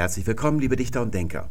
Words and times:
Herzlich 0.00 0.26
willkommen, 0.26 0.60
liebe 0.60 0.76
Dichter 0.76 1.02
und 1.02 1.12
Denker. 1.12 1.50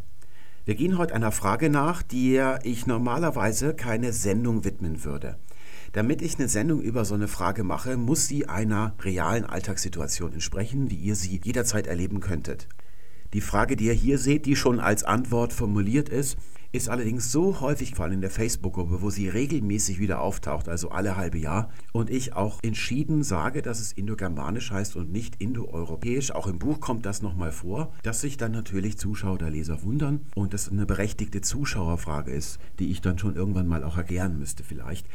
Wir 0.65 0.73
gehen 0.73 0.97
heute 0.97 1.13
einer 1.13 1.31
Frage 1.31 1.69
nach, 1.69 2.01
der 2.01 2.59
ich 2.63 2.87
normalerweise 2.87 3.75
keine 3.75 4.11
Sendung 4.11 4.63
widmen 4.63 5.03
würde. 5.03 5.37
Damit 5.91 6.23
ich 6.23 6.39
eine 6.39 6.47
Sendung 6.47 6.81
über 6.81 7.05
so 7.05 7.13
eine 7.13 7.27
Frage 7.27 7.63
mache, 7.63 7.95
muss 7.95 8.25
sie 8.25 8.49
einer 8.49 8.95
realen 9.01 9.45
Alltagssituation 9.45 10.33
entsprechen, 10.33 10.89
wie 10.89 10.95
ihr 10.95 11.15
sie 11.15 11.39
jederzeit 11.43 11.85
erleben 11.85 12.21
könntet. 12.21 12.67
Die 13.33 13.41
Frage, 13.41 13.75
die 13.75 13.85
ihr 13.85 13.93
hier 13.93 14.17
seht, 14.17 14.47
die 14.47 14.55
schon 14.55 14.79
als 14.79 15.03
Antwort 15.03 15.53
formuliert 15.53 16.09
ist, 16.09 16.35
ist 16.71 16.87
allerdings 16.87 17.31
so 17.31 17.61
häufig, 17.61 17.95
vor 17.95 18.05
allem 18.05 18.15
in 18.15 18.21
der 18.21 18.29
Facebook-Gruppe, 18.29 19.01
wo 19.01 19.09
sie 19.09 19.27
regelmäßig 19.27 19.99
wieder 19.99 20.21
auftaucht, 20.21 20.69
also 20.69 20.89
alle 20.89 21.17
halbe 21.17 21.39
Jahr, 21.39 21.71
und 21.93 22.09
ich 22.11 22.33
auch 22.33 22.59
entschieden 22.61 23.23
sage, 23.23 23.61
dass 23.61 23.79
es 23.79 23.91
indogermanisch 23.91 24.71
heißt 24.71 24.95
und 24.95 25.11
nicht 25.11 25.41
indoeuropäisch. 25.41 26.31
Auch 26.31 26.47
im 26.47 26.59
Buch 26.59 26.79
kommt 26.79 27.05
das 27.05 27.21
nochmal 27.21 27.51
vor, 27.51 27.93
dass 28.03 28.21
sich 28.21 28.37
dann 28.37 28.51
natürlich 28.51 28.97
Zuschauer 28.97 29.33
oder 29.33 29.49
Leser 29.49 29.81
wundern 29.81 30.21
und 30.35 30.53
das 30.53 30.69
eine 30.69 30.85
berechtigte 30.85 31.41
Zuschauerfrage 31.41 32.31
ist, 32.31 32.59
die 32.77 32.91
ich 32.91 33.01
dann 33.01 33.17
schon 33.17 33.35
irgendwann 33.35 33.67
mal 33.67 33.83
auch 33.83 33.97
erklären 33.97 34.37
müsste 34.37 34.63
vielleicht. 34.63 35.07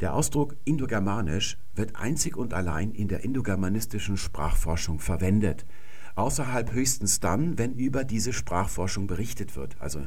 Der 0.00 0.14
Ausdruck 0.14 0.56
indogermanisch 0.64 1.58
wird 1.76 1.94
einzig 1.96 2.36
und 2.36 2.54
allein 2.54 2.90
in 2.90 3.08
der 3.08 3.22
indogermanistischen 3.22 4.16
Sprachforschung 4.16 4.98
verwendet 4.98 5.66
außerhalb 6.14 6.72
höchstens 6.72 7.20
dann, 7.20 7.58
wenn 7.58 7.74
über 7.74 8.04
diese 8.04 8.32
Sprachforschung 8.32 9.06
berichtet 9.06 9.56
wird, 9.56 9.76
also 9.80 10.00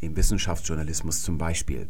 im 0.00 0.16
Wissenschaftsjournalismus 0.16 1.22
zum 1.22 1.38
Beispiel. 1.38 1.88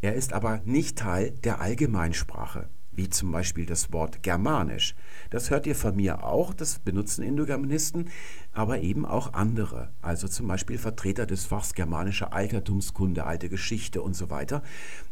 Er 0.00 0.14
ist 0.14 0.32
aber 0.32 0.60
nicht 0.64 0.98
Teil 0.98 1.30
der 1.30 1.60
Allgemeinsprache 1.60 2.68
wie 2.92 3.08
zum 3.08 3.32
Beispiel 3.32 3.66
das 3.66 3.92
Wort 3.92 4.22
Germanisch. 4.22 4.94
Das 5.30 5.50
hört 5.50 5.66
ihr 5.66 5.76
von 5.76 5.96
mir 5.96 6.24
auch, 6.24 6.52
das 6.52 6.78
benutzen 6.80 7.22
Indogermanisten, 7.22 8.10
aber 8.52 8.80
eben 8.80 9.06
auch 9.06 9.32
andere, 9.32 9.90
also 10.02 10.28
zum 10.28 10.48
Beispiel 10.48 10.76
Vertreter 10.76 11.26
des 11.26 11.46
Fachs 11.46 11.74
Germanische 11.74 12.32
Altertumskunde, 12.32 13.24
alte 13.24 13.48
Geschichte 13.48 14.02
und 14.02 14.14
so 14.14 14.30
weiter. 14.30 14.62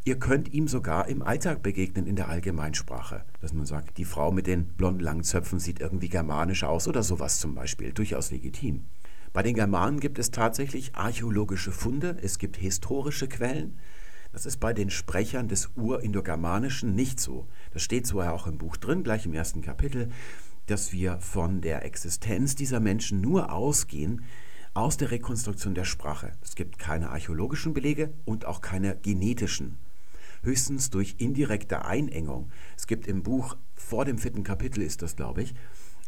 Ihr 0.05 0.19
könnt 0.19 0.53
ihm 0.53 0.69
sogar 0.69 1.09
im 1.09 1.23
Alltag 1.23 1.63
begegnen 1.63 2.07
in 2.07 2.17
der 2.17 2.29
Allgemeinsprache, 2.29 3.25
dass 3.41 3.53
man 3.53 3.67
sagt, 3.67 3.99
die 3.99 4.05
Frau 4.05 4.33
mit 4.33 4.47
den 4.47 4.67
blonden 4.67 5.01
langen 5.01 5.25
Zöpfen 5.25 5.61
sieht 5.61 5.81
irgendwie 5.81 6.09
germanisch 6.09 6.65
aus 6.65 6.89
oder 6.89 7.03
sowas 7.03 7.39
zum 7.39 7.55
Beispiel, 7.55 7.93
durchaus 7.93 8.31
legitim. 8.31 8.85
Bei 9.33 9.43
den 9.43 9.55
Germanen 9.55 10.01
gibt 10.01 10.19
es 10.19 10.31
tatsächlich 10.31 10.95
archäologische 10.97 11.71
Funde, 11.71 12.17
es 12.23 12.39
gibt 12.39 12.57
historische 12.57 13.29
Quellen, 13.29 13.79
das 14.33 14.47
ist 14.47 14.59
bei 14.59 14.73
den 14.73 14.91
Sprechern 14.91 15.49
des 15.49 15.71
Urindogermanischen 15.77 16.95
nicht 16.95 17.21
so. 17.21 17.47
Das 17.73 17.83
steht 17.83 18.11
ja 18.13 18.33
auch 18.33 18.47
im 18.47 18.59
Buch 18.59 18.77
drin, 18.77 19.03
gleich 19.03 19.27
im 19.27 19.35
ersten 19.35 19.63
Kapitel, 19.63 20.11
dass 20.67 20.93
wir 20.93 21.19
von 21.21 21.61
der 21.61 21.85
Existenz 21.85 22.55
dieser 22.55 22.81
Menschen 22.81 23.21
nur 23.21 23.53
ausgehen 23.53 24.25
aus 24.75 24.97
der 24.97 25.11
Rekonstruktion 25.11 25.75
der 25.75 25.85
Sprache. 25.85 26.33
Es 26.43 26.55
gibt 26.55 26.79
keine 26.79 27.11
archäologischen 27.11 27.75
Belege 27.75 28.13
und 28.25 28.45
auch 28.45 28.61
keine 28.61 28.97
genetischen. 28.97 29.79
Höchstens 30.43 30.91
durch 30.91 31.17
indirekte 31.19 31.85
Einengung. 31.85 32.51
Es 32.77 32.87
gibt 32.87 33.09
im 33.09 33.23
Buch, 33.23 33.57
vor 33.75 34.05
dem 34.05 34.19
vierten 34.19 34.45
Kapitel 34.45 34.83
ist 34.83 35.03
das, 35.03 35.17
glaube 35.17 35.43
ich, 35.43 35.55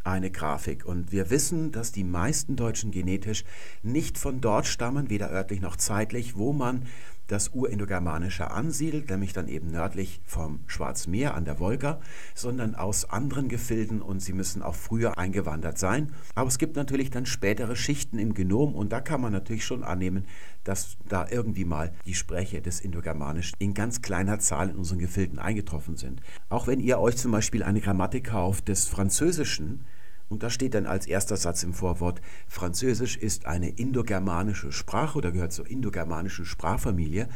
eine 0.04 0.30
Grafik. 0.30 0.84
Und 0.84 1.12
wir 1.12 1.30
wissen, 1.30 1.72
dass 1.72 1.92
die 1.92 2.04
meisten 2.04 2.56
Deutschen 2.56 2.90
genetisch 2.90 3.44
nicht 3.82 4.18
von 4.18 4.40
dort 4.40 4.66
stammen, 4.66 5.10
weder 5.10 5.30
örtlich 5.30 5.60
noch 5.60 5.76
zeitlich, 5.76 6.36
wo 6.36 6.52
man 6.52 6.86
das 7.30 7.48
Urindogermanische 7.48 8.50
ansiedelt, 8.50 9.08
nämlich 9.08 9.32
dann 9.32 9.46
eben 9.46 9.70
nördlich 9.70 10.20
vom 10.24 10.60
Schwarzmeer 10.66 11.34
an 11.34 11.44
der 11.44 11.60
Wolga, 11.60 12.00
sondern 12.34 12.74
aus 12.74 13.08
anderen 13.08 13.48
Gefilden 13.48 14.02
und 14.02 14.20
sie 14.20 14.32
müssen 14.32 14.62
auch 14.62 14.74
früher 14.74 15.16
eingewandert 15.16 15.78
sein. 15.78 16.12
Aber 16.34 16.48
es 16.48 16.58
gibt 16.58 16.76
natürlich 16.76 17.10
dann 17.10 17.26
spätere 17.26 17.76
Schichten 17.76 18.18
im 18.18 18.34
Genom 18.34 18.74
und 18.74 18.90
da 18.90 19.00
kann 19.00 19.20
man 19.20 19.32
natürlich 19.32 19.64
schon 19.64 19.84
annehmen, 19.84 20.24
dass 20.64 20.96
da 21.08 21.26
irgendwie 21.30 21.64
mal 21.64 21.92
die 22.04 22.14
Sprecher 22.14 22.60
des 22.60 22.80
Indogermanischen 22.80 23.54
in 23.58 23.74
ganz 23.74 24.02
kleiner 24.02 24.40
Zahl 24.40 24.70
in 24.70 24.76
unseren 24.76 24.98
Gefilden 24.98 25.38
eingetroffen 25.38 25.96
sind. 25.96 26.20
Auch 26.48 26.66
wenn 26.66 26.80
ihr 26.80 26.98
euch 26.98 27.16
zum 27.16 27.30
Beispiel 27.30 27.62
eine 27.62 27.80
Grammatik 27.80 28.24
kauft 28.24 28.68
des 28.68 28.86
Französischen, 28.86 29.84
und 30.30 30.42
da 30.42 30.48
steht 30.48 30.74
dann 30.74 30.86
als 30.86 31.06
erster 31.06 31.36
Satz 31.36 31.62
im 31.62 31.74
Vorwort, 31.74 32.22
Französisch 32.46 33.18
ist 33.18 33.44
eine 33.46 33.68
indogermanische 33.68 34.72
Sprache 34.72 35.18
oder 35.18 35.32
gehört 35.32 35.52
zur 35.52 35.68
indogermanischen 35.68 36.46
Sprachfamilie, 36.46 37.28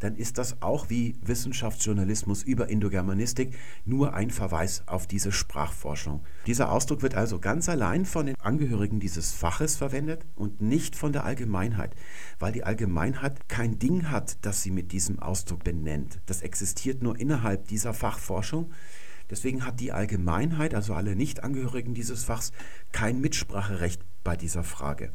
dann 0.00 0.16
ist 0.16 0.36
das 0.36 0.60
auch 0.60 0.90
wie 0.90 1.16
Wissenschaftsjournalismus 1.22 2.42
über 2.42 2.68
Indogermanistik 2.68 3.56
nur 3.86 4.12
ein 4.12 4.30
Verweis 4.30 4.82
auf 4.86 5.06
diese 5.06 5.32
Sprachforschung. 5.32 6.20
Dieser 6.46 6.70
Ausdruck 6.70 7.00
wird 7.00 7.14
also 7.14 7.38
ganz 7.38 7.70
allein 7.70 8.04
von 8.04 8.26
den 8.26 8.38
Angehörigen 8.40 9.00
dieses 9.00 9.32
Faches 9.32 9.76
verwendet 9.76 10.26
und 10.34 10.60
nicht 10.60 10.94
von 10.94 11.12
der 11.12 11.24
Allgemeinheit, 11.24 11.94
weil 12.38 12.52
die 12.52 12.64
Allgemeinheit 12.64 13.48
kein 13.48 13.78
Ding 13.78 14.10
hat, 14.10 14.36
das 14.42 14.62
sie 14.62 14.70
mit 14.70 14.92
diesem 14.92 15.20
Ausdruck 15.20 15.64
benennt. 15.64 16.20
Das 16.26 16.42
existiert 16.42 17.02
nur 17.02 17.18
innerhalb 17.18 17.68
dieser 17.68 17.94
Fachforschung 17.94 18.72
Deswegen 19.30 19.64
hat 19.64 19.80
die 19.80 19.92
Allgemeinheit, 19.92 20.74
also 20.74 20.94
alle 20.94 21.16
Nichtangehörigen 21.16 21.94
dieses 21.94 22.24
Fachs, 22.24 22.52
kein 22.92 23.20
Mitspracherecht 23.20 24.02
bei 24.22 24.36
dieser 24.36 24.64
Frage. 24.64 25.12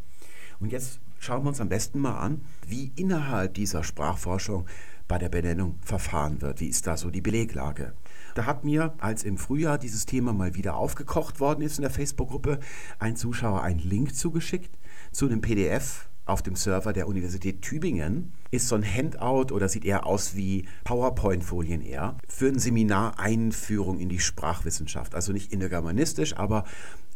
Und 0.59 0.71
jetzt 0.71 0.99
schauen 1.19 1.43
wir 1.43 1.49
uns 1.49 1.61
am 1.61 1.69
besten 1.69 1.99
mal 1.99 2.17
an, 2.17 2.41
wie 2.67 2.91
innerhalb 2.95 3.53
dieser 3.53 3.83
Sprachforschung 3.83 4.65
bei 5.07 5.17
der 5.17 5.29
Benennung 5.29 5.79
verfahren 5.81 6.41
wird. 6.41 6.59
Wie 6.59 6.67
ist 6.67 6.85
da 6.85 6.97
so 6.97 7.09
die 7.09 7.21
Beleglage? 7.21 7.93
Da 8.35 8.45
hat 8.45 8.63
mir, 8.63 8.93
als 8.99 9.23
im 9.23 9.37
Frühjahr 9.37 9.77
dieses 9.77 10.05
Thema 10.05 10.33
mal 10.33 10.55
wieder 10.55 10.75
aufgekocht 10.75 11.39
worden 11.39 11.61
ist 11.61 11.77
in 11.77 11.81
der 11.81 11.91
Facebook-Gruppe, 11.91 12.59
ein 12.99 13.15
Zuschauer 13.15 13.63
einen 13.63 13.79
Link 13.79 14.15
zugeschickt 14.15 14.77
zu 15.11 15.25
einem 15.25 15.41
PDF 15.41 16.08
auf 16.29 16.41
dem 16.41 16.55
Server 16.55 16.93
der 16.93 17.07
Universität 17.07 17.61
Tübingen 17.61 18.33
ist 18.51 18.67
so 18.67 18.75
ein 18.75 18.83
Handout 18.83 19.53
oder 19.53 19.67
sieht 19.67 19.83
eher 19.83 20.05
aus 20.05 20.35
wie 20.35 20.65
PowerPoint-Folien 20.83 21.81
eher 21.81 22.17
für 22.27 22.47
ein 22.47 22.59
Seminar 22.59 23.19
Einführung 23.19 23.99
in 23.99 24.09
die 24.09 24.19
Sprachwissenschaft. 24.19 25.15
Also 25.15 25.33
nicht 25.33 25.51
indogermanistisch, 25.51 26.37
aber 26.37 26.63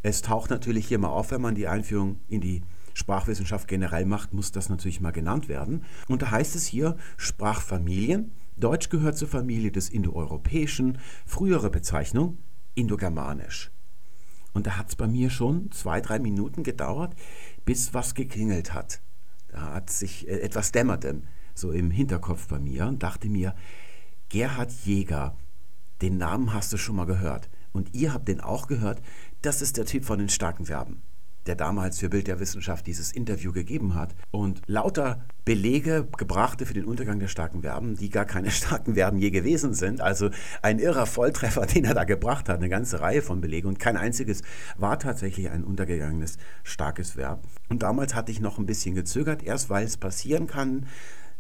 es 0.02 0.22
taucht 0.22 0.50
natürlich 0.50 0.88
hier 0.88 1.00
mal 1.00 1.10
auf, 1.10 1.32
wenn 1.32 1.42
man 1.42 1.56
die 1.56 1.68
Einführung 1.68 2.20
in 2.28 2.42
die 2.42 2.62
Sprachwissenschaft 2.94 3.68
generell 3.68 4.06
macht, 4.06 4.34
muss 4.34 4.52
das 4.52 4.70
natürlich 4.70 5.02
mal 5.02 5.12
genannt 5.12 5.48
werden. 5.48 5.84
Und 6.08 6.22
da 6.22 6.32
heißt 6.32 6.56
es 6.56 6.66
hier 6.66 6.98
Sprachfamilien. 7.18 8.32
Deutsch 8.58 8.90
gehört 8.90 9.18
zur 9.18 9.28
Familie 9.28 9.72
des 9.72 9.90
Indoeuropäischen, 9.90 11.00
frühere 11.26 11.70
Bezeichnung 11.70 12.38
Indogermanisch. 12.76 13.72
Und 14.54 14.68
da 14.68 14.78
hat 14.78 14.90
es 14.90 14.96
bei 14.96 15.08
mir 15.08 15.30
schon 15.30 15.72
zwei, 15.72 16.00
drei 16.00 16.20
Minuten 16.20 16.64
gedauert, 16.64 17.16
bis 17.66 17.94
was 17.94 18.16
geklingelt 18.16 18.74
hat. 18.74 19.02
Da 19.48 19.74
hat 19.74 19.90
sich 19.90 20.28
äh, 20.28 20.40
etwas 20.40 20.72
dämmerte 20.72 21.22
so 21.56 21.72
im 21.72 21.92
Hinterkopf 21.92 22.48
bei 22.48 22.60
mir 22.60 22.88
und 22.88 23.04
dachte 23.04 23.30
mir, 23.30 23.56
Gerhard 24.30 24.72
Jäger, 24.86 25.38
den 26.02 26.18
Namen 26.18 26.54
hast 26.54 26.74
du 26.74 26.78
schon 26.78 26.96
mal 26.96 27.06
gehört. 27.06 27.50
Und 27.72 27.94
ihr 27.94 28.14
habt 28.14 28.28
den 28.28 28.42
auch 28.42 28.68
gehört. 28.68 29.02
Das 29.42 29.62
ist 29.62 29.78
der 29.78 29.86
Typ 29.86 30.06
von 30.06 30.20
den 30.20 30.30
starken 30.30 30.66
Verben 30.66 31.04
der 31.46 31.56
damals 31.56 32.00
für 32.00 32.10
Bild 32.10 32.28
der 32.28 32.40
Wissenschaft 32.40 32.88
dieses 32.88 33.12
Interview 33.12 33.52
gegeben 33.52 33.96
hat 33.96 34.16
und 34.32 34.62
lauter 34.68 35.26
Belege 35.46 36.08
gebrachte 36.18 36.66
für 36.66 36.74
den 36.74 36.86
Untergang 36.86 37.20
der 37.20 37.28
starken 37.28 37.62
Verben, 37.62 37.96
die 37.96 38.10
gar 38.10 38.26
keine 38.26 38.52
starken 38.52 38.96
Verben 38.96 39.18
je 39.18 39.32
gewesen 39.32 39.74
sind. 39.74 40.02
Also 40.02 40.30
ein 40.62 40.80
irrer 40.80 41.06
Volltreffer, 41.06 41.66
den 41.66 41.86
er 41.86 41.94
da 41.94 42.04
gebracht 42.04 42.50
hat, 42.50 42.58
eine 42.58 42.70
ganze 42.70 43.02
Reihe 43.02 43.22
von 43.22 43.42
Belegen 43.42 43.68
und 43.68 43.80
kein 43.80 43.98
einziges 43.98 44.42
war 44.78 45.00
tatsächlich 45.00 45.50
ein 45.50 45.64
untergegangenes 45.64 46.38
starkes 46.64 47.18
Verb. 47.18 47.44
Und 47.70 47.84
damals 47.84 48.16
hatte 48.16 48.32
ich 48.32 48.40
noch 48.40 48.58
ein 48.58 48.66
bisschen 48.66 48.96
gezögert, 48.96 49.44
erst 49.44 49.70
weil 49.70 49.86
es 49.86 49.98
passieren 49.98 50.48
kann, 50.48 50.86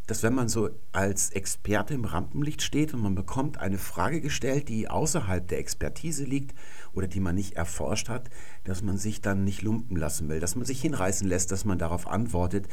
dass 0.07 0.21
wenn 0.21 0.33
man 0.33 0.49
so 0.49 0.69
als 0.91 1.29
Experte 1.29 1.93
im 1.93 2.05
Rampenlicht 2.05 2.61
steht 2.61 2.93
und 2.93 3.01
man 3.01 3.15
bekommt 3.15 3.57
eine 3.59 3.77
Frage 3.77 4.19
gestellt, 4.19 4.67
die 4.67 4.89
außerhalb 4.89 5.47
der 5.47 5.59
Expertise 5.59 6.25
liegt 6.25 6.53
oder 6.93 7.07
die 7.07 7.19
man 7.19 7.35
nicht 7.35 7.55
erforscht 7.55 8.09
hat, 8.09 8.29
dass 8.63 8.81
man 8.81 8.97
sich 8.97 9.21
dann 9.21 9.43
nicht 9.43 9.61
lumpen 9.61 9.97
lassen 9.97 10.29
will, 10.29 10.39
dass 10.39 10.55
man 10.55 10.65
sich 10.65 10.81
hinreißen 10.81 11.27
lässt, 11.27 11.51
dass 11.51 11.65
man 11.65 11.77
darauf 11.77 12.07
antwortet 12.07 12.67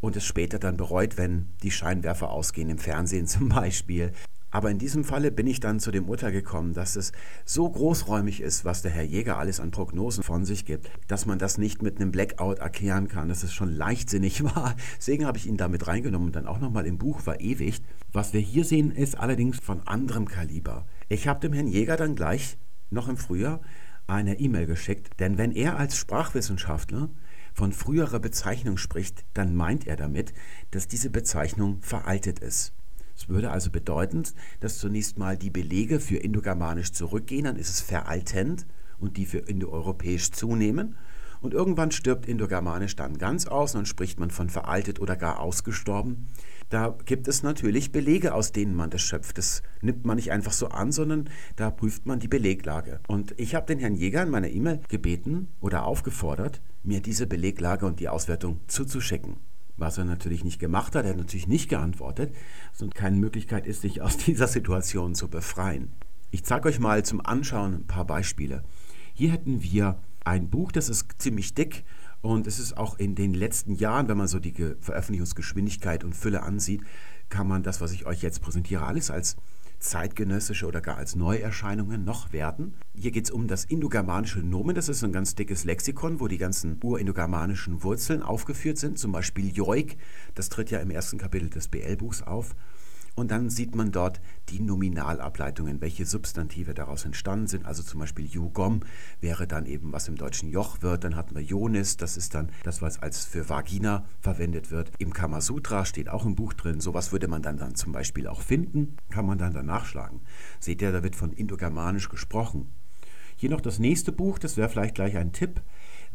und 0.00 0.16
es 0.16 0.24
später 0.24 0.58
dann 0.58 0.76
bereut, 0.76 1.16
wenn 1.16 1.48
die 1.62 1.70
Scheinwerfer 1.70 2.30
ausgehen 2.30 2.70
im 2.70 2.78
Fernsehen 2.78 3.26
zum 3.28 3.48
Beispiel 3.48 4.12
aber 4.50 4.70
in 4.70 4.78
diesem 4.78 5.04
Falle 5.04 5.30
bin 5.30 5.46
ich 5.46 5.60
dann 5.60 5.78
zu 5.78 5.90
dem 5.90 6.08
Urteil 6.08 6.32
gekommen, 6.32 6.72
dass 6.72 6.96
es 6.96 7.12
so 7.44 7.68
großräumig 7.68 8.40
ist, 8.40 8.64
was 8.64 8.80
der 8.80 8.90
Herr 8.90 9.04
Jäger 9.04 9.36
alles 9.36 9.60
an 9.60 9.70
Prognosen 9.70 10.22
von 10.22 10.46
sich 10.46 10.64
gibt, 10.64 10.90
dass 11.06 11.26
man 11.26 11.38
das 11.38 11.58
nicht 11.58 11.82
mit 11.82 12.00
einem 12.00 12.12
Blackout 12.12 12.58
erklären 12.58 13.08
kann, 13.08 13.28
dass 13.28 13.42
es 13.42 13.52
schon 13.52 13.70
leichtsinnig 13.70 14.42
war. 14.56 14.74
Deswegen 14.96 15.26
habe 15.26 15.36
ich 15.36 15.46
ihn 15.46 15.58
damit 15.58 15.86
reingenommen 15.86 16.28
und 16.28 16.36
dann 16.36 16.46
auch 16.46 16.60
nochmal 16.60 16.86
im 16.86 16.96
Buch 16.96 17.20
verewigt. 17.20 17.84
Was 18.12 18.32
wir 18.32 18.40
hier 18.40 18.64
sehen, 18.64 18.90
ist 18.90 19.18
allerdings 19.18 19.58
von 19.58 19.86
anderem 19.86 20.26
Kaliber. 20.26 20.86
Ich 21.10 21.28
habe 21.28 21.40
dem 21.40 21.52
Herrn 21.52 21.68
Jäger 21.68 21.96
dann 21.96 22.14
gleich 22.14 22.56
noch 22.90 23.08
im 23.08 23.16
Frühjahr 23.16 23.60
eine 24.06 24.40
E-Mail 24.40 24.66
geschickt, 24.66 25.20
denn 25.20 25.38
wenn 25.38 25.52
er 25.52 25.78
als 25.78 25.96
Sprachwissenschaftler 25.96 27.10
von 27.52 27.72
früherer 27.72 28.20
Bezeichnung 28.20 28.76
spricht, 28.78 29.24
dann 29.34 29.54
meint 29.54 29.86
er 29.86 29.96
damit, 29.96 30.32
dass 30.70 30.88
diese 30.88 31.10
Bezeichnung 31.10 31.82
veraltet 31.82 32.38
ist. 32.38 32.72
Es 33.16 33.28
würde 33.28 33.50
also 33.50 33.70
bedeuten, 33.70 34.22
dass 34.60 34.78
zunächst 34.78 35.18
mal 35.18 35.36
die 35.36 35.50
Belege 35.50 35.98
für 35.98 36.16
Indogermanisch 36.16 36.92
zurückgehen, 36.92 37.44
dann 37.44 37.56
ist 37.56 37.68
es 37.68 37.80
veraltend 37.80 38.66
und 38.98 39.16
die 39.16 39.26
für 39.26 39.38
Indoeuropäisch 39.38 40.30
zunehmen. 40.30 40.96
Und 41.40 41.54
irgendwann 41.54 41.90
stirbt 41.90 42.26
Indogermanisch 42.26 42.96
dann 42.96 43.18
ganz 43.18 43.46
aus 43.46 43.72
dann 43.72 43.86
spricht 43.86 44.18
man 44.18 44.30
von 44.30 44.50
veraltet 44.50 45.00
oder 45.00 45.16
gar 45.16 45.40
ausgestorben. 45.40 46.26
Da 46.68 46.96
gibt 47.06 47.28
es 47.28 47.42
natürlich 47.42 47.92
Belege, 47.92 48.34
aus 48.34 48.52
denen 48.52 48.74
man 48.74 48.90
das 48.90 49.00
schöpft. 49.00 49.38
Das 49.38 49.62
nimmt 49.80 50.04
man 50.04 50.16
nicht 50.16 50.32
einfach 50.32 50.52
so 50.52 50.68
an, 50.68 50.92
sondern 50.92 51.30
da 51.56 51.70
prüft 51.70 52.04
man 52.04 52.20
die 52.20 52.28
Beleglage. 52.28 53.00
Und 53.08 53.34
ich 53.38 53.54
habe 53.54 53.66
den 53.66 53.78
Herrn 53.78 53.94
Jäger 53.94 54.22
in 54.22 54.30
meiner 54.30 54.50
E-Mail 54.50 54.80
gebeten 54.88 55.48
oder 55.60 55.84
aufgefordert, 55.84 56.60
mir 56.82 57.00
diese 57.00 57.26
Beleglage 57.26 57.86
und 57.86 58.00
die 58.00 58.08
Auswertung 58.08 58.60
zuzuschicken. 58.66 59.36
Was 59.78 59.96
er 59.96 60.04
natürlich 60.04 60.44
nicht 60.44 60.58
gemacht 60.58 60.94
hat, 60.94 61.04
er 61.04 61.12
hat 61.12 61.18
natürlich 61.18 61.46
nicht 61.46 61.68
geantwortet, 61.68 62.34
und 62.80 62.94
keine 62.94 63.16
Möglichkeit 63.16 63.66
ist, 63.66 63.82
sich 63.82 64.02
aus 64.02 64.16
dieser 64.26 64.48
Situation 64.48 65.14
zu 65.14 65.28
befreien. 65.28 65.92
Ich 66.30 66.44
zeige 66.44 66.68
euch 66.68 66.80
mal 66.80 67.04
zum 67.04 67.24
Anschauen 67.24 67.74
ein 67.74 67.86
paar 67.86 68.04
Beispiele. 68.04 68.62
Hier 69.14 69.32
hätten 69.32 69.62
wir 69.62 69.98
ein 70.28 70.50
Buch, 70.50 70.72
das 70.72 70.88
ist 70.88 71.06
ziemlich 71.18 71.54
dick 71.54 71.84
und 72.20 72.46
es 72.46 72.58
ist 72.58 72.76
auch 72.76 72.98
in 72.98 73.14
den 73.14 73.34
letzten 73.34 73.74
Jahren, 73.74 74.08
wenn 74.08 74.18
man 74.18 74.28
so 74.28 74.38
die 74.38 74.52
Veröffentlichungsgeschwindigkeit 74.80 76.04
und 76.04 76.14
Fülle 76.14 76.42
ansieht, 76.42 76.82
kann 77.28 77.48
man 77.48 77.62
das, 77.62 77.80
was 77.80 77.92
ich 77.92 78.06
euch 78.06 78.22
jetzt 78.22 78.40
präsentiere, 78.40 78.84
alles 78.84 79.10
als 79.10 79.36
zeitgenössische 79.78 80.66
oder 80.66 80.80
gar 80.80 80.96
als 80.96 81.14
Neuerscheinungen 81.14 82.04
noch 82.04 82.32
werten. 82.32 82.74
Hier 82.94 83.12
geht 83.12 83.26
es 83.26 83.30
um 83.30 83.46
das 83.46 83.64
indogermanische 83.64 84.40
Nomen. 84.40 84.74
Das 84.74 84.88
ist 84.88 85.04
ein 85.04 85.12
ganz 85.12 85.34
dickes 85.36 85.64
Lexikon, 85.64 86.20
wo 86.20 86.26
die 86.26 86.38
ganzen 86.38 86.80
urindogermanischen 86.82 87.82
Wurzeln 87.84 88.22
aufgeführt 88.22 88.78
sind. 88.78 88.98
Zum 88.98 89.12
Beispiel 89.12 89.54
Joik, 89.54 89.96
das 90.34 90.48
tritt 90.48 90.70
ja 90.70 90.80
im 90.80 90.90
ersten 90.90 91.18
Kapitel 91.18 91.48
des 91.48 91.68
BL-Buchs 91.68 92.22
auf. 92.22 92.56
Und 93.18 93.32
dann 93.32 93.50
sieht 93.50 93.74
man 93.74 93.90
dort 93.90 94.20
die 94.48 94.60
Nominalableitungen, 94.60 95.80
welche 95.80 96.06
Substantive 96.06 96.72
daraus 96.72 97.04
entstanden 97.04 97.48
sind. 97.48 97.66
Also 97.66 97.82
zum 97.82 97.98
Beispiel 97.98 98.24
Jugom 98.24 98.82
wäre 99.20 99.48
dann 99.48 99.66
eben, 99.66 99.92
was 99.92 100.06
im 100.06 100.14
Deutschen 100.14 100.50
Joch 100.50 100.82
wird. 100.82 101.02
Dann 101.02 101.16
hatten 101.16 101.34
wir 101.34 101.42
Jonis, 101.42 101.96
das 101.96 102.16
ist 102.16 102.36
dann 102.36 102.52
das, 102.62 102.80
was 102.80 103.02
als 103.02 103.24
für 103.24 103.48
Vagina 103.48 104.04
verwendet 104.20 104.70
wird. 104.70 104.92
Im 104.98 105.12
Kamasutra 105.12 105.84
steht 105.84 106.08
auch 106.08 106.24
im 106.24 106.36
Buch 106.36 106.52
drin. 106.52 106.80
Sowas 106.80 107.10
würde 107.10 107.26
man 107.26 107.42
dann, 107.42 107.56
dann 107.56 107.74
zum 107.74 107.90
Beispiel 107.90 108.28
auch 108.28 108.40
finden, 108.40 108.96
kann 109.10 109.26
man 109.26 109.38
dann 109.38 109.52
danach 109.52 109.84
schlagen. 109.84 110.20
Seht 110.60 110.80
ihr, 110.80 110.92
da 110.92 111.02
wird 111.02 111.16
von 111.16 111.32
Indogermanisch 111.32 112.10
gesprochen. 112.10 112.70
Hier 113.34 113.50
noch 113.50 113.60
das 113.60 113.80
nächste 113.80 114.12
Buch, 114.12 114.38
das 114.38 114.56
wäre 114.56 114.68
vielleicht 114.68 114.94
gleich 114.94 115.16
ein 115.16 115.32
Tipp, 115.32 115.60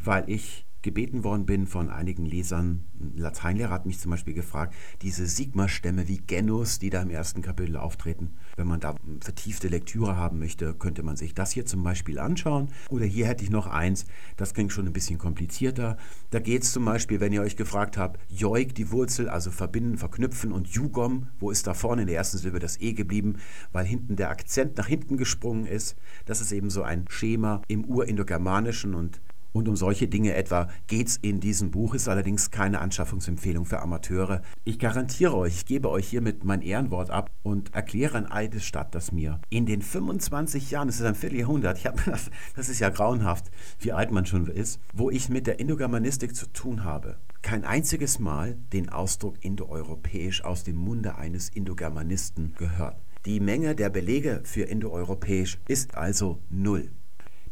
weil 0.02 0.30
ich 0.30 0.66
gebeten 0.84 1.24
worden 1.24 1.46
bin 1.46 1.66
von 1.66 1.90
einigen 1.90 2.26
Lesern. 2.26 2.84
Ein 3.00 3.18
Lateinlehrer 3.18 3.72
hat 3.72 3.86
mich 3.86 4.00
zum 4.00 4.12
Beispiel 4.12 4.34
gefragt, 4.34 4.76
diese 5.02 5.26
Sigma-Stämme 5.26 6.08
wie 6.08 6.18
Genus, 6.18 6.78
die 6.78 6.90
da 6.90 7.02
im 7.02 7.10
ersten 7.10 7.42
Kapitel 7.42 7.78
auftreten. 7.78 8.34
Wenn 8.58 8.68
man 8.68 8.80
da 8.80 8.96
vertiefte 9.22 9.70
Lektüre 9.70 10.16
haben 10.16 10.40
möchte, 10.40 10.74
könnte 10.76 11.02
man 11.02 11.16
sich 11.16 11.34
das 11.34 11.52
hier 11.52 11.66
zum 11.66 11.84
Beispiel 11.84 12.20
anschauen. 12.20 12.68
Oder 12.90 13.06
hier 13.06 13.26
hätte 13.26 13.44
ich 13.44 13.50
noch 13.50 13.68
eins, 13.68 14.06
das 14.38 14.54
klingt 14.54 14.72
schon 14.72 14.86
ein 14.86 14.94
bisschen 14.94 15.18
komplizierter. 15.18 15.98
Da 16.30 16.40
geht 16.40 16.64
es 16.64 16.74
zum 16.74 16.86
Beispiel, 16.86 17.20
wenn 17.20 17.34
ihr 17.34 17.42
euch 17.42 17.56
gefragt 17.56 17.98
habt, 17.98 18.20
Joik, 18.30 18.76
die 18.76 18.92
Wurzel, 18.92 19.30
also 19.30 19.50
verbinden, 19.50 19.98
verknüpfen 19.98 20.52
und 20.52 20.68
Jugom, 20.68 21.28
wo 21.40 21.50
ist 21.50 21.66
da 21.66 21.74
vorne 21.74 22.02
in 22.02 22.08
der 22.08 22.18
ersten 22.18 22.38
Silbe 22.38 22.60
das 22.60 22.80
E 22.80 22.94
geblieben, 22.94 23.38
weil 23.72 23.86
hinten 23.86 24.18
der 24.18 24.30
Akzent 24.30 24.78
nach 24.78 24.88
hinten 24.88 25.18
gesprungen 25.18 25.66
ist. 25.66 25.96
Das 26.26 26.42
ist 26.42 26.52
eben 26.52 26.70
so 26.70 26.84
ein 26.84 27.06
Schema 27.10 27.62
im 27.68 27.86
Urindogermanischen 27.86 28.94
und 28.94 29.22
und 29.54 29.70
um 29.70 29.76
solche 29.76 30.08
Dinge 30.08 30.34
etwa 30.34 30.68
geht 30.88 31.08
es 31.08 31.18
in 31.18 31.40
diesem 31.40 31.72
Buch, 31.72 31.94
ist 31.94 32.10
allerdings 32.10 32.52
keine 32.52 32.82
Anschaffungsempfehlung 32.82 33.66
für 33.66 33.80
Amateure. 33.80 34.42
Ich 34.66 34.80
garantiere 34.80 35.38
euch, 35.38 35.56
ich 35.56 35.66
gebe 35.66 35.90
euch 35.90 36.10
hiermit 36.10 36.44
mein 36.44 36.62
Ehrenwort 36.62 37.10
ab 37.10 37.32
und 37.44 37.74
erkläre 37.74 38.18
an 38.18 38.26
Eidesstadt, 38.26 38.94
dass 38.94 39.12
mir 39.12 39.40
in 39.50 39.66
den 39.66 39.82
25 39.82 40.72
Jahren, 40.72 40.88
das 40.88 41.00
ist 41.00 41.06
ein 41.06 41.16
Vierteljahrhundert, 41.16 41.78
ich 41.78 41.84
das, 42.06 42.30
das 42.56 42.70
ist 42.70 42.80
ja 42.80 42.90
grauenhaft, 42.90 43.52
wie 43.80 43.94
alt 43.94 44.12
man 44.12 44.26
schon 44.26 44.48
ist, 44.48 44.80
wo 44.94 45.10
ich 45.10 45.30
mit 45.30 45.48
der 45.48 45.60
Indogermanistik 45.60 46.36
zu 46.36 46.48
tun 46.48 46.84
habe, 46.84 47.18
kein 47.42 47.64
einziges 47.64 48.20
Mal 48.20 48.58
den 48.74 48.90
Ausdruck 48.90 49.36
indoeuropäisch 49.42 50.44
aus 50.44 50.64
dem 50.64 50.78
Munde 50.78 51.16
eines 51.16 51.50
Indogermanisten 51.50 52.54
gehört. 52.58 52.98
Die 53.26 53.40
Menge 53.40 53.76
der 53.76 53.90
Belege 53.90 54.42
für 54.44 54.64
indoeuropäisch 54.64 55.60
ist 55.68 55.96
also 55.96 56.40
null. 56.50 56.90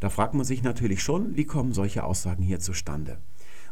Da 0.01 0.09
fragt 0.09 0.33
man 0.33 0.43
sich 0.43 0.63
natürlich 0.63 1.03
schon, 1.03 1.37
wie 1.37 1.45
kommen 1.45 1.73
solche 1.73 2.03
Aussagen 2.03 2.41
hier 2.41 2.59
zustande? 2.59 3.19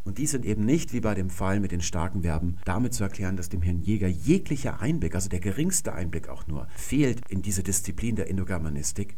Und 0.03 0.19
die 0.19 0.27
sind 0.27 0.45
eben 0.45 0.63
nicht, 0.63 0.93
wie 0.93 1.01
bei 1.01 1.15
dem 1.15 1.31
Fall 1.31 1.59
mit 1.59 1.71
den 1.71 1.81
starken 1.81 2.21
Verben, 2.21 2.57
damit 2.65 2.93
zu 2.93 3.03
erklären, 3.03 3.35
dass 3.35 3.49
dem 3.49 3.63
Herrn 3.63 3.81
Jäger 3.81 4.07
jeglicher 4.07 4.79
Einblick, 4.79 5.15
also 5.15 5.27
der 5.27 5.39
geringste 5.39 5.91
Einblick 5.91 6.29
auch 6.29 6.45
nur, 6.45 6.67
fehlt 6.75 7.27
in 7.29 7.41
diese 7.41 7.63
Disziplin 7.63 8.15
der 8.15 8.27
Indogermanistik. 8.27 9.17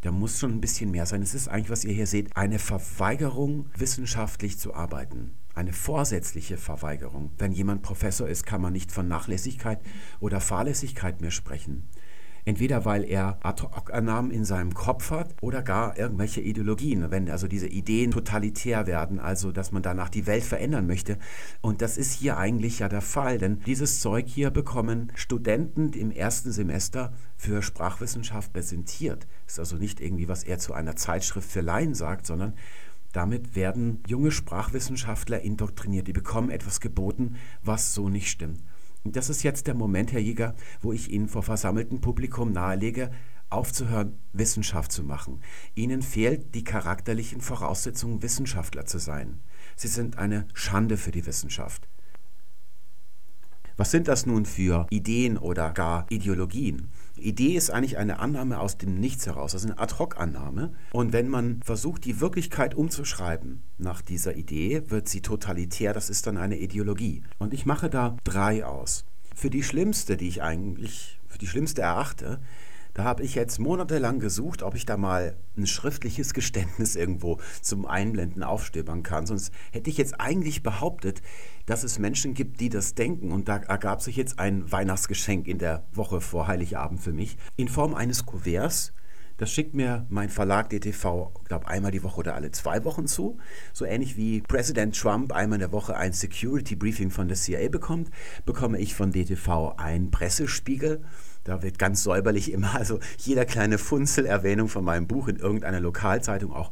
Da 0.00 0.10
muss 0.10 0.40
schon 0.40 0.50
ein 0.50 0.60
bisschen 0.60 0.90
mehr 0.90 1.06
sein. 1.06 1.22
Es 1.22 1.32
ist 1.32 1.46
eigentlich, 1.46 1.70
was 1.70 1.84
ihr 1.84 1.94
hier 1.94 2.08
seht, 2.08 2.36
eine 2.36 2.58
Verweigerung, 2.58 3.66
wissenschaftlich 3.76 4.58
zu 4.58 4.74
arbeiten. 4.74 5.34
Eine 5.54 5.72
vorsätzliche 5.72 6.56
Verweigerung. 6.56 7.30
Wenn 7.38 7.52
jemand 7.52 7.82
Professor 7.82 8.28
ist, 8.28 8.46
kann 8.46 8.60
man 8.60 8.72
nicht 8.72 8.90
von 8.90 9.06
Nachlässigkeit 9.06 9.80
oder 10.18 10.40
Fahrlässigkeit 10.40 11.20
mehr 11.20 11.30
sprechen. 11.30 11.84
Entweder 12.48 12.86
weil 12.86 13.04
er 13.04 13.36
Ad-hoc-Annahmen 13.42 14.30
in 14.30 14.46
seinem 14.46 14.72
Kopf 14.72 15.10
hat 15.10 15.34
oder 15.42 15.60
gar 15.60 15.98
irgendwelche 15.98 16.40
Ideologien, 16.40 17.10
wenn 17.10 17.28
also 17.28 17.46
diese 17.46 17.66
Ideen 17.66 18.10
totalitär 18.10 18.86
werden, 18.86 19.20
also 19.20 19.52
dass 19.52 19.70
man 19.70 19.82
danach 19.82 20.08
die 20.08 20.26
Welt 20.26 20.44
verändern 20.44 20.86
möchte. 20.86 21.18
Und 21.60 21.82
das 21.82 21.98
ist 21.98 22.14
hier 22.14 22.38
eigentlich 22.38 22.78
ja 22.78 22.88
der 22.88 23.02
Fall, 23.02 23.36
denn 23.36 23.60
dieses 23.66 24.00
Zeug 24.00 24.26
hier 24.28 24.48
bekommen 24.48 25.12
Studenten 25.14 25.92
im 25.92 26.10
ersten 26.10 26.50
Semester 26.50 27.12
für 27.36 27.60
Sprachwissenschaft 27.60 28.54
präsentiert. 28.54 29.26
Ist 29.46 29.58
also 29.58 29.76
nicht 29.76 30.00
irgendwie, 30.00 30.28
was 30.28 30.42
er 30.42 30.58
zu 30.58 30.72
einer 30.72 30.96
Zeitschrift 30.96 31.50
für 31.50 31.60
Laien 31.60 31.92
sagt, 31.92 32.24
sondern 32.24 32.54
damit 33.12 33.56
werden 33.56 34.02
junge 34.06 34.30
Sprachwissenschaftler 34.30 35.42
indoktriniert. 35.42 36.08
Die 36.08 36.14
bekommen 36.14 36.48
etwas 36.48 36.80
geboten, 36.80 37.36
was 37.62 37.92
so 37.92 38.08
nicht 38.08 38.30
stimmt. 38.30 38.62
Das 39.12 39.30
ist 39.30 39.42
jetzt 39.42 39.66
der 39.66 39.74
Moment, 39.74 40.12
Herr 40.12 40.20
Jäger, 40.20 40.54
wo 40.80 40.92
ich 40.92 41.10
Ihnen 41.10 41.28
vor 41.28 41.42
versammeltem 41.42 42.00
Publikum 42.00 42.52
nahelege, 42.52 43.10
aufzuhören, 43.50 44.18
Wissenschaft 44.32 44.92
zu 44.92 45.02
machen. 45.02 45.40
Ihnen 45.74 46.02
fehlt 46.02 46.54
die 46.54 46.64
charakterlichen 46.64 47.40
Voraussetzungen, 47.40 48.22
Wissenschaftler 48.22 48.84
zu 48.86 48.98
sein. 48.98 49.40
Sie 49.76 49.88
sind 49.88 50.18
eine 50.18 50.46
Schande 50.54 50.96
für 50.96 51.10
die 51.10 51.26
Wissenschaft. 51.26 51.88
Was 53.76 53.92
sind 53.92 54.08
das 54.08 54.26
nun 54.26 54.44
für 54.44 54.86
Ideen 54.90 55.38
oder 55.38 55.70
gar 55.70 56.06
Ideologien? 56.10 56.90
Idee 57.18 57.54
ist 57.54 57.70
eigentlich 57.70 57.98
eine 57.98 58.18
Annahme 58.18 58.60
aus 58.60 58.78
dem 58.78 58.98
Nichts 58.98 59.26
heraus, 59.26 59.54
also 59.54 59.68
eine 59.68 59.78
Ad-hoc-Annahme. 59.78 60.72
Und 60.92 61.12
wenn 61.12 61.28
man 61.28 61.60
versucht, 61.62 62.04
die 62.04 62.20
Wirklichkeit 62.20 62.74
umzuschreiben 62.74 63.62
nach 63.78 64.02
dieser 64.02 64.36
Idee, 64.36 64.82
wird 64.88 65.08
sie 65.08 65.20
totalitär, 65.20 65.92
das 65.92 66.10
ist 66.10 66.26
dann 66.26 66.36
eine 66.36 66.58
Ideologie. 66.58 67.22
Und 67.38 67.54
ich 67.54 67.66
mache 67.66 67.90
da 67.90 68.16
drei 68.24 68.64
aus. 68.64 69.04
Für 69.34 69.50
die 69.50 69.62
schlimmste, 69.62 70.16
die 70.16 70.28
ich 70.28 70.42
eigentlich 70.42 71.20
für 71.28 71.38
die 71.38 71.46
schlimmste 71.46 71.82
erachte, 71.82 72.40
da 72.94 73.04
habe 73.04 73.22
ich 73.22 73.36
jetzt 73.36 73.60
monatelang 73.60 74.18
gesucht, 74.18 74.64
ob 74.64 74.74
ich 74.74 74.84
da 74.84 74.96
mal 74.96 75.36
ein 75.56 75.68
schriftliches 75.68 76.34
Geständnis 76.34 76.96
irgendwo 76.96 77.38
zum 77.62 77.86
Einblenden 77.86 78.42
aufstöbern 78.42 79.04
kann. 79.04 79.24
Sonst 79.24 79.52
hätte 79.70 79.88
ich 79.88 79.98
jetzt 79.98 80.20
eigentlich 80.20 80.64
behauptet, 80.64 81.22
dass 81.68 81.84
es 81.84 81.98
Menschen 81.98 82.32
gibt, 82.32 82.60
die 82.60 82.70
das 82.70 82.94
denken. 82.94 83.30
Und 83.30 83.48
da 83.48 83.58
ergab 83.58 84.00
sich 84.00 84.16
jetzt 84.16 84.38
ein 84.38 84.70
Weihnachtsgeschenk 84.72 85.46
in 85.46 85.58
der 85.58 85.86
Woche 85.92 86.22
vor 86.22 86.46
Heiligabend 86.46 87.00
für 87.00 87.12
mich 87.12 87.36
in 87.56 87.68
Form 87.68 87.94
eines 87.94 88.24
Kuverts. 88.24 88.94
Das 89.36 89.52
schickt 89.52 89.74
mir 89.74 90.06
mein 90.08 90.30
Verlag 90.30 90.70
DTV, 90.70 91.32
glaube 91.44 91.68
einmal 91.68 91.92
die 91.92 92.02
Woche 92.02 92.20
oder 92.20 92.34
alle 92.34 92.50
zwei 92.52 92.84
Wochen 92.84 93.06
zu. 93.06 93.38
So 93.72 93.84
ähnlich 93.84 94.16
wie 94.16 94.40
Präsident 94.40 94.98
Trump 94.98 95.32
einmal 95.32 95.58
in 95.58 95.60
der 95.60 95.72
Woche 95.72 95.94
ein 95.94 96.12
Security 96.12 96.74
Briefing 96.74 97.10
von 97.10 97.28
der 97.28 97.36
CIA 97.36 97.68
bekommt, 97.68 98.10
bekomme 98.46 98.80
ich 98.80 98.94
von 98.94 99.12
DTV 99.12 99.74
einen 99.76 100.10
Pressespiegel 100.10 101.02
da 101.48 101.62
wird 101.62 101.78
ganz 101.78 102.02
säuberlich 102.02 102.52
immer, 102.52 102.74
also 102.74 103.00
jeder 103.16 103.46
kleine 103.46 103.78
Funzel 103.78 104.26
Erwähnung 104.26 104.68
von 104.68 104.84
meinem 104.84 105.06
Buch 105.06 105.28
in 105.28 105.36
irgendeiner 105.36 105.80
Lokalzeitung 105.80 106.52
auch 106.52 106.70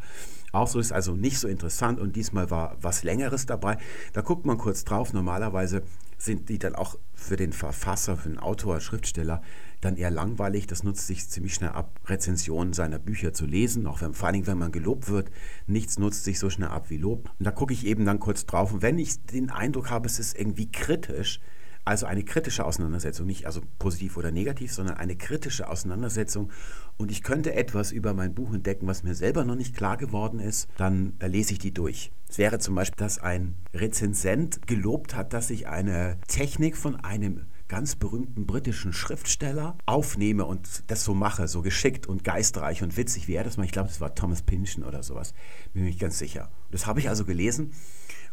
so 0.64 0.78
ist 0.78 0.92
also 0.92 1.14
nicht 1.14 1.38
so 1.38 1.48
interessant 1.48 2.00
und 2.00 2.16
diesmal 2.16 2.50
war 2.50 2.76
was 2.80 3.02
Längeres 3.02 3.44
dabei. 3.44 3.76
Da 4.14 4.22
guckt 4.22 4.46
man 4.46 4.56
kurz 4.56 4.84
drauf. 4.84 5.12
Normalerweise 5.12 5.82
sind 6.16 6.48
die 6.48 6.58
dann 6.58 6.74
auch 6.74 6.98
für 7.14 7.36
den 7.36 7.52
Verfasser, 7.52 8.16
für 8.16 8.30
den 8.30 8.38
Autor, 8.38 8.80
Schriftsteller 8.80 9.42
dann 9.82 9.96
eher 9.96 10.10
langweilig. 10.10 10.66
Das 10.66 10.82
nutzt 10.82 11.06
sich 11.06 11.28
ziemlich 11.28 11.54
schnell 11.54 11.70
ab, 11.70 12.00
Rezensionen 12.06 12.72
seiner 12.72 12.98
Bücher 12.98 13.32
zu 13.32 13.46
lesen, 13.46 13.86
auch 13.86 14.00
wenn, 14.00 14.14
vor 14.14 14.32
Dingen, 14.32 14.46
wenn 14.46 14.58
man 14.58 14.72
gelobt 14.72 15.08
wird. 15.08 15.30
Nichts 15.66 15.98
nutzt 15.98 16.24
sich 16.24 16.38
so 16.38 16.48
schnell 16.48 16.68
ab 16.68 16.88
wie 16.88 16.96
Lob. 16.96 17.30
Und 17.38 17.44
da 17.46 17.50
gucke 17.50 17.74
ich 17.74 17.86
eben 17.86 18.04
dann 18.04 18.18
kurz 18.18 18.46
drauf. 18.46 18.72
Und 18.72 18.82
wenn 18.82 18.98
ich 18.98 19.22
den 19.26 19.50
Eindruck 19.50 19.90
habe, 19.90 20.06
es 20.06 20.18
ist 20.18 20.38
irgendwie 20.38 20.70
kritisch, 20.70 21.40
also 21.86 22.06
eine 22.06 22.24
kritische 22.24 22.64
Auseinandersetzung, 22.64 23.26
nicht 23.26 23.46
also 23.46 23.62
positiv 23.78 24.16
oder 24.16 24.32
negativ, 24.32 24.72
sondern 24.72 24.96
eine 24.96 25.16
kritische 25.16 25.68
Auseinandersetzung. 25.68 26.50
Und 26.96 27.10
ich 27.10 27.22
könnte 27.22 27.54
etwas 27.54 27.92
über 27.92 28.12
mein 28.12 28.34
Buch 28.34 28.52
entdecken, 28.52 28.86
was 28.86 29.04
mir 29.04 29.14
selber 29.14 29.44
noch 29.44 29.54
nicht 29.54 29.76
klar 29.76 29.96
geworden 29.96 30.40
ist, 30.40 30.68
dann 30.76 31.14
lese 31.20 31.52
ich 31.52 31.58
die 31.60 31.72
durch. 31.72 32.10
Es 32.28 32.38
wäre 32.38 32.58
zum 32.58 32.74
Beispiel, 32.74 32.98
dass 32.98 33.18
ein 33.18 33.54
Rezensent 33.72 34.66
gelobt 34.66 35.14
hat, 35.14 35.32
dass 35.32 35.48
ich 35.50 35.68
eine 35.68 36.18
Technik 36.26 36.76
von 36.76 36.96
einem 36.96 37.46
ganz 37.68 37.96
berühmten 37.96 38.46
britischen 38.46 38.92
Schriftsteller 38.92 39.76
aufnehme 39.86 40.44
und 40.44 40.84
das 40.88 41.04
so 41.04 41.14
mache, 41.14 41.48
so 41.48 41.62
geschickt 41.62 42.06
und 42.06 42.24
geistreich 42.24 42.82
und 42.82 42.96
witzig 42.96 43.28
wie 43.28 43.34
er 43.34 43.44
das 43.44 43.56
macht. 43.56 43.66
Ich 43.66 43.72
glaube, 43.72 43.88
das 43.88 44.00
war 44.00 44.14
Thomas 44.14 44.42
Pynchon 44.42 44.84
oder 44.84 45.02
sowas, 45.02 45.34
bin 45.72 45.82
mir 45.82 45.88
nicht 45.88 46.00
ganz 46.00 46.18
sicher. 46.18 46.50
Das 46.70 46.86
habe 46.86 47.00
ich 47.00 47.08
also 47.08 47.24
gelesen 47.24 47.72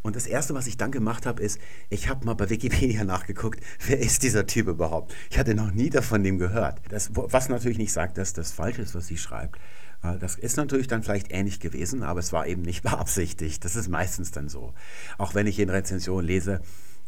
und 0.04 0.18
das 0.18 0.28
Erste, 0.28 0.54
was 0.54 0.68
ich 0.68 0.78
dann 0.78 0.92
gemacht 0.92 1.26
habe, 1.26 1.42
ist, 1.42 1.60
ich 1.90 2.10
habe 2.10 2.26
mal 2.26 2.34
bei 2.36 2.50
Wikipedia 2.50 3.04
nachgeguckt, 3.06 3.64
wer 3.88 4.00
ist 4.00 4.22
dieser 4.24 4.46
Typ 4.46 4.68
überhaupt? 4.68 5.16
Ich 5.32 5.40
hatte 5.40 5.56
noch 5.56 5.72
nie 5.72 5.90
davon 5.90 6.24
dem 6.24 6.38
gehört. 6.38 6.82
Das, 6.90 7.10
was 7.14 7.50
natürlich 7.50 7.78
nicht 7.78 7.94
sagt, 7.94 8.18
dass 8.18 8.34
das 8.34 8.52
falsch 8.52 8.80
ist, 8.80 8.94
was 8.94 9.08
sie 9.08 9.18
schreibt. 9.18 9.58
Äh, 10.04 10.18
das 10.20 10.36
ist 10.36 10.58
natürlich 10.58 10.88
dann 10.88 11.04
vielleicht 11.04 11.32
ähnlich 11.32 11.62
gewesen, 11.62 12.04
aber 12.04 12.20
es 12.20 12.34
war 12.34 12.46
eben 12.46 12.62
nicht 12.62 12.84
beabsichtigt. 12.84 13.64
Das 13.64 13.76
ist 13.78 13.88
meistens 13.88 14.32
dann 14.32 14.50
so. 14.50 14.74
Auch 15.18 15.36
wenn 15.36 15.48
ich 15.48 15.58
in 15.58 15.70
Rezensionen 15.70 16.28
lese 16.28 16.62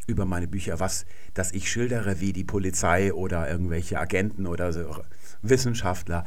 über 0.06 0.24
meine 0.24 0.48
Bücher, 0.48 0.80
was, 0.80 1.04
dass 1.34 1.52
ich 1.52 1.70
schildere, 1.70 2.20
wie 2.20 2.32
die 2.32 2.44
Polizei 2.44 3.12
oder 3.12 3.50
irgendwelche 3.50 3.98
Agenten 3.98 4.46
oder 4.46 4.72
so 4.72 5.02
Wissenschaftler 5.42 6.24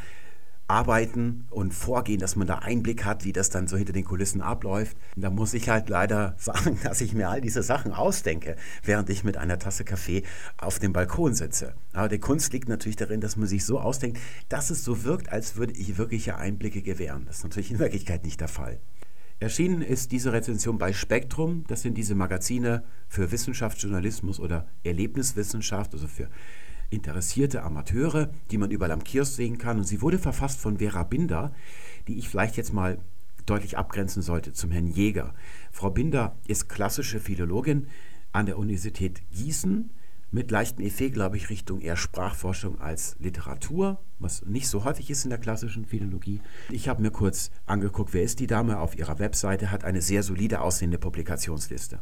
arbeiten 0.69 1.45
und 1.49 1.73
vorgehen, 1.73 2.19
dass 2.19 2.35
man 2.35 2.47
da 2.47 2.59
Einblick 2.59 3.03
hat, 3.03 3.25
wie 3.25 3.33
das 3.33 3.49
dann 3.49 3.67
so 3.67 3.75
hinter 3.75 3.93
den 3.93 4.05
Kulissen 4.05 4.41
abläuft. 4.41 4.95
Da 5.15 5.29
muss 5.29 5.53
ich 5.53 5.69
halt 5.69 5.89
leider 5.89 6.35
sagen, 6.37 6.79
dass 6.83 7.01
ich 7.01 7.13
mir 7.13 7.29
all 7.29 7.41
diese 7.41 7.63
Sachen 7.63 7.91
ausdenke, 7.91 8.55
während 8.83 9.09
ich 9.09 9.23
mit 9.23 9.37
einer 9.37 9.59
Tasse 9.59 9.83
Kaffee 9.83 10.23
auf 10.57 10.79
dem 10.79 10.93
Balkon 10.93 11.33
sitze. 11.33 11.73
Aber 11.93 12.07
die 12.07 12.19
Kunst 12.19 12.53
liegt 12.53 12.69
natürlich 12.69 12.97
darin, 12.97 13.21
dass 13.21 13.35
man 13.35 13.47
sich 13.47 13.65
so 13.65 13.79
ausdenkt, 13.79 14.19
dass 14.47 14.69
es 14.69 14.83
so 14.83 15.03
wirkt, 15.03 15.31
als 15.31 15.55
würde 15.55 15.73
ich 15.73 15.97
wirkliche 15.97 16.37
Einblicke 16.37 16.81
gewähren. 16.81 17.25
Das 17.25 17.37
ist 17.37 17.43
natürlich 17.43 17.71
in 17.71 17.79
Wirklichkeit 17.79 18.23
nicht 18.23 18.39
der 18.39 18.47
Fall. 18.47 18.79
Erschienen 19.41 19.81
ist 19.81 20.11
diese 20.11 20.33
Rezension 20.33 20.77
bei 20.77 20.91
Spektrum. 20.91 21.63
Das 21.67 21.81
sind 21.81 21.97
diese 21.97 22.13
Magazine 22.13 22.83
für 23.07 23.31
Wissenschaftsjournalismus 23.31 24.39
oder 24.39 24.67
Erlebniswissenschaft, 24.83 25.93
also 25.93 26.07
für 26.07 26.29
interessierte 26.89 27.63
Amateure, 27.63 28.29
die 28.51 28.57
man 28.57 28.71
überall 28.71 28.91
am 28.91 29.03
Kiosk 29.03 29.33
sehen 29.33 29.57
kann. 29.57 29.77
Und 29.77 29.85
sie 29.85 30.01
wurde 30.01 30.19
verfasst 30.19 30.59
von 30.59 30.79
Vera 30.79 31.03
Binder, 31.03 31.53
die 32.07 32.17
ich 32.17 32.29
vielleicht 32.29 32.57
jetzt 32.57 32.73
mal 32.73 32.99
deutlich 33.45 33.77
abgrenzen 33.77 34.21
sollte 34.21 34.53
zum 34.53 34.71
Herrn 34.71 34.87
Jäger. 34.87 35.33
Frau 35.71 35.89
Binder 35.89 36.37
ist 36.47 36.69
klassische 36.69 37.19
Philologin 37.19 37.87
an 38.31 38.45
der 38.45 38.57
Universität 38.57 39.21
Gießen 39.31 39.89
mit 40.31 40.51
leichtem 40.51 40.85
Effekt, 40.85 41.15
glaube 41.15 41.37
ich, 41.37 41.49
Richtung 41.49 41.81
eher 41.81 41.95
Sprachforschung 41.95 42.79
als 42.79 43.15
Literatur, 43.19 43.99
was 44.19 44.45
nicht 44.45 44.67
so 44.67 44.83
häufig 44.83 45.09
ist 45.09 45.23
in 45.23 45.31
der 45.31 45.39
klassischen 45.39 45.85
Philologie. 45.85 46.41
Ich 46.69 46.87
habe 46.87 47.01
mir 47.01 47.09
kurz 47.09 47.49
angeguckt, 47.65 48.13
wer 48.13 48.21
ist 48.21 48.39
die 48.39 48.45
Dame 48.45 48.79
auf 48.79 48.95
ihrer 48.95 49.17
Webseite, 49.17 49.71
hat 49.71 49.83
eine 49.83 50.01
sehr 50.01 50.21
solide 50.21 50.61
aussehende 50.61 50.99
Publikationsliste. 50.99 51.99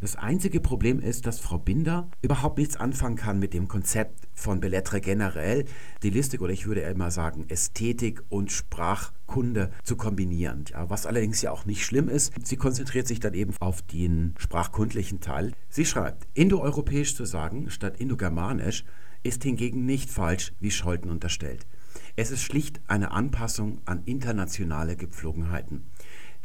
Das 0.00 0.16
einzige 0.16 0.60
Problem 0.60 1.00
ist, 1.00 1.26
dass 1.26 1.40
Frau 1.40 1.58
Binder 1.58 2.10
überhaupt 2.20 2.58
nichts 2.58 2.76
anfangen 2.76 3.16
kann 3.16 3.38
mit 3.38 3.54
dem 3.54 3.66
Konzept 3.66 4.28
von 4.34 4.60
Bellettre 4.60 5.00
generell, 5.00 5.64
Stilistik 5.98 6.42
oder 6.42 6.52
ich 6.52 6.66
würde 6.66 6.82
immer 6.82 7.10
sagen 7.10 7.46
Ästhetik 7.48 8.22
und 8.28 8.52
Sprachkunde 8.52 9.70
zu 9.84 9.96
kombinieren. 9.96 10.64
Ja, 10.68 10.90
was 10.90 11.06
allerdings 11.06 11.40
ja 11.40 11.50
auch 11.50 11.64
nicht 11.64 11.84
schlimm 11.84 12.08
ist. 12.08 12.32
Sie 12.44 12.56
konzentriert 12.56 13.06
sich 13.06 13.20
dann 13.20 13.34
eben 13.34 13.54
auf 13.60 13.80
den 13.82 14.34
sprachkundlichen 14.38 15.20
Teil. 15.20 15.52
Sie 15.70 15.86
schreibt, 15.86 16.26
indoeuropäisch 16.34 17.14
zu 17.14 17.24
sagen 17.24 17.70
statt 17.70 17.98
indogermanisch 17.98 18.84
ist 19.22 19.42
hingegen 19.42 19.86
nicht 19.86 20.10
falsch, 20.10 20.52
wie 20.60 20.70
Scholten 20.70 21.10
unterstellt. 21.10 21.66
Es 22.14 22.30
ist 22.30 22.42
schlicht 22.42 22.80
eine 22.86 23.10
Anpassung 23.10 23.80
an 23.84 24.02
internationale 24.04 24.96
Gepflogenheiten. 24.96 25.86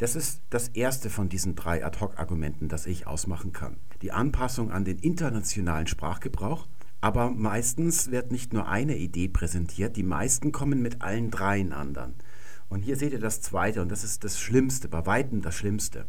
Das 0.02 0.16
ist 0.16 0.42
das 0.50 0.70
erste 0.70 1.12
von 1.12 1.30
diesen 1.30 1.54
drei 1.54 1.86
Ad-Hoc-Argumenten, 1.86 2.68
das 2.70 2.88
ich 2.88 3.06
ausmachen 3.06 3.54
kann. 3.54 3.78
Die 4.02 4.12
Anpassung 4.12 4.72
an 4.72 4.84
den 4.84 4.98
internationalen 4.98 5.86
Sprachgebrauch, 5.86 6.68
aber 7.02 7.30
meistens 7.30 8.10
wird 8.10 8.32
nicht 8.32 8.52
nur 8.52 8.68
eine 8.68 8.98
Idee 8.98 9.28
präsentiert, 9.28 9.96
die 9.96 10.02
meisten 10.02 10.52
kommen 10.52 10.82
mit 10.82 11.04
allen 11.04 11.30
dreien 11.30 11.72
anderen. 11.72 12.16
Und 12.68 12.82
hier 12.82 12.96
seht 12.96 13.14
ihr 13.14 13.20
das 13.20 13.42
zweite, 13.42 13.80
und 13.84 13.92
das 13.92 14.04
ist 14.04 14.24
das 14.24 14.40
Schlimmste, 14.40 14.88
bei 14.88 15.06
weitem 15.06 15.44
das 15.44 15.54
Schlimmste. 15.54 16.08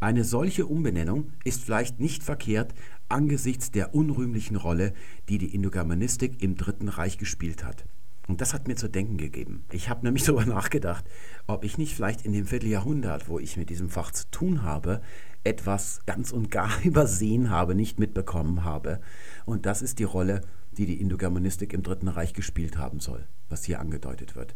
Eine 0.00 0.24
solche 0.24 0.66
Umbenennung 0.66 1.32
ist 1.44 1.64
vielleicht 1.64 2.00
nicht 2.00 2.22
verkehrt 2.22 2.74
angesichts 3.08 3.70
der 3.70 3.94
unrühmlichen 3.94 4.56
Rolle, 4.56 4.92
die 5.30 5.38
die 5.38 5.54
Indogermanistik 5.54 6.42
im 6.42 6.56
Dritten 6.56 6.90
Reich 6.90 7.16
gespielt 7.16 7.64
hat. 7.64 7.86
Und 8.26 8.40
das 8.40 8.54
hat 8.54 8.68
mir 8.68 8.76
zu 8.76 8.88
denken 8.88 9.18
gegeben. 9.18 9.64
Ich 9.70 9.88
habe 9.88 10.04
nämlich 10.04 10.22
darüber 10.26 10.46
nachgedacht, 10.46 11.04
ob 11.46 11.64
ich 11.64 11.78
nicht 11.78 11.94
vielleicht 11.94 12.24
in 12.24 12.32
dem 12.32 12.46
Vierteljahrhundert, 12.46 13.28
wo 13.28 13.38
ich 13.38 13.56
mit 13.56 13.70
diesem 13.70 13.90
Fach 13.90 14.10
zu 14.12 14.30
tun 14.30 14.62
habe, 14.62 15.00
etwas 15.44 16.00
ganz 16.06 16.32
und 16.32 16.50
gar 16.50 16.70
übersehen 16.84 17.50
habe, 17.50 17.74
nicht 17.74 17.98
mitbekommen 17.98 18.64
habe. 18.64 19.00
Und 19.44 19.66
das 19.66 19.82
ist 19.82 19.98
die 19.98 20.04
Rolle, 20.04 20.40
die 20.72 20.86
die 20.86 21.00
Indogermanistik 21.00 21.72
im 21.72 21.82
Dritten 21.82 22.08
Reich 22.08 22.32
gespielt 22.32 22.78
haben 22.78 23.00
soll, 23.00 23.26
was 23.48 23.64
hier 23.64 23.80
angedeutet 23.80 24.34
wird. 24.34 24.54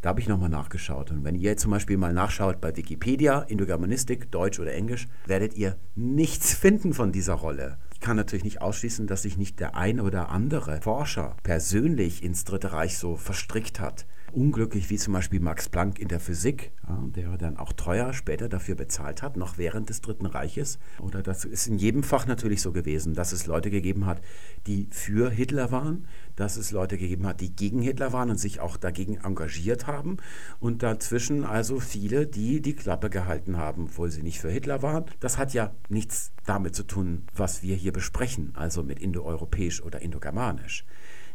Da 0.00 0.10
habe 0.10 0.20
ich 0.20 0.28
nochmal 0.28 0.48
nachgeschaut. 0.48 1.10
Und 1.10 1.24
wenn 1.24 1.34
ihr 1.34 1.56
zum 1.56 1.72
Beispiel 1.72 1.96
mal 1.96 2.12
nachschaut 2.12 2.60
bei 2.60 2.76
Wikipedia, 2.76 3.40
Indogermanistik, 3.40 4.30
Deutsch 4.30 4.60
oder 4.60 4.72
Englisch, 4.72 5.08
werdet 5.26 5.54
ihr 5.54 5.76
nichts 5.96 6.54
finden 6.54 6.92
von 6.94 7.10
dieser 7.10 7.34
Rolle. 7.34 7.78
Ich 8.00 8.06
kann 8.06 8.16
natürlich 8.16 8.44
nicht 8.44 8.62
ausschließen, 8.62 9.08
dass 9.08 9.22
sich 9.22 9.36
nicht 9.36 9.58
der 9.58 9.74
ein 9.74 9.98
oder 9.98 10.28
andere 10.28 10.80
Forscher 10.82 11.36
persönlich 11.42 12.22
ins 12.22 12.44
Dritte 12.44 12.72
Reich 12.72 12.96
so 12.96 13.16
verstrickt 13.16 13.80
hat 13.80 14.06
unglücklich 14.32 14.90
wie 14.90 14.96
zum 14.96 15.12
Beispiel 15.12 15.40
Max 15.40 15.68
Planck 15.68 15.98
in 15.98 16.08
der 16.08 16.20
Physik, 16.20 16.72
ja, 16.88 17.02
der 17.14 17.36
dann 17.38 17.56
auch 17.56 17.72
teuer 17.72 18.12
später 18.12 18.48
dafür 18.48 18.74
bezahlt 18.74 19.22
hat, 19.22 19.36
noch 19.36 19.58
während 19.58 19.88
des 19.88 20.00
Dritten 20.00 20.26
Reiches. 20.26 20.78
Oder 21.00 21.22
das 21.22 21.44
ist 21.44 21.66
in 21.66 21.78
jedem 21.78 22.02
Fach 22.02 22.26
natürlich 22.26 22.62
so 22.62 22.72
gewesen, 22.72 23.14
dass 23.14 23.32
es 23.32 23.46
Leute 23.46 23.70
gegeben 23.70 24.06
hat, 24.06 24.20
die 24.66 24.88
für 24.90 25.30
Hitler 25.30 25.70
waren, 25.70 26.06
dass 26.36 26.56
es 26.56 26.70
Leute 26.70 26.98
gegeben 26.98 27.26
hat, 27.26 27.40
die 27.40 27.54
gegen 27.54 27.82
Hitler 27.82 28.12
waren 28.12 28.30
und 28.30 28.38
sich 28.38 28.60
auch 28.60 28.76
dagegen 28.76 29.16
engagiert 29.16 29.86
haben 29.86 30.18
und 30.60 30.82
dazwischen 30.82 31.44
also 31.44 31.80
viele, 31.80 32.26
die 32.26 32.60
die 32.60 32.74
Klappe 32.74 33.10
gehalten 33.10 33.56
haben, 33.56 33.84
obwohl 33.84 34.10
sie 34.10 34.22
nicht 34.22 34.40
für 34.40 34.50
Hitler 34.50 34.82
waren. 34.82 35.04
Das 35.20 35.38
hat 35.38 35.52
ja 35.52 35.72
nichts 35.88 36.32
damit 36.46 36.74
zu 36.74 36.84
tun, 36.84 37.24
was 37.34 37.62
wir 37.62 37.76
hier 37.76 37.92
besprechen, 37.92 38.52
also 38.54 38.82
mit 38.82 39.00
indoeuropäisch 39.00 39.82
oder 39.82 40.00
indogermanisch. 40.00 40.84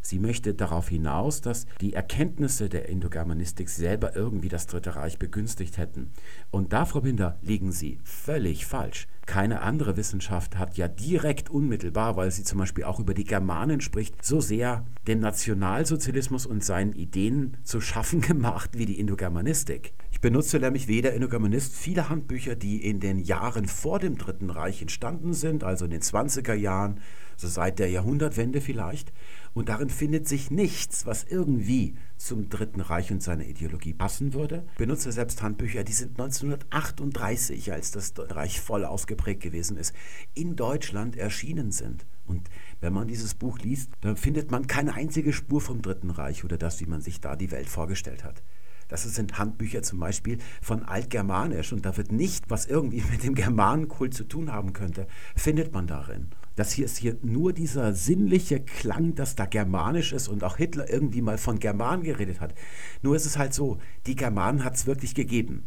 Sie 0.03 0.19
möchte 0.19 0.53
darauf 0.53 0.89
hinaus, 0.89 1.41
dass 1.41 1.65
die 1.81 1.93
Erkenntnisse 1.93 2.69
der 2.69 2.89
Indogermanistik 2.89 3.69
selber 3.69 4.15
irgendwie 4.15 4.49
das 4.49 4.67
Dritte 4.67 4.95
Reich 4.95 5.17
begünstigt 5.17 5.77
hätten. 5.77 6.11
Und 6.51 6.73
da, 6.73 6.85
Frau 6.85 7.01
Binder, 7.01 7.39
liegen 7.41 7.71
Sie 7.71 7.97
völlig 8.03 8.65
falsch. 8.65 9.07
Keine 9.25 9.61
andere 9.61 9.95
Wissenschaft 9.95 10.57
hat 10.57 10.75
ja 10.75 10.89
direkt 10.89 11.49
unmittelbar, 11.49 12.17
weil 12.17 12.29
sie 12.29 12.43
zum 12.43 12.59
Beispiel 12.59 12.83
auch 12.83 12.99
über 12.99 13.13
die 13.13 13.23
Germanen 13.23 13.79
spricht, 13.79 14.23
so 14.23 14.41
sehr 14.41 14.85
den 15.07 15.21
Nationalsozialismus 15.21 16.45
und 16.45 16.63
seinen 16.63 16.91
Ideen 16.91 17.55
zu 17.63 17.79
schaffen 17.79 18.19
gemacht 18.21 18.71
wie 18.73 18.85
die 18.85 18.99
Indogermanistik. 18.99 19.93
Ich 20.11 20.19
benutze 20.19 20.59
nämlich 20.59 20.89
wie 20.89 20.95
jeder 20.95 21.13
Indogermanist 21.13 21.73
viele 21.73 22.09
Handbücher, 22.09 22.55
die 22.55 22.85
in 22.85 22.99
den 22.99 23.17
Jahren 23.17 23.67
vor 23.67 23.99
dem 23.99 24.17
Dritten 24.17 24.49
Reich 24.49 24.81
entstanden 24.81 25.33
sind, 25.33 25.63
also 25.63 25.85
in 25.85 25.91
den 25.91 26.01
20er 26.01 26.53
Jahren, 26.53 26.99
so 27.37 27.47
seit 27.47 27.79
der 27.79 27.89
Jahrhundertwende 27.89 28.59
vielleicht. 28.59 29.13
Und 29.53 29.69
darin 29.69 29.89
findet 29.89 30.27
sich 30.27 30.49
nichts, 30.49 31.05
was 31.05 31.23
irgendwie 31.23 31.95
zum 32.17 32.49
Dritten 32.49 32.81
Reich 32.81 33.11
und 33.11 33.21
seiner 33.21 33.45
Ideologie 33.45 33.93
passen 33.93 34.33
würde. 34.33 34.65
Benutze 34.77 35.11
selbst 35.11 35.43
Handbücher, 35.43 35.83
die 35.83 35.93
sind 35.93 36.19
1938, 36.19 37.71
als 37.71 37.91
das 37.91 38.13
Reich 38.17 38.59
voll 38.59 38.83
ausgeprägt 38.83 39.41
gewesen 39.41 39.77
ist, 39.77 39.93
in 40.33 40.55
Deutschland 40.55 41.15
erschienen 41.15 41.71
sind. 41.71 42.05
Und 42.25 42.49
wenn 42.81 42.93
man 42.93 43.07
dieses 43.07 43.35
Buch 43.35 43.59
liest, 43.59 43.91
dann 44.01 44.15
findet 44.15 44.49
man 44.49 44.65
keine 44.65 44.95
einzige 44.95 45.33
Spur 45.33 45.61
vom 45.61 45.81
Dritten 45.81 46.09
Reich 46.09 46.43
oder 46.43 46.57
das, 46.57 46.79
wie 46.79 46.85
man 46.85 47.01
sich 47.01 47.21
da 47.21 47.35
die 47.35 47.51
Welt 47.51 47.69
vorgestellt 47.69 48.23
hat. 48.23 48.41
Das 48.87 49.03
sind 49.03 49.39
Handbücher 49.39 49.81
zum 49.81 49.99
Beispiel 49.99 50.37
von 50.61 50.83
Altgermanisch 50.83 51.73
und 51.73 51.85
da 51.85 51.95
wird 51.97 52.11
nicht, 52.11 52.49
was 52.49 52.65
irgendwie 52.65 53.03
mit 53.11 53.23
dem 53.23 53.35
Germanenkult 53.35 54.13
zu 54.13 54.23
tun 54.23 54.51
haben 54.51 54.73
könnte, 54.73 55.07
findet 55.35 55.73
man 55.73 55.87
darin. 55.87 56.29
Das 56.55 56.71
hier 56.71 56.85
ist 56.85 56.97
hier 56.97 57.17
nur 57.21 57.51
dieser 57.53 57.93
sinnliche 57.93 58.59
Klang, 58.59 59.15
dass 59.15 59.35
da 59.35 59.45
germanisch 59.45 60.13
ist 60.13 60.27
und 60.27 60.43
auch 60.43 60.57
Hitler 60.57 60.89
irgendwie 60.89 61.21
mal 61.21 61.37
von 61.37 61.59
Germanen 61.59 62.03
geredet 62.03 62.41
hat. 62.41 62.53
Nur 63.01 63.15
ist 63.15 63.25
es 63.25 63.37
halt 63.37 63.53
so, 63.53 63.79
die 64.05 64.15
Germanen 64.15 64.63
hat 64.63 64.75
es 64.75 64.85
wirklich 64.85 65.15
gegeben. 65.15 65.65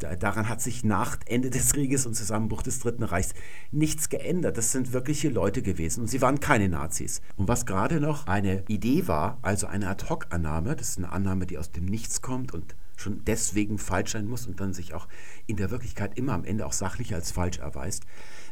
Daran 0.00 0.48
hat 0.48 0.62
sich 0.62 0.82
nach 0.82 1.18
Ende 1.26 1.50
des 1.50 1.74
Krieges 1.74 2.06
und 2.06 2.14
Zusammenbruch 2.14 2.62
des 2.62 2.78
Dritten 2.80 3.02
Reichs 3.02 3.34
nichts 3.70 4.08
geändert. 4.08 4.56
Das 4.56 4.72
sind 4.72 4.94
wirkliche 4.94 5.28
Leute 5.28 5.60
gewesen 5.60 6.00
und 6.00 6.06
sie 6.06 6.22
waren 6.22 6.40
keine 6.40 6.70
Nazis. 6.70 7.20
Und 7.36 7.48
was 7.48 7.66
gerade 7.66 8.00
noch 8.00 8.26
eine 8.26 8.64
Idee 8.68 9.06
war, 9.08 9.38
also 9.42 9.66
eine 9.66 9.88
Ad-Hoc-Annahme, 9.88 10.74
das 10.74 10.90
ist 10.90 10.98
eine 10.98 11.12
Annahme, 11.12 11.46
die 11.46 11.58
aus 11.58 11.70
dem 11.70 11.84
Nichts 11.84 12.22
kommt 12.22 12.54
und 12.54 12.74
schon 12.96 13.24
deswegen 13.24 13.78
falsch 13.78 14.12
sein 14.12 14.26
muss 14.26 14.46
und 14.46 14.60
dann 14.60 14.72
sich 14.72 14.94
auch 14.94 15.08
in 15.46 15.56
der 15.56 15.70
Wirklichkeit 15.70 16.16
immer 16.18 16.32
am 16.32 16.44
Ende 16.44 16.66
auch 16.66 16.72
sachlich 16.72 17.14
als 17.14 17.32
falsch 17.32 17.58
erweist, 17.58 18.04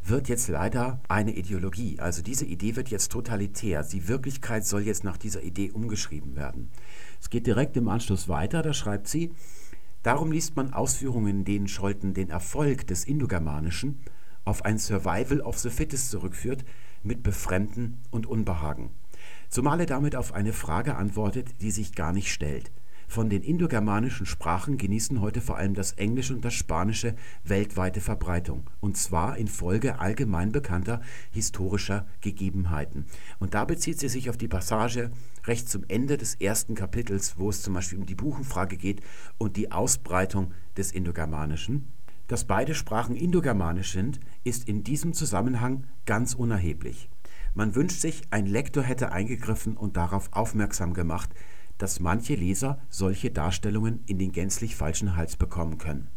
wird 0.04 0.28
jetzt 0.28 0.48
leider 0.48 1.00
eine 1.08 1.32
Ideologie. 1.34 1.98
Also 2.00 2.22
diese 2.22 2.44
Idee 2.44 2.76
wird 2.76 2.88
jetzt 2.88 3.12
totalitär. 3.12 3.82
Die 3.82 4.08
Wirklichkeit 4.08 4.66
soll 4.66 4.82
jetzt 4.82 5.04
nach 5.04 5.16
dieser 5.16 5.42
Idee 5.42 5.70
umgeschrieben 5.70 6.36
werden. 6.36 6.70
Es 7.20 7.30
geht 7.30 7.46
direkt 7.46 7.76
im 7.76 7.88
Anschluss 7.88 8.28
weiter, 8.28 8.62
da 8.62 8.72
schreibt 8.72 9.08
sie, 9.08 9.32
Darum 10.02 10.32
liest 10.32 10.56
man 10.56 10.72
Ausführungen, 10.72 11.28
in 11.28 11.44
denen 11.44 11.68
Scholten 11.68 12.14
den 12.14 12.30
Erfolg 12.30 12.86
des 12.86 13.04
Indogermanischen 13.04 14.00
auf 14.44 14.64
ein 14.64 14.78
Survival 14.78 15.40
of 15.40 15.58
the 15.58 15.70
Fittest 15.70 16.10
zurückführt, 16.10 16.64
mit 17.02 17.22
Befremden 17.22 17.98
und 18.10 18.26
Unbehagen. 18.26 18.90
Zumal 19.48 19.80
er 19.80 19.86
damit 19.86 20.16
auf 20.16 20.32
eine 20.32 20.52
Frage 20.52 20.96
antwortet, 20.96 21.60
die 21.60 21.70
sich 21.70 21.94
gar 21.94 22.12
nicht 22.12 22.32
stellt. 22.32 22.70
Von 23.10 23.30
den 23.30 23.42
indogermanischen 23.42 24.26
Sprachen 24.26 24.76
genießen 24.76 25.22
heute 25.22 25.40
vor 25.40 25.56
allem 25.56 25.72
das 25.72 25.92
Englische 25.92 26.34
und 26.34 26.44
das 26.44 26.52
Spanische 26.52 27.14
weltweite 27.42 28.02
Verbreitung, 28.02 28.64
und 28.80 28.98
zwar 28.98 29.38
infolge 29.38 29.98
allgemein 29.98 30.52
bekannter 30.52 31.00
historischer 31.30 32.06
Gegebenheiten. 32.20 33.06
Und 33.38 33.54
da 33.54 33.64
bezieht 33.64 33.98
sie 33.98 34.10
sich 34.10 34.28
auf 34.28 34.36
die 34.36 34.46
Passage 34.46 35.10
recht 35.46 35.70
zum 35.70 35.84
Ende 35.88 36.18
des 36.18 36.34
ersten 36.34 36.74
Kapitels, 36.74 37.38
wo 37.38 37.48
es 37.48 37.62
zum 37.62 37.72
Beispiel 37.72 37.98
um 37.98 38.04
die 38.04 38.14
Buchenfrage 38.14 38.76
geht 38.76 39.00
und 39.38 39.56
die 39.56 39.72
Ausbreitung 39.72 40.52
des 40.76 40.92
Indogermanischen. 40.92 41.90
Dass 42.26 42.44
beide 42.44 42.74
Sprachen 42.74 43.16
indogermanisch 43.16 43.92
sind, 43.92 44.20
ist 44.44 44.68
in 44.68 44.84
diesem 44.84 45.14
Zusammenhang 45.14 45.84
ganz 46.04 46.34
unerheblich. 46.34 47.08
Man 47.54 47.74
wünscht 47.74 48.02
sich, 48.02 48.22
ein 48.30 48.44
Lektor 48.44 48.82
hätte 48.82 49.12
eingegriffen 49.12 49.78
und 49.78 49.96
darauf 49.96 50.28
aufmerksam 50.32 50.92
gemacht, 50.92 51.30
dass 51.78 52.00
manche 52.00 52.34
Leser 52.34 52.78
solche 52.90 53.30
Darstellungen 53.30 54.02
in 54.06 54.18
den 54.18 54.32
gänzlich 54.32 54.76
falschen 54.76 55.16
Hals 55.16 55.36
bekommen 55.36 55.78
können. 55.78 56.08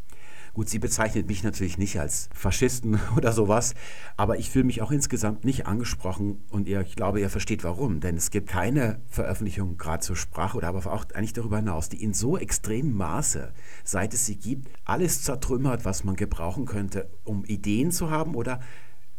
Gut, 0.53 0.67
sie 0.67 0.79
bezeichnet 0.79 1.27
mich 1.27 1.43
natürlich 1.43 1.77
nicht 1.77 1.97
als 1.97 2.27
Faschisten 2.33 2.99
oder 3.15 3.31
sowas, 3.31 3.73
aber 4.17 4.37
ich 4.37 4.49
fühle 4.49 4.65
mich 4.65 4.81
auch 4.81 4.91
insgesamt 4.91 5.45
nicht 5.45 5.65
angesprochen 5.65 6.43
und 6.49 6.67
ihr, 6.67 6.81
ich 6.81 6.97
glaube, 6.97 7.21
ihr 7.21 7.29
versteht 7.29 7.63
warum. 7.63 8.01
Denn 8.01 8.17
es 8.17 8.31
gibt 8.31 8.49
keine 8.49 8.99
Veröffentlichung 9.07 9.77
gerade 9.77 10.03
zur 10.03 10.17
Sprache 10.17 10.57
oder 10.57 10.67
aber 10.67 10.91
auch 10.91 11.05
eigentlich 11.13 11.31
darüber 11.31 11.57
hinaus, 11.57 11.87
die 11.87 12.03
in 12.03 12.13
so 12.13 12.37
extremem 12.37 12.91
Maße, 12.97 13.53
seit 13.85 14.13
es 14.13 14.25
sie 14.25 14.35
gibt, 14.35 14.69
alles 14.83 15.23
zertrümmert, 15.23 15.85
was 15.85 16.03
man 16.03 16.17
gebrauchen 16.17 16.65
könnte, 16.65 17.09
um 17.23 17.45
Ideen 17.45 17.91
zu 17.91 18.09
haben 18.09 18.35
oder 18.35 18.59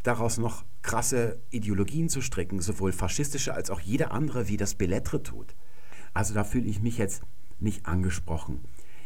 daraus 0.02 0.36
noch 0.36 0.66
krasse 0.82 1.40
Ideologien 1.48 2.10
zu 2.10 2.20
stricken, 2.20 2.60
sowohl 2.60 2.92
faschistische 2.92 3.54
als 3.54 3.70
auch 3.70 3.80
jede 3.80 4.10
andere, 4.10 4.48
wie 4.48 4.58
das 4.58 4.74
Bellettre 4.74 5.22
tut. 5.22 5.54
Also 6.14 6.34
da 6.34 6.44
fühle 6.44 6.68
ich 6.68 6.82
mich 6.82 6.98
jetzt 6.98 7.22
nicht 7.58 7.86
angesprochen. 7.86 8.60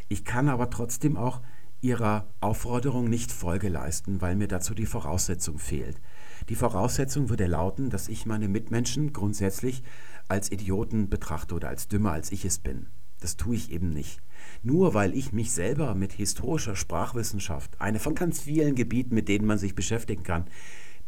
Ich 0.09 0.25
kann 0.25 0.49
aber 0.49 0.71
trotzdem 0.71 1.17
auch 1.17 1.41
Ihrer 1.83 2.27
Aufforderung 2.41 3.09
nicht 3.09 3.31
Folge 3.31 3.69
leisten, 3.69 4.21
weil 4.21 4.35
mir 4.35 4.49
dazu 4.49 4.75
die 4.75 4.87
Voraussetzung 4.87 5.59
fehlt. 5.59 6.01
Die 6.49 6.55
Voraussetzung 6.55 7.29
würde 7.29 7.47
lauten, 7.47 7.91
dass 7.91 8.09
ich 8.09 8.25
meine 8.25 8.49
Mitmenschen 8.49 9.13
grundsätzlich 9.13 9.83
als 10.27 10.51
Idioten 10.51 11.09
betrachte 11.09 11.55
oder 11.55 11.69
als 11.69 11.89
dümmer, 11.89 12.13
als 12.13 12.33
ich 12.33 12.45
es 12.45 12.59
bin. 12.59 12.87
Das 13.21 13.37
tue 13.37 13.57
ich 13.57 13.71
eben 13.71 13.91
nicht. 13.91 14.21
Nur 14.63 14.95
weil 14.95 15.15
ich 15.15 15.33
mich 15.33 15.53
selber 15.53 15.95
mit 15.95 16.13
historischer 16.13 16.77
Sprachwissenschaft, 16.77 17.81
eine 17.81 17.99
von 17.99 18.15
ganz 18.15 18.41
vielen 18.41 18.75
Gebieten, 18.75 19.15
mit 19.15 19.29
denen 19.29 19.47
man 19.47 19.59
sich 19.59 19.75
beschäftigen 19.75 20.23
kann, 20.23 20.47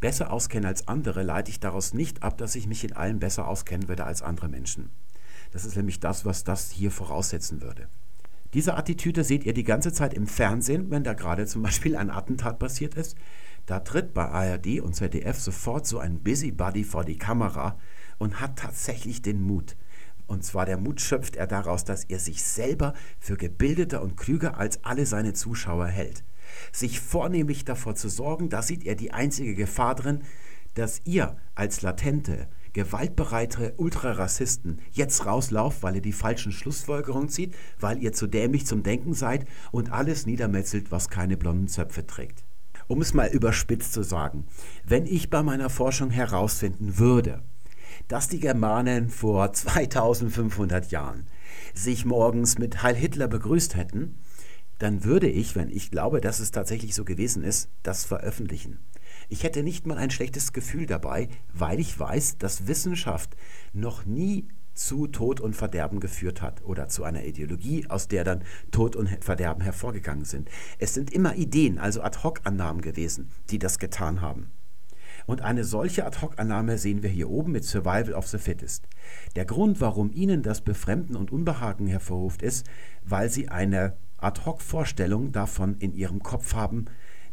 besser 0.01 0.33
auskenne 0.33 0.69
als 0.69 0.87
andere, 0.87 1.23
leite 1.23 1.51
ich 1.51 1.61
daraus 1.61 1.95
nicht 1.95 2.23
ab, 2.23 2.39
dass 2.39 2.55
ich 2.55 2.67
mich 2.67 2.85
in 2.85 2.93
allem 2.93 3.19
besser 3.19 3.49
auskennen 3.49 3.89
würde 3.89 4.05
als 4.05 4.23
andere 4.23 4.49
Menschen. 4.49 4.91
Das 5.51 5.65
ist 5.65 5.77
nämlich 5.77 6.01
das, 6.01 6.25
was 6.25 6.45
das 6.45 6.71
hier 6.71 6.91
voraussetzen 6.91 7.63
würde. 7.63 7.89
Diese 8.55 8.77
Attitüde 8.77 9.25
seht 9.25 9.45
ihr 9.45 9.53
die 9.53 9.65
ganze 9.65 9.93
Zeit 9.93 10.15
im 10.15 10.27
Fernsehen, 10.27 10.91
wenn 10.91 11.05
da 11.05 11.13
gerade 11.13 11.47
zum 11.47 11.63
Beispiel 11.63 11.97
ein 11.97 12.11
Attentat 12.11 12.59
passiert 12.59 12.95
ist. 12.95 13.17
Da 13.67 13.81
tritt 13.81 14.15
bei 14.15 14.25
ARD 14.27 14.81
und 14.81 14.95
ZDF 14.95 15.39
sofort 15.39 15.87
so 15.87 15.99
ein 15.99 16.21
Busybody 16.21 16.85
vor 16.85 17.05
die 17.05 17.19
Kamera 17.19 17.79
und 18.17 18.41
hat 18.41 18.59
tatsächlich 18.59 19.21
den 19.21 19.43
Mut. 19.43 19.77
Und 20.27 20.45
zwar 20.45 20.65
der 20.65 20.79
Mut 20.79 21.01
schöpft 21.01 21.37
er 21.37 21.47
daraus, 21.47 21.85
dass 21.85 22.05
er 22.05 22.19
sich 22.19 22.43
selber 22.43 22.95
für 23.19 23.37
gebildeter 23.37 24.03
und 24.03 24.17
klüger 24.17 24.59
als 24.59 24.85
alle 24.85 25.05
seine 25.05 25.35
Zuschauer 25.35 25.87
hält. 25.87 26.25
Sich 26.73 27.01
vornehmlich 27.01 27.65
davor 27.65 27.95
zu 27.95 28.09
sorgen, 28.09 28.49
da 28.49 28.63
sieht 28.63 28.85
er 28.85 28.95
die 28.95 29.13
einzige 29.13 29.55
Gefahr 29.55 29.95
drin, 29.95 30.23
dass 30.75 31.03
ihr 31.05 31.37
als 31.55 31.83
latente, 31.83 32.49
gewaltbereite 32.79 33.75
Ultrarassisten 33.77 34.81
jetzt 34.93 35.27
rauslauft, 35.27 35.83
weil 35.83 35.97
ihr 35.97 36.01
die 36.01 36.13
falschen 36.13 36.53
Schlussfolgerungen 36.53 37.29
zieht, 37.29 37.57
weil 37.81 38.01
ihr 38.01 38.13
zu 38.13 38.29
dämlich 38.29 38.67
zum 38.67 38.85
Denken 38.85 39.15
seid 39.15 39.47
und 39.73 39.91
alles 39.91 40.27
niedermetzelt, 40.27 40.93
was 40.93 41.09
keine 41.09 41.37
blonden 41.37 41.67
Zöpfe 41.67 42.07
trägt. 42.07 42.45
Um 42.87 43.01
es 43.01 43.15
mal 43.15 43.27
überspitzt 43.31 43.93
zu 43.93 44.05
sagen, 44.05 44.47
wenn 44.85 45.07
ich 45.07 45.29
bei 45.29 45.43
meiner 45.43 45.71
Forschung 45.71 46.11
herausfinden 46.11 46.99
würde, 46.99 47.43
dass 48.07 48.29
die 48.29 48.39
Germanen 48.39 49.11
vor 49.11 49.53
2500 49.53 50.93
Jahren 50.93 51.27
sich 51.75 52.05
morgens 52.05 52.59
mit 52.59 52.85
Heil 52.85 52.95
Hitler 52.95 53.27
begrüßt 53.27 53.75
hätten, 53.75 54.21
dann 54.79 55.03
würde 55.03 55.29
ich, 55.29 55.57
wenn 55.57 55.69
ich 55.69 55.91
glaube, 55.91 56.21
dass 56.21 56.39
es 56.39 56.53
tatsächlich 56.53 56.95
so 56.95 57.05
gewesen 57.05 57.43
ist, 57.43 57.71
das 57.83 58.05
veröffentlichen. 58.05 58.79
Ich 59.31 59.43
hätte 59.43 59.63
nicht 59.63 59.87
mal 59.87 59.99
ein 59.99 60.11
schlechtes 60.11 60.55
Gefühl 60.55 60.87
dabei, 60.87 61.29
weil 61.53 61.81
ich 61.81 61.99
weiß, 61.99 62.39
dass 62.39 62.67
Wissenschaft 62.67 63.37
noch 63.75 64.07
nie 64.07 64.49
zu 64.73 65.07
Tod 65.07 65.41
und 65.41 65.55
Verderben 65.55 66.01
geführt 66.01 66.41
hat 66.41 66.65
oder 66.65 66.89
zu 66.89 67.05
einer 67.05 67.25
Ideologie, 67.25 67.87
aus 67.89 68.09
der 68.09 68.25
dann 68.25 68.43
Tod 68.71 68.97
und 68.97 69.09
Verderben 69.23 69.63
hervorgegangen 69.63 70.25
sind. 70.25 70.49
Es 70.79 70.95
sind 70.95 71.13
immer 71.13 71.35
Ideen, 71.35 71.79
also 71.79 72.01
Ad-hoc-Annahmen 72.01 72.81
gewesen, 72.81 73.29
die 73.51 73.59
das 73.59 73.79
getan 73.79 74.23
haben. 74.23 74.51
Und 75.27 75.43
eine 75.43 75.65
solche 75.65 76.07
Ad-hoc-Annahme 76.07 76.79
sehen 76.79 77.03
wir 77.03 77.11
hier 77.11 77.29
oben 77.29 77.53
mit 77.53 77.65
Survival 77.65 78.15
of 78.15 78.29
the 78.29 78.39
Fittest. 78.39 78.89
Der 79.37 79.45
Grund, 79.45 79.79
warum 79.83 80.11
Ihnen 80.11 80.43
das 80.43 80.63
Befremden 80.63 81.17
und 81.17 81.31
Unbehagen 81.31 81.87
hervorruft, 81.87 82.41
ist, 82.41 82.67
weil 83.05 83.29
Sie 83.29 83.51
eine 83.51 83.99
Ad-hoc-Vorstellung 84.17 85.33
davon 85.33 85.77
in 85.81 85.93
Ihrem 85.93 86.23
Kopf 86.23 86.55
haben, 86.55 86.87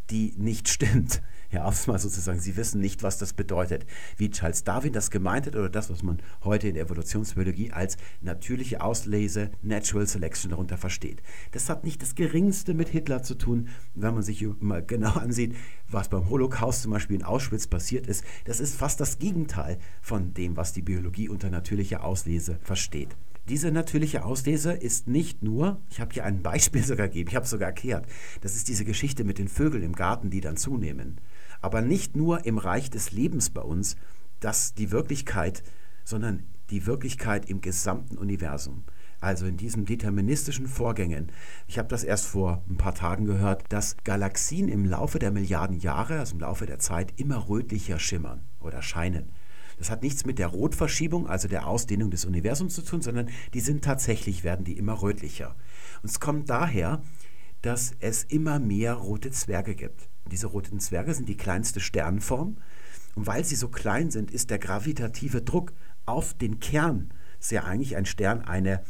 die 0.09 0.33
nicht 0.37 0.67
stimmt. 0.67 1.21
Ja, 1.55 1.71
mal 1.87 1.97
sozusagen, 1.97 2.41
sie 2.41 2.57
wissen 2.57 2.81
nicht, 2.81 3.01
was 3.01 3.17
das 3.17 3.31
bedeutet. 3.31 3.85
Wie 4.17 4.29
Charles 4.29 4.65
Darwin 4.65 4.91
das 4.91 5.09
gemeint 5.09 5.47
hat 5.47 5.55
oder 5.55 5.69
das, 5.69 5.89
was 5.89 6.03
man 6.03 6.21
heute 6.43 6.67
in 6.67 6.73
der 6.73 6.83
Evolutionsbiologie 6.83 7.71
als 7.71 7.95
natürliche 8.19 8.81
Auslese, 8.81 9.51
Natural 9.61 10.05
Selection 10.05 10.49
darunter 10.49 10.77
versteht. 10.77 11.23
Das 11.53 11.69
hat 11.69 11.85
nicht 11.85 12.01
das 12.01 12.15
Geringste 12.15 12.73
mit 12.73 12.89
Hitler 12.89 13.23
zu 13.23 13.35
tun, 13.35 13.69
wenn 13.93 14.15
man 14.15 14.23
sich 14.23 14.45
mal 14.59 14.85
genau 14.85 15.13
ansieht, 15.13 15.55
was 15.87 16.09
beim 16.09 16.29
Holocaust 16.29 16.81
zum 16.81 16.91
Beispiel 16.91 17.15
in 17.15 17.23
Auschwitz 17.23 17.67
passiert 17.67 18.05
ist. 18.05 18.25
Das 18.43 18.59
ist 18.59 18.75
fast 18.75 18.99
das 18.99 19.17
Gegenteil 19.17 19.77
von 20.01 20.33
dem, 20.33 20.57
was 20.57 20.73
die 20.73 20.81
Biologie 20.81 21.29
unter 21.29 21.49
natürlicher 21.49 22.03
Auslese 22.03 22.59
versteht. 22.63 23.15
Diese 23.47 23.71
natürliche 23.71 24.25
Auslese 24.25 24.73
ist 24.73 25.07
nicht 25.07 25.43
nur, 25.43 25.79
ich 25.91 25.99
habe 25.99 26.11
hier 26.13 26.25
ein 26.25 26.41
Beispiel 26.41 26.83
sogar 26.83 27.07
gegeben, 27.07 27.29
ich 27.29 27.35
habe 27.35 27.43
es 27.43 27.51
sogar 27.51 27.67
erklärt, 27.69 28.07
das 28.41 28.55
ist 28.55 28.67
diese 28.67 28.85
Geschichte 28.85 29.23
mit 29.23 29.37
den 29.37 29.47
Vögeln 29.47 29.83
im 29.83 29.93
Garten, 29.93 30.31
die 30.31 30.41
dann 30.41 30.57
zunehmen. 30.57 31.21
Aber 31.65 31.81
nicht 31.81 32.15
nur 32.15 32.45
im 32.45 32.59
Reich 32.59 32.91
des 32.91 33.11
Lebens 33.11 33.49
bei 33.49 33.61
uns, 33.61 33.95
das 34.39 34.75
die 34.75 34.91
Wirklichkeit, 34.91 35.63
sondern 36.03 36.43
die 36.69 36.85
Wirklichkeit 36.85 37.49
im 37.49 37.59
gesamten 37.59 38.19
Universum. 38.19 38.83
Also 39.19 39.47
in 39.47 39.57
diesen 39.57 39.83
deterministischen 39.83 40.67
Vorgängen. 40.67 41.31
Ich 41.65 41.79
habe 41.79 41.87
das 41.87 42.03
erst 42.03 42.27
vor 42.27 42.63
ein 42.69 42.77
paar 42.77 42.93
Tagen 42.93 43.25
gehört, 43.25 43.63
dass 43.69 43.97
Galaxien 44.03 44.67
im 44.67 44.85
Laufe 44.85 45.17
der 45.17 45.31
Milliarden 45.31 45.79
Jahre, 45.79 46.19
also 46.19 46.35
im 46.35 46.41
Laufe 46.41 46.67
der 46.67 46.77
Zeit, 46.77 47.19
immer 47.19 47.49
rötlicher 47.49 47.97
schimmern 47.97 48.43
oder 48.59 48.83
scheinen. 48.83 49.31
Das 49.79 49.89
hat 49.89 50.03
nichts 50.03 50.23
mit 50.23 50.37
der 50.37 50.49
Rotverschiebung, 50.49 51.27
also 51.27 51.47
der 51.47 51.65
Ausdehnung 51.65 52.11
des 52.11 52.25
Universums 52.25 52.75
zu 52.75 52.83
tun, 52.83 53.01
sondern 53.01 53.29
die 53.55 53.59
sind 53.59 53.83
tatsächlich, 53.83 54.43
werden 54.43 54.65
die 54.65 54.77
immer 54.77 55.01
rötlicher. 55.01 55.55
Und 56.03 56.11
es 56.11 56.19
kommt 56.19 56.47
daher, 56.47 57.01
dass 57.63 57.95
es 58.01 58.23
immer 58.23 58.59
mehr 58.59 58.93
rote 58.93 59.31
Zwerge 59.31 59.73
gibt. 59.73 60.09
Diese 60.31 60.47
roten 60.47 60.79
Zwerge 60.79 61.13
sind 61.13 61.29
die 61.29 61.37
kleinste 61.37 61.79
Sternform. 61.79 62.57
Und 63.15 63.27
weil 63.27 63.45
sie 63.45 63.55
so 63.55 63.69
klein 63.69 64.11
sind, 64.11 64.31
ist 64.31 64.49
der 64.49 64.59
gravitative 64.59 65.41
Druck 65.41 65.73
auf 66.05 66.33
den 66.33 66.59
Kern, 66.59 67.11
ist 67.39 67.51
ja 67.51 67.63
eigentlich 67.63 67.95
ein 67.95 68.05
Stern 68.05 68.41
eine 68.41 68.81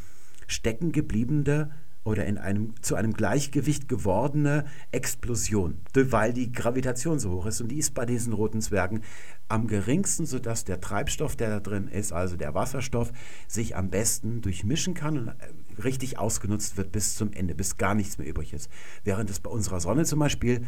steckengebliebene 0.48 1.70
oder 2.06 2.24
in 2.24 2.38
einem, 2.38 2.74
zu 2.82 2.94
einem 2.94 3.12
Gleichgewicht 3.12 3.88
gewordene 3.88 4.64
Explosion, 4.92 5.80
weil 5.92 6.32
die 6.32 6.52
Gravitation 6.52 7.18
so 7.18 7.32
hoch 7.32 7.46
ist. 7.46 7.60
Und 7.60 7.68
die 7.68 7.78
ist 7.78 7.94
bei 7.94 8.06
diesen 8.06 8.32
roten 8.32 8.60
Zwergen 8.60 9.02
am 9.48 9.66
geringsten, 9.66 10.24
sodass 10.24 10.64
der 10.64 10.80
Treibstoff, 10.80 11.34
der 11.34 11.50
da 11.50 11.60
drin 11.60 11.88
ist, 11.88 12.12
also 12.12 12.36
der 12.36 12.54
Wasserstoff, 12.54 13.12
sich 13.48 13.74
am 13.74 13.90
besten 13.90 14.40
durchmischen 14.40 14.94
kann 14.94 15.18
und 15.18 15.28
äh, 15.28 15.82
richtig 15.82 16.18
ausgenutzt 16.18 16.76
wird 16.76 16.92
bis 16.92 17.16
zum 17.16 17.32
Ende, 17.32 17.56
bis 17.56 17.76
gar 17.76 17.94
nichts 17.94 18.18
mehr 18.18 18.28
übrig 18.28 18.52
ist. 18.52 18.70
Während 19.02 19.28
es 19.28 19.40
bei 19.40 19.50
unserer 19.50 19.80
Sonne 19.80 20.04
zum 20.04 20.20
Beispiel 20.20 20.64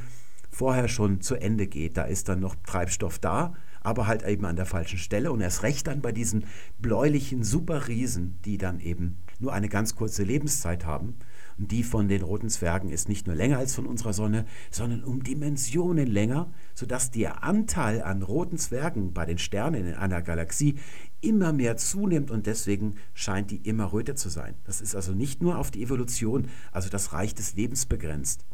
vorher 0.51 0.89
schon 0.89 1.21
zu 1.21 1.35
Ende 1.35 1.67
geht, 1.67 1.97
da 1.97 2.05
ist 2.05 2.29
dann 2.29 2.41
noch 2.41 2.57
Treibstoff 2.67 3.19
da, 3.19 3.55
aber 3.81 4.07
halt 4.07 4.23
eben 4.25 4.45
an 4.45 4.57
der 4.57 4.67
falschen 4.67 4.99
Stelle 4.99 5.33
und 5.33 5.41
erst 5.41 5.63
recht 5.63 5.87
dann 5.87 6.01
bei 6.01 6.13
diesen 6.13 6.45
bläulichen 6.79 7.45
Superriesen, 7.45 8.39
die 8.45 8.59
dann 8.59 8.81
eben 8.81 9.19
nur 9.39 9.53
eine 9.53 9.69
ganz 9.69 9.95
kurze 9.95 10.25
Lebenszeit 10.25 10.85
haben. 10.85 11.15
Und 11.59 11.73
die 11.73 11.83
von 11.83 12.09
den 12.09 12.23
roten 12.23 12.51
Zwergen 12.51 12.91
ist 12.91 13.09
nicht 13.09 13.27
nur 13.27 13.35
länger 13.35 13.59
als 13.59 13.75
von 13.75 13.87
unserer 13.87 14.13
Sonne, 14.13 14.45
sondern 14.71 15.03
um 15.03 15.23
Dimensionen 15.23 16.07
länger, 16.07 16.53
sodass 16.75 17.11
der 17.11 17.43
Anteil 17.43 18.03
an 18.03 18.23
roten 18.23 18.59
Zwergen 18.59 19.13
bei 19.13 19.27
den 19.27 19.39
Sternen 19.39 19.87
in 19.87 19.95
einer 19.95 20.23
Galaxie 20.23 20.77
immer 21.21 21.53
mehr 21.53 21.77
zunimmt 21.77 22.31
und 22.31 22.47
deswegen 22.47 22.95
scheint 23.13 23.51
die 23.51 23.69
immer 23.69 23.93
röter 23.93 24.15
zu 24.15 24.29
sein. 24.29 24.55
Das 24.65 24.81
ist 24.81 24.95
also 24.95 25.13
nicht 25.13 25.43
nur 25.43 25.59
auf 25.59 25.71
die 25.71 25.83
Evolution, 25.83 26.49
also 26.71 26.89
das 26.89 27.13
Reich 27.13 27.35
des 27.35 27.55
Lebens 27.55 27.87
begrenzt. 27.87 28.45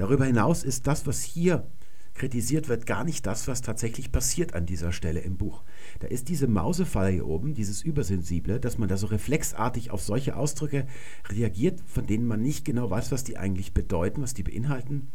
Darüber 0.00 0.24
hinaus 0.24 0.64
ist 0.64 0.86
das, 0.86 1.06
was 1.06 1.22
hier 1.22 1.66
kritisiert 2.14 2.70
wird 2.70 2.86
gar 2.86 3.04
nicht 3.04 3.26
das, 3.26 3.48
was 3.48 3.60
tatsächlich 3.60 4.10
passiert 4.10 4.54
an 4.54 4.64
dieser 4.64 4.92
Stelle 4.92 5.20
im 5.20 5.36
Buch. 5.36 5.62
Da 5.98 6.06
ist 6.06 6.30
diese 6.30 6.48
Mausefalle 6.48 7.10
hier 7.10 7.26
oben, 7.26 7.52
dieses 7.52 7.82
Übersensible, 7.82 8.60
dass 8.60 8.78
man 8.78 8.88
da 8.88 8.96
so 8.96 9.08
reflexartig 9.08 9.90
auf 9.90 10.00
solche 10.00 10.36
Ausdrücke 10.36 10.86
reagiert, 11.28 11.82
von 11.86 12.06
denen 12.06 12.26
man 12.26 12.40
nicht 12.40 12.64
genau 12.64 12.88
weiß, 12.88 13.12
was 13.12 13.24
die 13.24 13.36
eigentlich 13.36 13.74
bedeuten, 13.74 14.22
was 14.22 14.32
die 14.32 14.42
beinhalten, 14.42 15.12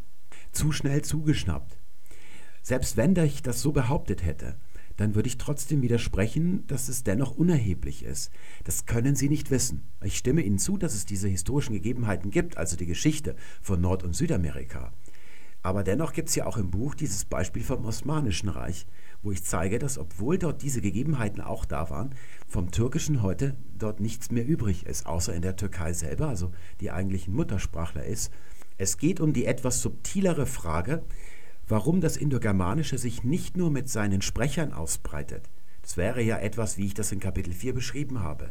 zu 0.52 0.71
schnell 0.71 1.02
zugeschnappt. 1.02 1.80
Selbst 2.62 2.95
wenn 2.95 3.15
ich 3.15 3.41
das 3.41 3.63
so 3.63 3.71
behauptet 3.71 4.24
hätte, 4.24 4.56
dann 4.97 5.15
würde 5.15 5.27
ich 5.27 5.38
trotzdem 5.38 5.81
widersprechen, 5.81 6.65
dass 6.67 6.89
es 6.89 7.03
dennoch 7.03 7.31
unerheblich 7.36 8.03
ist. 8.03 8.31
Das 8.63 8.86
können 8.86 9.15
Sie 9.15 9.29
nicht 9.29 9.51
wissen. 9.51 9.84
Ich 10.03 10.17
stimme 10.17 10.41
Ihnen 10.41 10.60
zu, 10.60 10.77
dass 10.77 10.93
es 10.93 11.05
diese 11.05 11.27
historischen 11.27 11.73
Gegebenheiten 11.73 12.31
gibt, 12.31 12.58
also 12.58 12.77
die 12.77 12.86
Geschichte 12.86 13.36
von 13.62 13.81
Nord- 13.81 14.03
und 14.03 14.15
Südamerika. 14.15 14.93
Aber 15.65 15.84
dennoch 15.84 16.13
gibt 16.13 16.29
es 16.29 16.36
ja 16.36 16.45
auch 16.45 16.58
im 16.58 16.69
Buch 16.69 16.93
dieses 16.93 17.25
Beispiel 17.25 17.63
vom 17.63 17.86
Osmanischen 17.86 18.49
Reich, 18.49 18.86
wo 19.23 19.31
ich 19.31 19.43
zeige, 19.43 19.79
dass 19.79 19.97
obwohl 19.97 20.38
dort 20.38 20.62
diese 20.62 20.79
Gegebenheiten 20.79 21.41
auch 21.41 21.65
da 21.65 21.89
waren, 21.89 22.13
vom 22.47 22.69
Türkischen 22.69 23.23
heute 23.23 23.55
dort 23.75 23.99
nichts 23.99 24.29
mehr 24.29 24.45
übrig 24.45 24.86
ist, 24.86 25.08
außer 25.08 25.34
in 25.34 25.41
der 25.41 25.55
Türkei 25.55 25.93
selber, 25.93 26.27
also 26.27 26.51
die 26.81 26.91
eigentlichen 26.91 27.34
Muttersprachler 27.34 28.05
ist. 28.05 28.31
Es 28.77 28.99
geht 28.99 29.19
um 29.19 29.34
die 29.34 29.45
etwas 29.45 29.81
subtilere 29.81 30.45
Frage, 30.45 31.03
warum 31.67 32.01
das 32.01 32.17
Indogermanische 32.17 32.97
sich 32.97 33.23
nicht 33.23 33.58
nur 33.58 33.71
mit 33.71 33.89
seinen 33.89 34.21
Sprechern 34.21 34.73
ausbreitet. 34.73 35.49
Das 35.86 35.97
wäre 35.97 36.23
ja 36.23 36.39
etwas, 36.39 36.80
wie 36.80 36.88
ich 36.88 36.95
das 36.95 37.12
in 37.12 37.19
Kapitel 37.19 37.54
4 37.54 37.75
beschrieben 37.75 38.21
habe, 38.21 38.49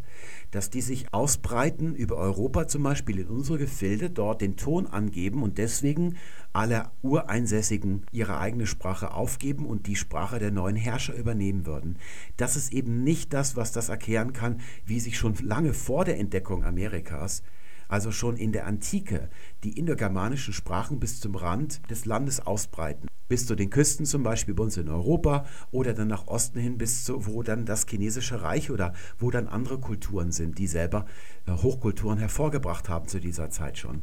dass 0.53 0.71
die 0.71 0.81
sich 0.81 1.13
ausbreiten 1.13 1.97
über 1.97 2.17
Europa 2.17 2.69
zum 2.69 2.85
Beispiel 2.85 3.19
in 3.19 3.27
unsere 3.27 3.59
Gefilde, 3.59 4.09
dort 4.09 4.41
den 4.41 4.55
Ton 4.55 4.87
angeben 4.87 5.43
und 5.43 5.59
deswegen 5.59 6.17
alle 6.53 6.93
Ureinsässigen 7.03 8.07
ihre 8.13 8.39
eigene 8.39 8.69
Sprache 8.69 9.13
aufgeben 9.13 9.67
und 9.67 9.89
die 9.89 9.97
Sprache 9.97 10.39
der 10.39 10.53
neuen 10.53 10.77
Herrscher 10.77 11.17
übernehmen 11.17 11.67
würden. 11.67 11.99
Das 12.37 12.55
ist 12.55 12.73
eben 12.73 13.03
nicht 13.03 13.33
das, 13.33 13.57
was 13.57 13.73
das 13.73 13.89
erklären 13.89 14.33
kann, 14.33 14.61
wie 14.87 15.01
sich 15.01 15.19
schon 15.19 15.35
lange 15.43 15.75
vor 15.75 16.05
der 16.05 16.21
Entdeckung 16.21 16.63
Amerikas 16.65 17.43
also 17.89 18.11
schon 18.11 18.37
in 18.37 18.53
der 18.53 18.67
Antike, 18.67 19.29
die 19.63 19.79
indogermanischen 19.79 20.53
Sprachen 20.53 21.01
bis 21.01 21.21
zum 21.21 21.35
Rand 21.35 21.81
des 21.91 22.05
Landes 22.05 22.41
ausbreiten. 22.41 23.09
Bis 23.27 23.47
zu 23.47 23.55
den 23.55 23.71
Küsten 23.71 24.05
zum 24.05 24.23
Beispiel 24.23 24.55
bei 24.55 24.65
uns 24.65 24.77
in 24.77 24.89
Europa 24.89 25.47
oder 25.71 25.95
dann 25.95 26.09
nach 26.09 26.27
Osten 26.27 26.61
hin 26.61 26.77
bis 26.77 27.05
zu, 27.05 27.27
wo 27.27 27.43
dann 27.43 27.65
das 27.65 27.87
chinesische 27.89 28.43
Reich 28.43 28.71
oder 28.71 28.93
wo 29.19 29.31
dann 29.31 29.49
andere 29.49 29.79
Kulturen 29.79 30.31
sind, 30.31 30.59
die 30.59 30.67
selber 30.67 31.07
äh, 31.47 31.53
Hochkulturen 31.53 32.19
hervorgebracht 32.19 32.89
haben 32.89 33.09
zu 33.09 33.21
dieser 33.21 33.49
Zeit 33.49 33.79
schon. 33.79 34.03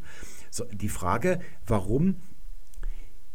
So, 0.50 0.66
die 0.66 0.90
Frage, 0.90 1.40
warum 1.68 2.16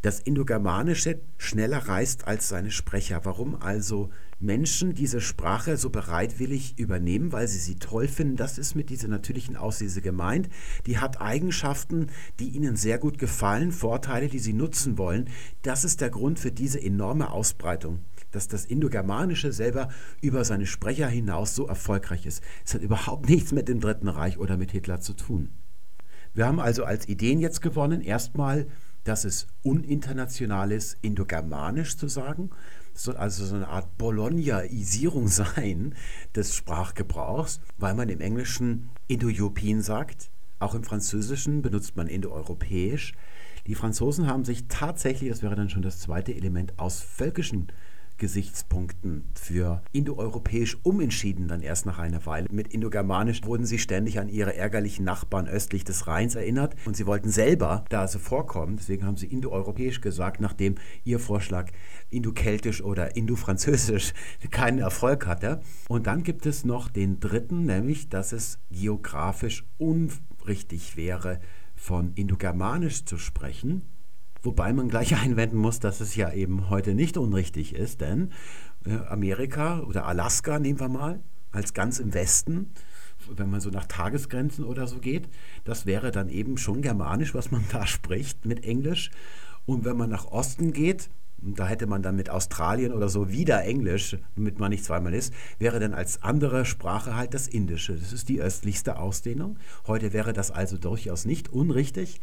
das 0.06 0.20
Indogermanische 0.20 1.20
schneller 1.36 1.78
reist 1.78 2.28
als 2.28 2.48
seine 2.48 2.70
Sprecher. 2.70 3.22
Warum 3.24 3.60
also 3.60 4.10
Menschen 4.38 4.94
diese 4.94 5.20
Sprache 5.20 5.76
so 5.76 5.90
bereitwillig 5.90 6.78
übernehmen, 6.78 7.32
weil 7.32 7.48
sie 7.48 7.58
sie 7.58 7.74
toll 7.74 8.06
finden, 8.06 8.36
das 8.36 8.56
ist 8.56 8.76
mit 8.76 8.88
dieser 8.88 9.08
natürlichen 9.08 9.56
Auslese 9.56 10.02
gemeint. 10.02 10.48
Die 10.86 10.98
hat 10.98 11.20
Eigenschaften, 11.20 12.06
die 12.38 12.50
ihnen 12.50 12.76
sehr 12.76 12.98
gut 12.98 13.18
gefallen, 13.18 13.72
Vorteile, 13.72 14.28
die 14.28 14.38
sie 14.38 14.52
nutzen 14.52 14.96
wollen. 14.96 15.28
Das 15.62 15.82
ist 15.82 16.00
der 16.00 16.10
Grund 16.10 16.38
für 16.38 16.52
diese 16.52 16.80
enorme 16.80 17.30
Ausbreitung 17.30 17.98
dass 18.32 18.48
das 18.48 18.66
Indogermanische 18.66 19.50
selber 19.50 19.88
über 20.20 20.44
seine 20.44 20.66
Sprecher 20.66 21.08
hinaus 21.08 21.54
so 21.54 21.66
erfolgreich 21.66 22.26
ist. 22.26 22.42
Es 22.66 22.74
hat 22.74 22.82
überhaupt 22.82 23.26
nichts 23.30 23.52
mit 23.52 23.66
dem 23.66 23.80
Dritten 23.80 24.08
Reich 24.08 24.36
oder 24.36 24.58
mit 24.58 24.72
Hitler 24.72 25.00
zu 25.00 25.14
tun. 25.14 25.50
Wir 26.34 26.44
haben 26.44 26.60
also 26.60 26.84
als 26.84 27.08
Ideen 27.08 27.40
jetzt 27.40 27.62
gewonnen, 27.62 28.02
erstmal 28.02 28.66
dass 29.06 29.24
es 29.24 29.46
uninternational 29.62 30.72
ist, 30.72 30.98
indogermanisch 31.00 31.96
zu 31.96 32.08
sagen. 32.08 32.50
Soll 32.92 33.16
also 33.16 33.44
so 33.44 33.54
eine 33.54 33.68
Art 33.68 33.96
Bolognaisierung 33.98 35.28
sein 35.28 35.94
des 36.34 36.54
Sprachgebrauchs, 36.54 37.60
weil 37.78 37.94
man 37.94 38.08
im 38.08 38.20
Englischen 38.20 38.90
Indo-European 39.06 39.80
sagt. 39.80 40.30
Auch 40.58 40.74
im 40.74 40.82
Französischen 40.82 41.62
benutzt 41.62 41.96
man 41.96 42.08
indoeuropäisch. 42.08 43.14
Die 43.66 43.74
Franzosen 43.74 44.26
haben 44.26 44.44
sich 44.44 44.66
tatsächlich, 44.68 45.30
das 45.30 45.42
wäre 45.42 45.54
dann 45.54 45.70
schon 45.70 45.82
das 45.82 46.00
zweite 46.00 46.34
Element, 46.34 46.78
aus 46.78 47.00
völkischen 47.00 47.68
Gesichtspunkten 48.18 49.24
für 49.34 49.82
indoeuropäisch 49.92 50.78
umentschieden, 50.82 51.48
dann 51.48 51.62
erst 51.62 51.86
nach 51.86 51.98
einer 51.98 52.24
Weile. 52.26 52.46
Mit 52.50 52.68
indogermanisch 52.68 53.44
wurden 53.44 53.66
sie 53.66 53.78
ständig 53.78 54.18
an 54.18 54.28
ihre 54.28 54.56
ärgerlichen 54.56 55.04
Nachbarn 55.04 55.46
östlich 55.48 55.84
des 55.84 56.06
Rheins 56.06 56.34
erinnert 56.34 56.74
und 56.84 56.96
sie 56.96 57.06
wollten 57.06 57.30
selber 57.30 57.84
da 57.88 58.08
sie 58.08 58.18
vorkommen. 58.18 58.76
Deswegen 58.76 59.04
haben 59.04 59.16
sie 59.16 59.26
indoeuropäisch 59.26 60.00
gesagt, 60.00 60.40
nachdem 60.40 60.76
ihr 61.04 61.18
Vorschlag 61.18 61.70
indokeltisch 62.10 62.82
oder 62.82 63.16
indofranzösisch 63.16 64.12
keinen 64.50 64.78
Erfolg 64.78 65.26
hatte. 65.26 65.60
Und 65.88 66.06
dann 66.06 66.22
gibt 66.22 66.46
es 66.46 66.64
noch 66.64 66.88
den 66.88 67.20
dritten, 67.20 67.64
nämlich, 67.64 68.08
dass 68.08 68.32
es 68.32 68.58
geografisch 68.70 69.64
unrichtig 69.78 70.96
wäre, 70.96 71.40
von 71.74 72.12
indogermanisch 72.14 73.04
zu 73.04 73.18
sprechen 73.18 73.82
Wobei 74.46 74.72
man 74.72 74.88
gleich 74.88 75.16
einwenden 75.22 75.56
muss, 75.58 75.80
dass 75.80 76.00
es 76.00 76.14
ja 76.14 76.32
eben 76.32 76.70
heute 76.70 76.94
nicht 76.94 77.18
unrichtig 77.18 77.74
ist, 77.74 78.00
denn 78.00 78.30
äh, 78.86 78.94
Amerika 79.08 79.80
oder 79.80 80.06
Alaska 80.06 80.60
nehmen 80.60 80.78
wir 80.78 80.88
mal 80.88 81.20
als 81.50 81.74
ganz 81.74 81.98
im 81.98 82.14
Westen, 82.14 82.70
wenn 83.28 83.50
man 83.50 83.60
so 83.60 83.70
nach 83.70 83.86
Tagesgrenzen 83.86 84.64
oder 84.64 84.86
so 84.86 84.98
geht, 84.98 85.28
das 85.64 85.84
wäre 85.84 86.12
dann 86.12 86.28
eben 86.28 86.58
schon 86.58 86.80
germanisch, 86.80 87.34
was 87.34 87.50
man 87.50 87.64
da 87.72 87.88
spricht 87.88 88.46
mit 88.46 88.64
Englisch. 88.64 89.10
Und 89.64 89.84
wenn 89.84 89.96
man 89.96 90.10
nach 90.10 90.26
Osten 90.26 90.72
geht, 90.72 91.10
da 91.38 91.66
hätte 91.66 91.88
man 91.88 92.02
dann 92.02 92.14
mit 92.14 92.30
Australien 92.30 92.92
oder 92.92 93.08
so 93.08 93.30
wieder 93.30 93.64
Englisch, 93.64 94.16
damit 94.36 94.60
man 94.60 94.70
nicht 94.70 94.84
zweimal 94.84 95.12
ist, 95.12 95.34
wäre 95.58 95.80
dann 95.80 95.92
als 95.92 96.22
andere 96.22 96.64
Sprache 96.64 97.16
halt 97.16 97.34
das 97.34 97.48
Indische. 97.48 97.96
Das 97.96 98.12
ist 98.12 98.28
die 98.28 98.40
östlichste 98.40 99.00
Ausdehnung. 99.00 99.58
Heute 99.88 100.12
wäre 100.12 100.32
das 100.32 100.52
also 100.52 100.78
durchaus 100.78 101.24
nicht 101.24 101.48
unrichtig. 101.48 102.20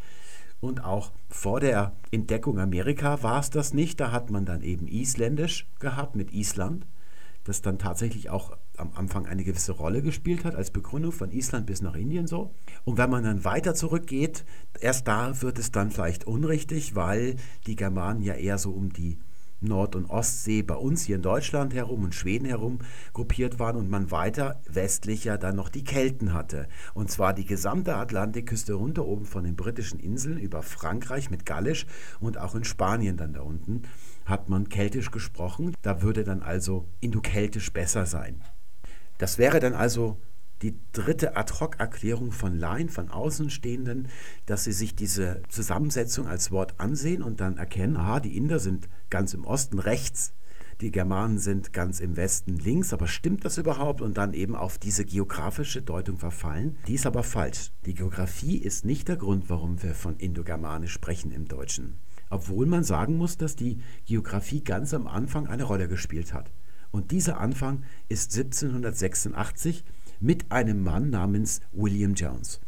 Und 0.60 0.82
auch 0.82 1.12
vor 1.28 1.60
der 1.60 1.92
Entdeckung 2.10 2.58
Amerika 2.58 3.22
war 3.22 3.40
es 3.40 3.50
das 3.50 3.74
nicht. 3.74 4.00
Da 4.00 4.12
hat 4.12 4.30
man 4.30 4.46
dann 4.46 4.62
eben 4.62 4.88
Isländisch 4.88 5.66
gehabt 5.78 6.16
mit 6.16 6.32
Island, 6.32 6.86
das 7.44 7.60
dann 7.60 7.78
tatsächlich 7.78 8.30
auch 8.30 8.56
am 8.76 8.90
Anfang 8.94 9.26
eine 9.26 9.44
gewisse 9.44 9.72
Rolle 9.72 10.02
gespielt 10.02 10.44
hat 10.44 10.54
als 10.54 10.70
Begründung 10.70 11.12
von 11.12 11.30
Island 11.30 11.66
bis 11.66 11.82
nach 11.82 11.94
Indien 11.94 12.26
so. 12.26 12.54
Und 12.84 12.98
wenn 12.98 13.10
man 13.10 13.24
dann 13.24 13.44
weiter 13.44 13.74
zurückgeht, 13.74 14.44
erst 14.80 15.06
da 15.06 15.42
wird 15.42 15.58
es 15.58 15.70
dann 15.70 15.90
vielleicht 15.90 16.26
unrichtig, 16.26 16.94
weil 16.94 17.36
die 17.66 17.76
Germanen 17.76 18.22
ja 18.22 18.34
eher 18.34 18.58
so 18.58 18.70
um 18.70 18.92
die 18.92 19.18
Nord- 19.64 19.96
und 19.96 20.06
Ostsee 20.06 20.62
bei 20.62 20.76
uns 20.76 21.04
hier 21.04 21.16
in 21.16 21.22
Deutschland 21.22 21.74
herum 21.74 22.04
und 22.04 22.14
Schweden 22.14 22.46
herum 22.46 22.78
gruppiert 23.12 23.58
waren 23.58 23.76
und 23.76 23.90
man 23.90 24.10
weiter 24.10 24.60
westlicher 24.68 25.38
dann 25.38 25.56
noch 25.56 25.68
die 25.68 25.84
Kelten 25.84 26.32
hatte. 26.32 26.68
Und 26.94 27.10
zwar 27.10 27.34
die 27.34 27.44
gesamte 27.44 27.96
Atlantikküste 27.96 28.74
runter 28.74 29.04
oben 29.06 29.24
von 29.24 29.44
den 29.44 29.56
britischen 29.56 30.00
Inseln 30.00 30.38
über 30.38 30.62
Frankreich 30.62 31.30
mit 31.30 31.46
Gallisch 31.46 31.86
und 32.20 32.38
auch 32.38 32.54
in 32.54 32.64
Spanien 32.64 33.16
dann 33.16 33.32
da 33.32 33.40
unten 33.40 33.82
hat 34.24 34.48
man 34.48 34.68
Keltisch 34.68 35.10
gesprochen. 35.10 35.74
Da 35.82 36.02
würde 36.02 36.24
dann 36.24 36.42
also 36.42 36.88
Indokeltisch 37.00 37.72
besser 37.72 38.06
sein. 38.06 38.42
Das 39.18 39.38
wäre 39.38 39.60
dann 39.60 39.74
also 39.74 40.18
die 40.62 40.78
dritte 40.92 41.36
Ad-hoc-Erklärung 41.36 42.32
von 42.32 42.56
Laien, 42.56 42.88
von 42.88 43.10
Außenstehenden, 43.10 44.08
dass 44.46 44.64
sie 44.64 44.72
sich 44.72 44.94
diese 44.94 45.42
Zusammensetzung 45.48 46.26
als 46.26 46.50
Wort 46.50 46.74
ansehen 46.78 47.22
und 47.22 47.40
dann 47.40 47.58
erkennen, 47.58 47.96
aha, 47.96 48.20
die 48.20 48.36
Inder 48.36 48.58
sind 48.58 48.88
ganz 49.10 49.34
im 49.34 49.44
Osten 49.44 49.78
rechts, 49.78 50.32
die 50.80 50.90
Germanen 50.90 51.38
sind 51.38 51.72
ganz 51.72 52.00
im 52.00 52.16
Westen 52.16 52.56
links, 52.56 52.92
aber 52.92 53.06
stimmt 53.06 53.44
das 53.44 53.58
überhaupt? 53.58 54.00
Und 54.00 54.18
dann 54.18 54.34
eben 54.34 54.56
auf 54.56 54.78
diese 54.78 55.04
geografische 55.04 55.82
Deutung 55.82 56.18
verfallen. 56.18 56.76
Die 56.88 56.94
ist 56.94 57.06
aber 57.06 57.22
falsch. 57.22 57.70
Die 57.86 57.94
Geografie 57.94 58.56
ist 58.56 58.84
nicht 58.84 59.08
der 59.08 59.16
Grund, 59.16 59.48
warum 59.48 59.82
wir 59.82 59.94
von 59.94 60.16
Indogermanisch 60.16 60.92
sprechen 60.92 61.30
im 61.30 61.46
Deutschen. 61.46 61.98
Obwohl 62.28 62.66
man 62.66 62.82
sagen 62.82 63.16
muss, 63.16 63.36
dass 63.36 63.54
die 63.54 63.80
Geografie 64.06 64.64
ganz 64.64 64.92
am 64.94 65.06
Anfang 65.06 65.46
eine 65.46 65.64
Rolle 65.64 65.88
gespielt 65.88 66.34
hat. 66.34 66.50
Und 66.90 67.12
dieser 67.12 67.38
Anfang 67.38 67.84
ist 68.08 68.36
1786 68.36 69.84
mit 70.24 70.50
einem 70.50 70.82
Mann 70.82 71.10
namens 71.10 71.60
William 71.72 72.14
Jones. 72.14 72.58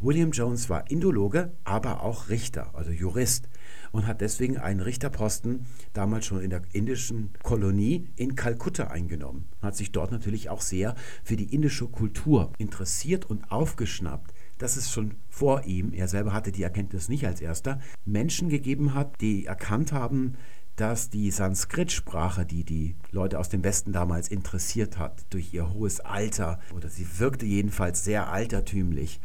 William 0.00 0.32
Jones 0.32 0.68
war 0.68 0.90
Indologe, 0.90 1.52
aber 1.62 2.02
auch 2.02 2.28
Richter, 2.28 2.74
also 2.74 2.90
Jurist 2.90 3.48
und 3.92 4.08
hat 4.08 4.20
deswegen 4.20 4.58
einen 4.58 4.80
Richterposten 4.80 5.66
damals 5.92 6.26
schon 6.26 6.42
in 6.42 6.50
der 6.50 6.62
indischen 6.72 7.30
Kolonie 7.44 8.08
in 8.16 8.34
Kalkutta 8.34 8.88
eingenommen. 8.88 9.46
Hat 9.62 9.76
sich 9.76 9.92
dort 9.92 10.10
natürlich 10.10 10.50
auch 10.50 10.60
sehr 10.60 10.96
für 11.22 11.36
die 11.36 11.54
indische 11.54 11.86
Kultur 11.86 12.52
interessiert 12.58 13.24
und 13.30 13.50
aufgeschnappt 13.50 14.34
dass 14.58 14.76
es 14.76 14.92
schon 14.92 15.16
vor 15.28 15.64
ihm, 15.64 15.92
er 15.92 16.06
selber 16.06 16.32
hatte 16.32 16.52
die 16.52 16.62
Erkenntnis 16.62 17.08
nicht 17.08 17.26
als 17.26 17.40
erster, 17.40 17.80
Menschen 18.04 18.48
gegeben 18.48 18.94
hat, 18.94 19.20
die 19.20 19.46
erkannt 19.46 19.92
haben, 19.92 20.36
dass 20.76 21.10
die 21.10 21.30
Sanskrit-Sprache, 21.30 22.44
die 22.44 22.64
die 22.64 22.96
Leute 23.10 23.38
aus 23.38 23.48
dem 23.48 23.62
Westen 23.62 23.92
damals 23.92 24.28
interessiert 24.28 24.98
hat, 24.98 25.24
durch 25.30 25.54
ihr 25.54 25.72
hohes 25.72 26.00
Alter, 26.00 26.58
oder 26.74 26.88
sie 26.88 27.06
wirkte 27.18 27.46
jedenfalls 27.46 28.04
sehr 28.04 28.30
altertümlich, 28.30 29.20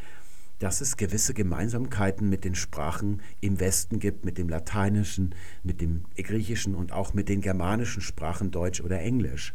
dass 0.60 0.82
es 0.82 0.98
gewisse 0.98 1.34
Gemeinsamkeiten 1.34 2.30
mit 2.30 2.44
den 2.44 2.54
Sprachen 2.54 3.22
im 3.40 3.60
Westen 3.60 4.00
gibt, 4.00 4.26
mit 4.26 4.38
dem 4.38 4.50
Lateinischen, 4.50 5.34
mit 5.64 5.82
dem 5.82 6.04
Griechischen 6.16 6.76
und 6.76 6.92
auch 6.92 7.14
mit 7.14 7.30
den 7.30 7.42
germanischen 7.42 8.02
Sprachen 8.02 8.52
Deutsch 8.52 8.82
oder 8.82 9.00
Englisch. 9.00 9.54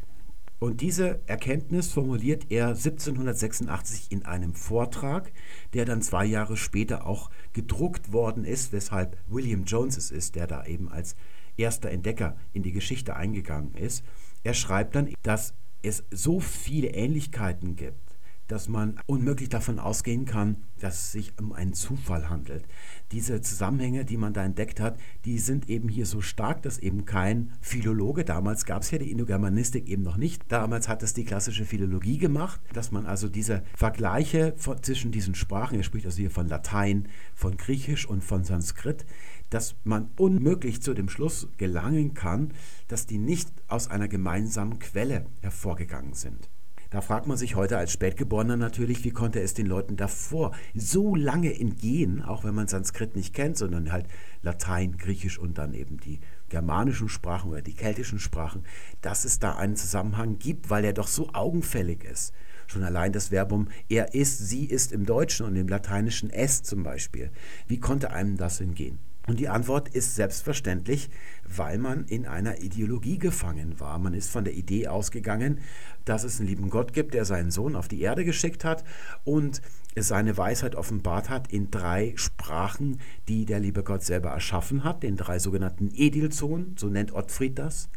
Und 0.61 0.81
diese 0.81 1.21
Erkenntnis 1.27 1.93
formuliert 1.93 2.47
er 2.49 2.69
1786 2.69 4.11
in 4.11 4.25
einem 4.25 4.55
Vortrag, 4.55 5.31
der 5.75 5.85
dann 5.85 6.01
zwei 6.01 6.25
Jahre 6.25 6.57
später 6.57 7.07
auch 7.07 7.29
gedruckt 7.53 8.13
worden 8.13 8.45
ist, 8.45 8.73
weshalb 8.73 9.19
William 9.29 9.65
Jones 9.65 9.99
es 9.99 10.11
ist, 10.11 10.37
der 10.37 10.47
da 10.47 10.65
eben 10.65 10.89
als 10.89 11.17
erster 11.57 11.91
Entdecker 11.91 12.37
in 12.53 12.63
die 12.63 12.73
Geschichte 12.73 13.17
eingegangen 13.17 13.75
ist. 13.75 14.05
Er 14.43 14.55
schreibt 14.55 14.95
dann, 14.95 15.13
dass 15.23 15.55
es 15.83 16.05
so 16.11 16.41
viele 16.41 16.89
Ähnlichkeiten 16.89 17.77
gibt 17.77 18.05
dass 18.47 18.69
man 18.69 19.01
unmöglich 19.07 19.49
davon 19.49 19.79
ausgehen 19.79 20.27
kann, 20.27 20.57
dass 20.79 20.95
es 20.95 21.13
sich 21.13 21.33
um 21.41 21.53
einen 21.53 21.73
Zufall 21.73 22.29
handelt. 22.29 22.67
Diese 23.11 23.41
Zusammenhänge, 23.41 24.05
die 24.05 24.17
man 24.17 24.35
da 24.35 24.45
entdeckt 24.45 24.81
hat, 24.81 24.99
die 25.25 25.39
sind 25.39 25.71
eben 25.71 25.89
hier 25.89 26.05
so 26.05 26.21
stark, 26.21 26.63
dass 26.63 26.79
eben 26.79 27.05
kein 27.05 27.53
Philologe, 27.61 28.25
damals 28.25 28.67
gab 28.67 28.83
es 28.83 28.91
ja 28.91 28.99
die 28.99 29.11
Indogermanistik 29.11 29.89
eben 29.89 30.03
noch 30.03 30.17
nicht, 30.17 30.43
damals 30.49 30.89
hat 30.89 31.03
es 31.03 31.15
die 31.15 31.25
klassische 31.25 31.65
Philologie 31.65 32.19
gemacht, 32.19 32.61
dass 32.73 32.93
man 32.93 33.07
also 33.07 33.29
diese 33.29 33.63
Vergleiche 33.77 34.55
von, 34.57 34.83
zwischen 34.83 35.11
diesen 35.11 35.35
Sprachen, 35.35 35.79
er 35.79 35.85
spricht 35.85 36.07
also 36.07 36.19
hier 36.19 36.31
von 36.31 36.49
Latein, 36.49 37.09
von 37.35 37.57
Griechisch 37.57 38.07
und 38.07 38.23
von 38.23 38.45
Sanskrit, 38.45 39.07
dass 39.55 39.77
man 39.85 40.11
unmöglich 40.17 40.83
zu 40.83 40.95
dem 40.95 41.09
Schluss 41.09 41.47
gelangen 41.59 42.13
kann, 42.13 42.53
dass 42.89 43.07
die 43.07 43.19
nicht 43.19 43.49
aus 43.69 43.89
einer 43.89 44.09
gemeinsamen 44.09 44.81
Quelle 44.81 45.27
hervorgegangen 45.43 46.15
sind. 46.15 46.51
Da 46.91 47.01
fragt 47.01 47.29
man 47.29 47.37
sich 47.37 47.55
heute 47.55 47.79
als 47.79 47.93
Spätgeborener 47.93 48.57
natürlich, 48.57 49.05
wie 49.05 49.13
konnte 49.13 49.41
es 49.41 49.55
den 49.55 49.67
Leuten 49.67 49.97
davor 49.97 50.57
so 50.75 51.15
lange 51.15 51.57
entgehen, 51.57 52.21
auch 52.21 52.43
wenn 52.43 52.55
man 52.55 52.67
Sanskrit 52.67 53.15
nicht 53.15 53.33
kennt, 53.33 53.57
sondern 53.57 53.93
halt 53.93 54.07
Latein, 54.43 54.97
Griechisch 54.97 55.39
und 55.39 55.57
dann 55.57 55.73
eben 55.73 55.99
die 55.99 56.19
germanischen 56.49 57.09
Sprachen 57.09 57.51
oder 57.51 57.63
die 57.63 57.75
keltischen 57.75 58.19
Sprachen, 58.19 58.65
dass 59.03 59.25
es 59.25 59.39
da 59.39 59.55
einen 59.55 59.77
Zusammenhang 59.77 60.41
gibt, 60.41 60.69
weil 60.69 60.85
er 60.85 60.93
doch 60.95 61.09
so 61.09 61.31
augenfällig 61.33 62.03
ist. 62.03 62.33
Schon 62.67 62.83
allein 62.83 63.13
das 63.13 63.29
Verbum 63.29 63.69
er 63.89 64.15
ist, 64.15 64.39
sie 64.39 64.65
ist 64.65 64.91
im 64.91 65.07
Deutschen 65.07 65.47
und 65.47 65.55
im 65.55 65.69
Lateinischen 65.69 66.31
es 66.31 66.65
zum 66.65 66.83
Beispiel. 66.83 67.31
Wie 67.69 67.79
konnte 67.79 68.11
einem 68.11 68.37
das 68.37 68.61
entgehen? 68.61 68.99
Und 69.27 69.41
die 69.41 69.49
Antwort 69.49 69.89
ist 69.89 70.17
selbstverständlich, 70.17 71.09
weil 71.49 71.79
man 71.79 72.05
in 72.05 72.27
einer 72.27 72.61
Ideologie 72.61 73.19
gefangen 73.19 73.81
war. 73.81 73.99
Man 73.99 74.13
ist 74.13 74.31
von 74.31 74.45
der 74.45 74.53
Idee 74.53 74.89
ausgegangen, 74.89 75.61
dass 76.05 76.25
es 76.25 76.39
einen 76.39 76.49
lieben 76.49 76.69
Gott 76.69 76.93
gibt, 76.93 77.15
der 77.15 77.25
seinen 77.25 77.51
Sohn 77.51 77.75
auf 77.75 77.89
die 77.89 78.03
Erde 78.03 78.25
geschickt 78.25 78.65
hat 78.65 78.85
und 79.25 79.63
seine 79.97 80.37
Weisheit 80.37 80.75
offenbart 80.75 81.31
hat 81.31 81.51
in 81.51 81.71
drei 81.71 82.13
Sprachen, 82.17 83.01
die 83.29 83.47
der 83.47 83.61
liebe 83.61 83.83
Gott 83.83 84.03
selber 84.03 84.31
erschaffen 84.31 84.85
hat, 84.85 85.03
den 85.03 85.17
drei 85.17 85.39
sogenannten 85.39 85.91
Edilzonen, 85.95 86.77
so 86.77 86.89
nennt 86.89 87.13
Ottfried 87.13 87.59
das. 87.59 87.89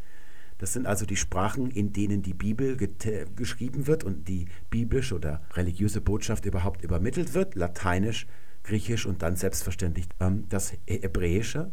Das 0.60 0.74
sind 0.74 0.88
also 0.88 1.06
die 1.06 1.18
Sprachen, 1.18 1.70
in 1.70 1.94
denen 1.94 2.22
die 2.22 2.34
Bibel 2.34 2.78
geschrieben 2.78 3.86
wird 3.86 4.04
und 4.04 4.28
die 4.28 4.48
biblische 4.70 5.16
oder 5.16 5.42
religiöse 5.54 6.02
Botschaft 6.02 6.46
überhaupt 6.46 6.84
übermittelt 6.84 7.34
wird. 7.34 7.56
Lateinisch, 7.56 8.28
Griechisch 8.68 9.06
und 9.06 9.22
dann 9.22 9.36
selbstverständlich 9.36 10.08
ähm, 10.20 10.46
das 10.50 10.74
Hebräische, 10.86 11.72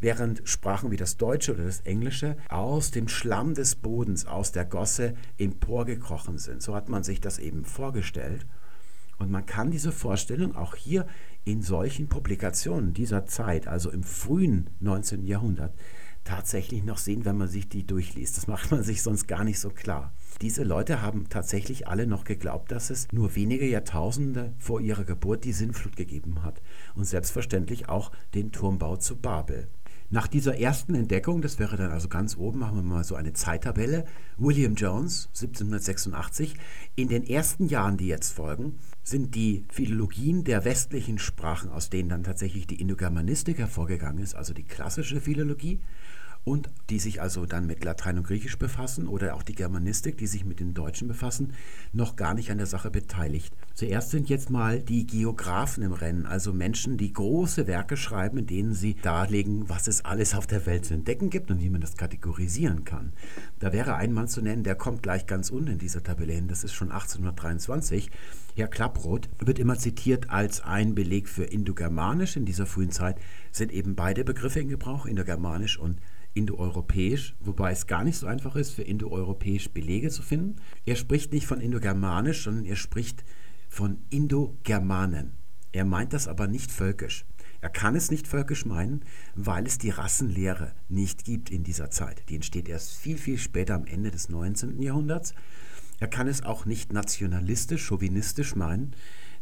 während 0.00 0.42
Sprachen 0.48 0.90
wie 0.90 0.96
das 0.96 1.16
Deutsche 1.16 1.52
oder 1.54 1.64
das 1.64 1.80
Englische 1.80 2.36
aus 2.48 2.90
dem 2.90 3.08
Schlamm 3.08 3.54
des 3.54 3.74
Bodens, 3.74 4.26
aus 4.26 4.52
der 4.52 4.64
Gosse 4.64 5.14
emporgekrochen 5.38 6.38
sind. 6.38 6.62
So 6.62 6.74
hat 6.74 6.88
man 6.88 7.02
sich 7.02 7.20
das 7.20 7.38
eben 7.38 7.64
vorgestellt. 7.64 8.46
Und 9.18 9.30
man 9.30 9.46
kann 9.46 9.70
diese 9.70 9.92
Vorstellung 9.92 10.54
auch 10.54 10.74
hier 10.74 11.06
in 11.44 11.62
solchen 11.62 12.08
Publikationen 12.08 12.92
dieser 12.92 13.24
Zeit, 13.24 13.66
also 13.66 13.90
im 13.90 14.02
frühen 14.02 14.68
19. 14.80 15.24
Jahrhundert, 15.24 15.74
tatsächlich 16.24 16.84
noch 16.84 16.98
sehen, 16.98 17.24
wenn 17.24 17.38
man 17.38 17.48
sich 17.48 17.68
die 17.68 17.86
durchliest. 17.86 18.36
Das 18.36 18.46
macht 18.46 18.70
man 18.70 18.82
sich 18.82 19.02
sonst 19.02 19.26
gar 19.26 19.44
nicht 19.44 19.60
so 19.60 19.70
klar. 19.70 20.12
Diese 20.42 20.64
Leute 20.64 21.00
haben 21.00 21.30
tatsächlich 21.30 21.88
alle 21.88 22.06
noch 22.06 22.24
geglaubt, 22.24 22.70
dass 22.70 22.90
es 22.90 23.08
nur 23.10 23.34
wenige 23.36 23.66
Jahrtausende 23.66 24.52
vor 24.58 24.82
ihrer 24.82 25.04
Geburt 25.04 25.44
die 25.44 25.52
Sinnflut 25.52 25.96
gegeben 25.96 26.42
hat 26.42 26.60
und 26.94 27.04
selbstverständlich 27.04 27.88
auch 27.88 28.12
den 28.34 28.52
Turmbau 28.52 28.96
zu 28.96 29.16
Babel. 29.16 29.68
Nach 30.10 30.28
dieser 30.28 30.58
ersten 30.58 30.94
Entdeckung, 30.94 31.40
das 31.40 31.58
wäre 31.58 31.78
dann 31.78 31.90
also 31.90 32.08
ganz 32.08 32.36
oben, 32.36 32.58
machen 32.58 32.76
wir 32.76 32.82
mal 32.82 33.02
so 33.02 33.14
eine 33.14 33.32
Zeittabelle, 33.32 34.04
William 34.36 34.74
Jones 34.74 35.30
1786, 35.34 36.54
in 36.94 37.08
den 37.08 37.26
ersten 37.26 37.66
Jahren, 37.66 37.96
die 37.96 38.06
jetzt 38.06 38.32
folgen, 38.32 38.78
sind 39.02 39.34
die 39.34 39.64
Philologien 39.72 40.44
der 40.44 40.66
westlichen 40.66 41.18
Sprachen, 41.18 41.70
aus 41.70 41.88
denen 41.88 42.10
dann 42.10 42.24
tatsächlich 42.24 42.66
die 42.66 42.80
Indogermanistik 42.80 43.58
hervorgegangen 43.58 44.22
ist, 44.22 44.36
also 44.36 44.52
die 44.52 44.64
klassische 44.64 45.20
Philologie, 45.20 45.80
und 46.46 46.70
die 46.90 47.00
sich 47.00 47.20
also 47.20 47.44
dann 47.44 47.66
mit 47.66 47.84
Latein 47.84 48.18
und 48.18 48.26
Griechisch 48.28 48.56
befassen 48.56 49.08
oder 49.08 49.34
auch 49.34 49.42
die 49.42 49.56
Germanistik, 49.56 50.16
die 50.16 50.28
sich 50.28 50.44
mit 50.44 50.60
dem 50.60 50.74
Deutschen 50.74 51.08
befassen, 51.08 51.54
noch 51.92 52.14
gar 52.14 52.34
nicht 52.34 52.52
an 52.52 52.58
der 52.58 52.68
Sache 52.68 52.88
beteiligt. 52.88 53.52
Zuerst 53.74 54.10
sind 54.10 54.28
jetzt 54.28 54.48
mal 54.48 54.80
die 54.80 55.08
Geografen 55.08 55.82
im 55.82 55.92
Rennen, 55.92 56.24
also 56.24 56.52
Menschen, 56.52 56.98
die 56.98 57.12
große 57.12 57.66
Werke 57.66 57.96
schreiben, 57.96 58.38
in 58.38 58.46
denen 58.46 58.74
sie 58.74 58.94
darlegen, 58.94 59.68
was 59.68 59.88
es 59.88 60.04
alles 60.04 60.36
auf 60.36 60.46
der 60.46 60.66
Welt 60.66 60.84
zu 60.84 60.94
entdecken 60.94 61.30
gibt 61.30 61.50
und 61.50 61.60
wie 61.60 61.68
man 61.68 61.80
das 61.80 61.96
kategorisieren 61.96 62.84
kann. 62.84 63.12
Da 63.58 63.72
wäre 63.72 63.96
ein 63.96 64.12
Mann 64.12 64.28
zu 64.28 64.40
nennen, 64.40 64.62
der 64.62 64.76
kommt 64.76 65.02
gleich 65.02 65.26
ganz 65.26 65.50
unten 65.50 65.72
in 65.72 65.78
dieser 65.78 66.04
Tabelle 66.04 66.34
hin, 66.34 66.46
das 66.46 66.62
ist 66.62 66.74
schon 66.74 66.92
1823. 66.92 68.08
Herr 68.54 68.68
Klapproth 68.68 69.28
wird 69.40 69.58
immer 69.58 69.76
zitiert 69.76 70.30
als 70.30 70.60
ein 70.60 70.94
Beleg 70.94 71.28
für 71.28 71.44
Indogermanisch. 71.44 72.36
In 72.36 72.44
dieser 72.46 72.66
frühen 72.66 72.92
Zeit 72.92 73.18
sind 73.50 73.72
eben 73.72 73.96
beide 73.96 74.24
Begriffe 74.24 74.60
in 74.60 74.68
Gebrauch, 74.68 75.06
Indogermanisch 75.06 75.76
und 75.76 75.98
indoeuropäisch, 76.36 77.34
wobei 77.40 77.72
es 77.72 77.86
gar 77.86 78.04
nicht 78.04 78.18
so 78.18 78.26
einfach 78.26 78.56
ist, 78.56 78.70
für 78.70 78.82
indoeuropäisch 78.82 79.70
Belege 79.70 80.10
zu 80.10 80.22
finden. 80.22 80.56
Er 80.84 80.96
spricht 80.96 81.32
nicht 81.32 81.46
von 81.46 81.60
indogermanisch, 81.60 82.44
sondern 82.44 82.66
er 82.66 82.76
spricht 82.76 83.24
von 83.68 83.98
Indogermanen. 84.10 85.32
Er 85.72 85.84
meint 85.84 86.12
das 86.12 86.28
aber 86.28 86.46
nicht 86.46 86.70
völkisch. 86.70 87.26
Er 87.60 87.70
kann 87.70 87.96
es 87.96 88.10
nicht 88.10 88.28
völkisch 88.28 88.66
meinen, 88.66 89.00
weil 89.34 89.66
es 89.66 89.78
die 89.78 89.90
Rassenlehre 89.90 90.72
nicht 90.88 91.24
gibt 91.24 91.50
in 91.50 91.64
dieser 91.64 91.90
Zeit. 91.90 92.22
Die 92.28 92.36
entsteht 92.36 92.68
erst 92.68 92.94
viel, 92.96 93.16
viel 93.18 93.38
später 93.38 93.74
am 93.74 93.86
Ende 93.86 94.10
des 94.10 94.28
19. 94.28 94.80
Jahrhunderts. 94.82 95.34
Er 95.98 96.08
kann 96.08 96.28
es 96.28 96.42
auch 96.42 96.66
nicht 96.66 96.92
nationalistisch, 96.92 97.86
chauvinistisch 97.86 98.54
meinen, 98.54 98.94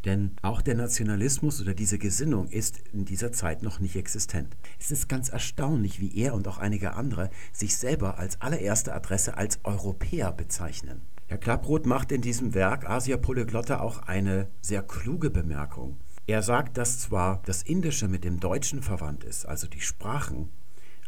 denn 0.04 0.36
auch 0.42 0.62
der 0.62 0.74
Nationalismus 0.74 1.60
oder 1.60 1.74
diese 1.74 1.98
Gesinnung 1.98 2.48
ist 2.48 2.78
in 2.92 3.04
dieser 3.04 3.32
Zeit 3.32 3.62
noch 3.62 3.80
nicht 3.80 3.96
existent. 3.96 4.56
Es 4.78 4.90
ist 4.90 5.08
ganz 5.08 5.28
erstaunlich, 5.28 6.00
wie 6.00 6.16
er 6.16 6.34
und 6.34 6.46
auch 6.48 6.58
einige 6.58 6.94
andere 6.94 7.30
sich 7.52 7.76
selber 7.76 8.18
als 8.18 8.40
allererste 8.40 8.94
Adresse 8.94 9.36
als 9.36 9.60
Europäer 9.64 10.32
bezeichnen. 10.32 11.02
Herr 11.26 11.38
Klapproth 11.38 11.86
macht 11.86 12.12
in 12.12 12.20
diesem 12.20 12.54
Werk 12.54 12.88
Asia 12.88 13.16
Polyglotta 13.16 13.80
auch 13.80 14.02
eine 14.02 14.48
sehr 14.60 14.82
kluge 14.82 15.30
Bemerkung. 15.30 15.96
Er 16.26 16.42
sagt, 16.42 16.76
dass 16.78 16.98
zwar 16.98 17.42
das 17.46 17.62
Indische 17.62 18.08
mit 18.08 18.24
dem 18.24 18.40
Deutschen 18.40 18.82
verwandt 18.82 19.24
ist, 19.24 19.46
also 19.46 19.66
die 19.66 19.80
Sprachen, 19.80 20.50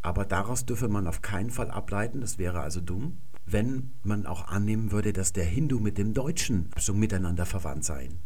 aber 0.03 0.25
daraus 0.25 0.67
dürfe 0.67 0.89
man 0.89 1.07
auf 1.07 1.23
keinen 1.23 1.51
Fall 1.51 1.71
ableiten, 1.71 2.21
das 2.21 2.39
wäre 2.39 2.61
also 2.61 2.81
dumm, 2.81 3.19
wenn 3.45 3.93
man 4.03 4.27
auch 4.27 4.49
annehmen 4.49 4.93
würde, 4.93 5.13
dass 5.13 5.33
der 5.33 5.45
Hindu 5.45 5.81
mit 5.81 5.99
dem 5.99 6.15
Deutschen 6.15 6.71
schon 6.77 6.99
miteinander 6.99 7.47
verwandt 7.47 7.85
seien. 7.85 8.19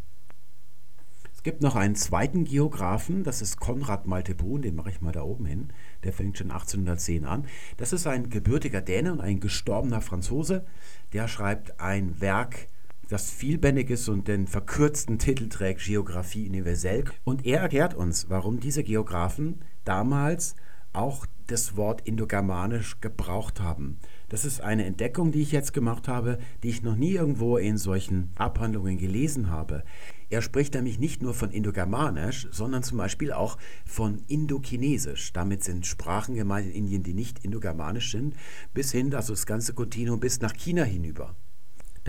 Es 1.40 1.44
gibt 1.44 1.62
noch 1.62 1.74
einen 1.74 1.94
zweiten 1.94 2.44
Geografen, 2.44 3.24
das 3.24 3.40
ist 3.40 3.58
Konrad 3.58 4.06
Maltebrun, 4.06 4.60
den 4.60 4.74
mache 4.74 4.90
ich 4.90 5.00
mal 5.00 5.12
da 5.12 5.22
oben 5.22 5.46
hin. 5.46 5.72
Der 6.04 6.12
fängt 6.12 6.36
schon 6.36 6.50
1810 6.50 7.24
an. 7.24 7.46
Das 7.78 7.94
ist 7.94 8.06
ein 8.06 8.28
gebürtiger 8.28 8.82
Däne 8.82 9.10
und 9.10 9.22
ein 9.22 9.40
gestorbener 9.40 10.02
Franzose. 10.02 10.66
Der 11.14 11.28
schreibt 11.28 11.80
ein 11.80 12.20
Werk, 12.20 12.68
das 13.08 13.30
vielbändig 13.30 13.88
ist 13.88 14.06
und 14.10 14.28
den 14.28 14.48
verkürzten 14.48 15.18
Titel 15.18 15.48
trägt 15.48 15.82
Geographie 15.82 16.46
universell. 16.46 17.04
Und 17.24 17.46
er 17.46 17.62
erklärt 17.62 17.94
uns, 17.94 18.28
warum 18.28 18.60
diese 18.60 18.84
Geografen 18.84 19.62
damals 19.86 20.56
auch 20.92 21.24
das 21.46 21.74
Wort 21.74 22.02
Indogermanisch 22.02 23.00
gebraucht 23.00 23.62
haben. 23.62 23.98
Das 24.30 24.44
ist 24.44 24.60
eine 24.60 24.84
Entdeckung, 24.84 25.32
die 25.32 25.42
ich 25.42 25.50
jetzt 25.50 25.72
gemacht 25.72 26.06
habe, 26.06 26.38
die 26.62 26.68
ich 26.68 26.82
noch 26.82 26.94
nie 26.94 27.14
irgendwo 27.14 27.56
in 27.56 27.76
solchen 27.76 28.30
Abhandlungen 28.36 28.96
gelesen 28.96 29.50
habe. 29.50 29.82
Er 30.30 30.40
spricht 30.40 30.74
nämlich 30.74 31.00
nicht 31.00 31.20
nur 31.20 31.34
von 31.34 31.50
Indogermanisch, 31.50 32.46
sondern 32.52 32.84
zum 32.84 32.98
Beispiel 32.98 33.32
auch 33.32 33.58
von 33.84 34.22
Indochinesisch. 34.28 35.32
Damit 35.32 35.64
sind 35.64 35.84
Sprachen 35.84 36.36
gemeint 36.36 36.68
in 36.68 36.84
Indien, 36.84 37.02
die 37.02 37.12
nicht 37.12 37.44
indogermanisch 37.44 38.12
sind, 38.12 38.36
bis 38.72 38.92
hin, 38.92 39.12
also 39.12 39.32
das 39.32 39.46
ganze 39.46 39.74
Kontinuum 39.74 40.20
bis 40.20 40.40
nach 40.40 40.54
China 40.54 40.84
hinüber. 40.84 41.34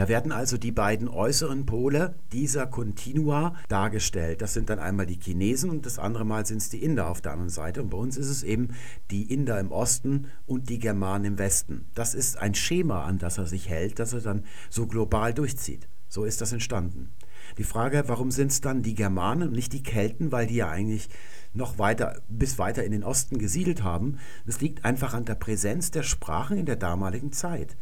Da 0.01 0.07
werden 0.07 0.31
also 0.31 0.57
die 0.57 0.71
beiden 0.71 1.07
äußeren 1.07 1.67
Pole 1.67 2.15
dieser 2.31 2.65
Kontinua 2.65 3.53
dargestellt. 3.69 4.41
Das 4.41 4.51
sind 4.51 4.71
dann 4.71 4.79
einmal 4.79 5.05
die 5.05 5.19
Chinesen 5.21 5.69
und 5.69 5.85
das 5.85 5.99
andere 5.99 6.25
Mal 6.25 6.43
sind 6.43 6.57
es 6.57 6.69
die 6.69 6.83
Inder 6.83 7.07
auf 7.07 7.21
der 7.21 7.33
anderen 7.33 7.51
Seite. 7.51 7.83
Und 7.83 7.91
bei 7.91 7.99
uns 7.99 8.17
ist 8.17 8.29
es 8.29 8.41
eben 8.41 8.69
die 9.11 9.31
Inder 9.31 9.59
im 9.59 9.71
Osten 9.71 10.25
und 10.47 10.69
die 10.69 10.79
Germanen 10.79 11.25
im 11.25 11.37
Westen. 11.37 11.85
Das 11.93 12.15
ist 12.15 12.39
ein 12.39 12.55
Schema, 12.55 13.03
an 13.03 13.19
das 13.19 13.37
er 13.37 13.45
sich 13.45 13.69
hält, 13.69 13.99
das 13.99 14.13
er 14.13 14.21
dann 14.21 14.43
so 14.71 14.87
global 14.87 15.35
durchzieht. 15.35 15.87
So 16.07 16.23
ist 16.23 16.41
das 16.41 16.51
entstanden. 16.51 17.11
Die 17.59 17.63
Frage, 17.63 18.05
warum 18.07 18.31
sind 18.31 18.49
es 18.49 18.59
dann 18.59 18.81
die 18.81 18.95
Germanen 18.95 19.49
und 19.49 19.53
nicht 19.53 19.71
die 19.71 19.83
Kelten, 19.83 20.31
weil 20.31 20.47
die 20.47 20.55
ja 20.55 20.69
eigentlich 20.71 21.09
noch 21.53 21.77
weiter 21.77 22.19
bis 22.27 22.57
weiter 22.57 22.83
in 22.83 22.91
den 22.91 23.03
Osten 23.03 23.37
gesiedelt 23.37 23.83
haben, 23.83 24.17
das 24.47 24.61
liegt 24.61 24.83
einfach 24.83 25.13
an 25.13 25.25
der 25.25 25.35
Präsenz 25.35 25.91
der 25.91 26.01
Sprachen 26.01 26.57
in 26.57 26.65
der 26.65 26.75
damaligen 26.75 27.31
Zeit. 27.33 27.77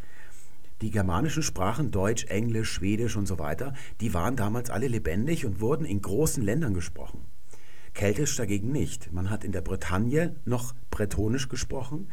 Die 0.81 0.91
germanischen 0.91 1.43
Sprachen, 1.43 1.91
Deutsch, 1.91 2.25
Englisch, 2.25 2.71
Schwedisch 2.71 3.17
und 3.17 3.27
so 3.27 3.37
weiter, 3.37 3.73
die 3.99 4.13
waren 4.13 4.37
damals 4.37 4.69
alle 4.69 4.87
lebendig 4.87 5.45
und 5.45 5.59
wurden 5.59 5.85
in 5.85 6.01
großen 6.01 6.41
Ländern 6.41 6.73
gesprochen. 6.73 7.25
Keltisch 7.93 8.37
dagegen 8.37 8.71
nicht. 8.71 9.11
Man 9.11 9.29
hat 9.29 9.43
in 9.43 9.51
der 9.51 9.61
Bretagne 9.61 10.35
noch 10.45 10.73
Bretonisch 10.89 11.49
gesprochen, 11.49 12.09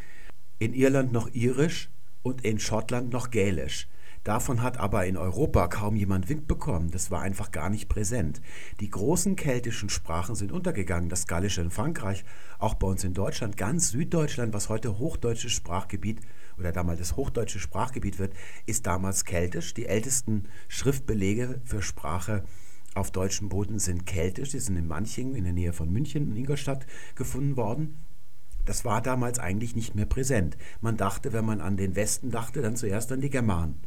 in 0.58 0.74
Irland 0.74 1.12
noch 1.12 1.32
Irisch 1.32 1.90
und 2.22 2.44
in 2.44 2.58
Schottland 2.58 3.12
noch 3.12 3.30
Gälisch. 3.30 3.86
Davon 4.26 4.60
hat 4.60 4.78
aber 4.78 5.06
in 5.06 5.16
Europa 5.16 5.68
kaum 5.68 5.94
jemand 5.94 6.28
Wind 6.28 6.48
bekommen. 6.48 6.90
Das 6.90 7.12
war 7.12 7.22
einfach 7.22 7.52
gar 7.52 7.70
nicht 7.70 7.88
präsent. 7.88 8.40
Die 8.80 8.90
großen 8.90 9.36
keltischen 9.36 9.88
Sprachen 9.88 10.34
sind 10.34 10.50
untergegangen. 10.50 11.08
Das 11.08 11.28
Gallische 11.28 11.60
in 11.60 11.70
Frankreich, 11.70 12.24
auch 12.58 12.74
bei 12.74 12.88
uns 12.88 13.04
in 13.04 13.14
Deutschland, 13.14 13.56
ganz 13.56 13.90
Süddeutschland, 13.90 14.52
was 14.52 14.68
heute 14.68 14.98
hochdeutsches 14.98 15.52
Sprachgebiet 15.52 16.22
oder 16.58 16.72
damals 16.72 16.98
das 16.98 17.14
hochdeutsche 17.14 17.60
Sprachgebiet 17.60 18.18
wird, 18.18 18.34
ist 18.66 18.84
damals 18.88 19.26
keltisch. 19.26 19.74
Die 19.74 19.86
ältesten 19.86 20.46
Schriftbelege 20.66 21.60
für 21.64 21.80
Sprache 21.80 22.42
auf 22.96 23.12
deutschem 23.12 23.48
Boden 23.48 23.78
sind 23.78 24.06
keltisch. 24.06 24.50
Die 24.50 24.58
sind 24.58 24.76
in 24.76 24.88
Manching 24.88 25.36
in 25.36 25.44
der 25.44 25.52
Nähe 25.52 25.72
von 25.72 25.92
München 25.92 26.32
in 26.32 26.36
Ingolstadt 26.36 26.84
gefunden 27.14 27.56
worden. 27.56 28.00
Das 28.64 28.84
war 28.84 29.02
damals 29.02 29.38
eigentlich 29.38 29.76
nicht 29.76 29.94
mehr 29.94 30.06
präsent. 30.06 30.56
Man 30.80 30.96
dachte, 30.96 31.32
wenn 31.32 31.44
man 31.44 31.60
an 31.60 31.76
den 31.76 31.94
Westen 31.94 32.32
dachte, 32.32 32.60
dann 32.60 32.74
zuerst 32.74 33.12
an 33.12 33.20
die 33.20 33.30
Germanen. 33.30 33.82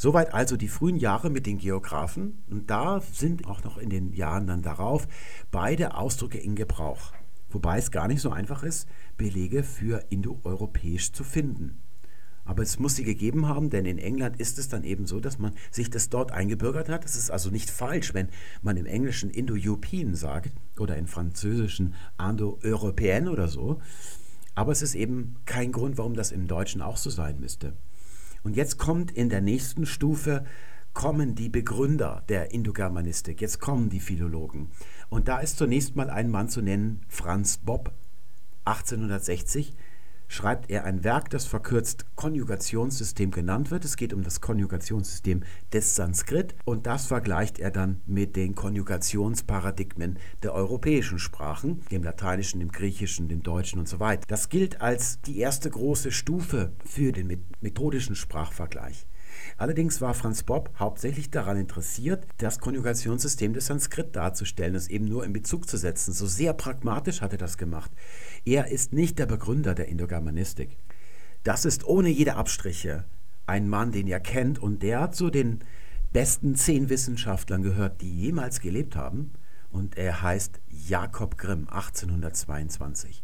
Soweit 0.00 0.32
also 0.32 0.56
die 0.56 0.68
frühen 0.68 0.96
Jahre 0.96 1.28
mit 1.28 1.44
den 1.44 1.58
Geographen 1.58 2.42
und 2.48 2.70
da 2.70 3.02
sind 3.12 3.46
auch 3.46 3.62
noch 3.64 3.76
in 3.76 3.90
den 3.90 4.14
Jahren 4.14 4.46
dann 4.46 4.62
darauf 4.62 5.06
beide 5.50 5.94
Ausdrücke 5.94 6.38
in 6.38 6.54
Gebrauch. 6.54 7.12
Wobei 7.50 7.76
es 7.76 7.90
gar 7.90 8.08
nicht 8.08 8.22
so 8.22 8.30
einfach 8.30 8.62
ist, 8.62 8.88
Belege 9.18 9.62
für 9.62 10.02
indoeuropäisch 10.08 11.12
zu 11.12 11.22
finden. 11.22 11.82
Aber 12.46 12.62
es 12.62 12.78
muss 12.78 12.96
sie 12.96 13.04
gegeben 13.04 13.46
haben, 13.46 13.68
denn 13.68 13.84
in 13.84 13.98
England 13.98 14.40
ist 14.40 14.58
es 14.58 14.70
dann 14.70 14.84
eben 14.84 15.04
so, 15.04 15.20
dass 15.20 15.38
man 15.38 15.52
sich 15.70 15.90
das 15.90 16.08
dort 16.08 16.32
eingebürgert 16.32 16.88
hat. 16.88 17.04
Es 17.04 17.14
ist 17.14 17.30
also 17.30 17.50
nicht 17.50 17.68
falsch, 17.68 18.14
wenn 18.14 18.30
man 18.62 18.78
im 18.78 18.86
Englischen 18.86 19.28
Indo-European 19.28 20.14
sagt 20.14 20.52
oder 20.78 20.96
im 20.96 21.08
Französischen 21.08 21.94
Indo-Européen 22.18 23.28
oder 23.28 23.48
so. 23.48 23.82
Aber 24.54 24.72
es 24.72 24.80
ist 24.80 24.94
eben 24.94 25.36
kein 25.44 25.72
Grund, 25.72 25.98
warum 25.98 26.14
das 26.14 26.32
im 26.32 26.48
Deutschen 26.48 26.80
auch 26.80 26.96
so 26.96 27.10
sein 27.10 27.38
müsste. 27.38 27.74
Und 28.42 28.56
jetzt 28.56 28.78
kommt 28.78 29.10
in 29.10 29.28
der 29.28 29.40
nächsten 29.40 29.86
Stufe, 29.86 30.44
kommen 30.92 31.34
die 31.34 31.48
Begründer 31.48 32.24
der 32.28 32.52
Indogermanistik, 32.52 33.40
jetzt 33.40 33.60
kommen 33.60 33.90
die 33.90 34.00
Philologen. 34.00 34.70
Und 35.08 35.28
da 35.28 35.38
ist 35.38 35.58
zunächst 35.58 35.96
mal 35.96 36.10
ein 36.10 36.30
Mann 36.30 36.48
zu 36.48 36.62
nennen, 36.62 37.02
Franz 37.08 37.58
Bob, 37.58 37.92
1860 38.64 39.74
schreibt 40.30 40.70
er 40.70 40.84
ein 40.84 41.02
Werk, 41.02 41.28
das 41.30 41.44
verkürzt 41.44 42.06
Konjugationssystem 42.14 43.32
genannt 43.32 43.70
wird. 43.72 43.84
Es 43.84 43.96
geht 43.96 44.14
um 44.14 44.22
das 44.22 44.40
Konjugationssystem 44.40 45.42
des 45.72 45.96
Sanskrit 45.96 46.54
und 46.64 46.86
das 46.86 47.06
vergleicht 47.06 47.58
er 47.58 47.72
dann 47.72 48.00
mit 48.06 48.36
den 48.36 48.54
Konjugationsparadigmen 48.54 50.18
der 50.44 50.54
europäischen 50.54 51.18
Sprachen, 51.18 51.80
dem 51.90 52.04
Lateinischen, 52.04 52.60
dem 52.60 52.70
Griechischen, 52.70 53.28
dem 53.28 53.42
Deutschen 53.42 53.80
und 53.80 53.88
so 53.88 53.98
weiter. 53.98 54.22
Das 54.28 54.48
gilt 54.48 54.80
als 54.80 55.20
die 55.22 55.38
erste 55.38 55.68
große 55.68 56.12
Stufe 56.12 56.72
für 56.84 57.10
den 57.10 57.44
methodischen 57.60 58.14
Sprachvergleich. 58.14 59.06
Allerdings 59.60 60.00
war 60.00 60.14
Franz 60.14 60.42
Bob 60.42 60.70
hauptsächlich 60.78 61.30
daran 61.30 61.58
interessiert, 61.58 62.26
das 62.38 62.60
Konjugationssystem 62.60 63.52
des 63.52 63.66
Sanskrit 63.66 64.16
darzustellen, 64.16 64.74
es 64.74 64.88
eben 64.88 65.04
nur 65.04 65.22
in 65.22 65.34
Bezug 65.34 65.68
zu 65.68 65.76
setzen. 65.76 66.14
So 66.14 66.24
sehr 66.24 66.54
pragmatisch 66.54 67.20
hat 67.20 67.32
er 67.32 67.38
das 67.38 67.58
gemacht. 67.58 67.90
Er 68.46 68.68
ist 68.68 68.94
nicht 68.94 69.18
der 69.18 69.26
Begründer 69.26 69.74
der 69.74 69.88
Indogermanistik. 69.88 70.78
Das 71.42 71.66
ist 71.66 71.84
ohne 71.84 72.08
jede 72.08 72.36
Abstriche 72.36 73.04
ein 73.44 73.68
Mann, 73.68 73.92
den 73.92 74.06
ihr 74.06 74.18
kennt 74.18 74.58
und 74.58 74.82
der 74.82 75.12
zu 75.12 75.28
den 75.28 75.60
besten 76.10 76.54
zehn 76.54 76.88
Wissenschaftlern 76.88 77.62
gehört, 77.62 78.00
die 78.00 78.18
jemals 78.18 78.60
gelebt 78.60 78.96
haben. 78.96 79.32
Und 79.70 79.98
er 79.98 80.22
heißt 80.22 80.58
Jakob 80.68 81.36
Grimm, 81.36 81.68
1822. 81.68 83.22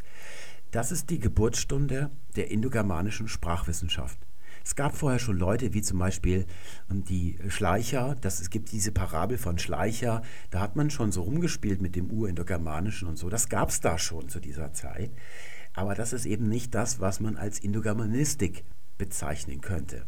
Das 0.70 0.92
ist 0.92 1.08
die 1.08 1.18
Geburtsstunde 1.18 2.10
der 2.36 2.50
indogermanischen 2.50 3.26
Sprachwissenschaft. 3.26 4.18
Es 4.66 4.74
gab 4.74 4.96
vorher 4.96 5.20
schon 5.20 5.38
Leute 5.38 5.74
wie 5.74 5.80
zum 5.80 6.00
Beispiel 6.00 6.44
ähm, 6.90 7.04
die 7.04 7.38
Schleicher, 7.46 8.16
das, 8.20 8.40
es 8.40 8.50
gibt 8.50 8.72
diese 8.72 8.90
Parabel 8.90 9.38
von 9.38 9.60
Schleicher, 9.60 10.22
da 10.50 10.58
hat 10.58 10.74
man 10.74 10.90
schon 10.90 11.12
so 11.12 11.22
rumgespielt 11.22 11.80
mit 11.80 11.94
dem 11.94 12.10
Urindogermanischen 12.10 13.06
und 13.06 13.16
so. 13.16 13.30
Das 13.30 13.48
gab 13.48 13.68
es 13.68 13.80
da 13.80 13.96
schon 13.96 14.28
zu 14.28 14.40
dieser 14.40 14.72
Zeit. 14.72 15.12
Aber 15.72 15.94
das 15.94 16.12
ist 16.12 16.26
eben 16.26 16.48
nicht 16.48 16.74
das, 16.74 16.98
was 16.98 17.20
man 17.20 17.36
als 17.36 17.60
Indogermanistik 17.60 18.64
bezeichnen 18.98 19.60
könnte. 19.60 20.04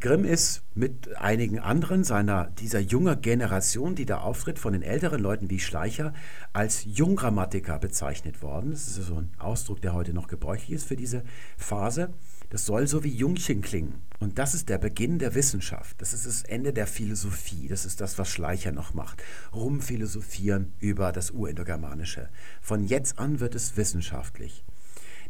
Grimm 0.00 0.24
ist 0.24 0.62
mit 0.74 1.16
einigen 1.16 1.58
anderen 1.58 2.04
seiner 2.04 2.50
dieser 2.50 2.80
jungen 2.80 3.20
Generation, 3.22 3.94
die 3.94 4.04
da 4.04 4.18
auftritt, 4.18 4.58
von 4.58 4.74
den 4.74 4.82
älteren 4.82 5.20
Leuten 5.20 5.48
wie 5.48 5.60
Schleicher, 5.60 6.12
als 6.52 6.84
Junggrammatiker 6.84 7.78
bezeichnet 7.78 8.42
worden. 8.42 8.72
Das 8.72 8.86
ist 8.86 9.06
so 9.06 9.16
ein 9.16 9.32
Ausdruck, 9.38 9.80
der 9.80 9.94
heute 9.94 10.12
noch 10.12 10.28
gebräuchlich 10.28 10.72
ist 10.72 10.86
für 10.86 10.96
diese 10.96 11.24
Phase. 11.56 12.10
Das 12.50 12.64
soll 12.64 12.86
so 12.86 13.04
wie 13.04 13.14
Jungchen 13.14 13.60
klingen. 13.60 14.02
Und 14.20 14.38
das 14.38 14.54
ist 14.54 14.68
der 14.68 14.78
Beginn 14.78 15.18
der 15.18 15.34
Wissenschaft. 15.34 16.00
Das 16.00 16.12
ist 16.12 16.26
das 16.26 16.42
Ende 16.42 16.72
der 16.72 16.86
Philosophie. 16.86 17.68
Das 17.68 17.84
ist 17.84 18.00
das, 18.00 18.18
was 18.18 18.30
Schleicher 18.30 18.72
noch 18.72 18.94
macht. 18.94 19.22
Rumphilosophieren 19.54 20.72
über 20.80 21.12
das 21.12 21.30
Urindogermanische. 21.30 22.28
Von 22.60 22.84
jetzt 22.84 23.18
an 23.18 23.40
wird 23.40 23.54
es 23.54 23.76
wissenschaftlich. 23.76 24.64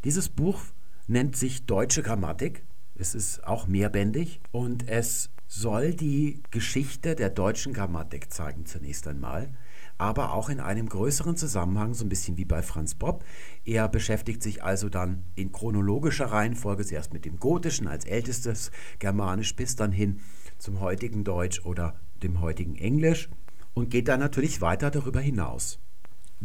Dieses 0.04 0.28
Buch 0.28 0.62
nennt 1.08 1.36
sich 1.36 1.66
Deutsche 1.66 2.02
Grammatik. 2.02 2.64
Es 2.94 3.14
ist 3.14 3.44
auch 3.44 3.66
mehrbändig 3.66 4.40
und 4.52 4.88
es 4.88 5.30
soll 5.46 5.94
die 5.94 6.42
Geschichte 6.50 7.14
der 7.14 7.30
deutschen 7.30 7.72
Grammatik 7.72 8.32
zeigen 8.32 8.66
zunächst 8.66 9.08
einmal 9.08 9.50
aber 9.98 10.32
auch 10.32 10.48
in 10.48 10.60
einem 10.60 10.88
größeren 10.88 11.36
Zusammenhang, 11.36 11.92
so 11.92 12.04
ein 12.04 12.08
bisschen 12.08 12.36
wie 12.36 12.44
bei 12.44 12.62
Franz 12.62 12.94
Bob. 12.94 13.24
Er 13.64 13.88
beschäftigt 13.88 14.42
sich 14.42 14.62
also 14.62 14.88
dann 14.88 15.24
in 15.34 15.52
chronologischer 15.52 16.26
Reihenfolge 16.26 16.86
zuerst 16.86 17.12
mit 17.12 17.24
dem 17.24 17.38
Gotischen 17.38 17.88
als 17.88 18.04
ältestes 18.04 18.70
Germanisch 19.00 19.54
bis 19.56 19.76
dann 19.76 19.92
hin 19.92 20.20
zum 20.58 20.80
heutigen 20.80 21.24
Deutsch 21.24 21.64
oder 21.64 21.96
dem 22.22 22.40
heutigen 22.40 22.76
Englisch 22.76 23.28
und 23.74 23.90
geht 23.90 24.08
dann 24.08 24.20
natürlich 24.20 24.60
weiter 24.60 24.90
darüber 24.90 25.20
hinaus. 25.20 25.80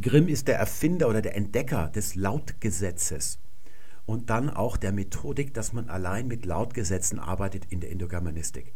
Grimm 0.01 0.27
ist 0.27 0.47
der 0.47 0.57
Erfinder 0.57 1.07
oder 1.07 1.21
der 1.21 1.35
Entdecker 1.35 1.89
des 1.89 2.15
Lautgesetzes 2.15 3.39
und 4.05 4.29
dann 4.29 4.49
auch 4.49 4.75
der 4.77 4.91
Methodik, 4.91 5.53
dass 5.53 5.73
man 5.73 5.89
allein 5.89 6.27
mit 6.27 6.45
Lautgesetzen 6.45 7.19
arbeitet 7.19 7.65
in 7.69 7.79
der 7.79 7.91
Indogermanistik. 7.91 8.73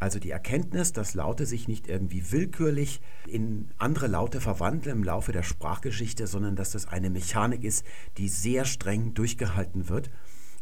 Also 0.00 0.20
die 0.20 0.30
Erkenntnis, 0.30 0.92
dass 0.92 1.14
Laute 1.14 1.44
sich 1.44 1.66
nicht 1.66 1.88
irgendwie 1.88 2.30
willkürlich 2.30 3.00
in 3.26 3.70
andere 3.78 4.06
Laute 4.06 4.40
verwandeln 4.40 4.98
im 4.98 5.04
Laufe 5.04 5.32
der 5.32 5.42
Sprachgeschichte, 5.42 6.26
sondern 6.26 6.54
dass 6.54 6.70
das 6.70 6.86
eine 6.86 7.10
Mechanik 7.10 7.64
ist, 7.64 7.84
die 8.16 8.28
sehr 8.28 8.64
streng 8.64 9.14
durchgehalten 9.14 9.88
wird. 9.88 10.10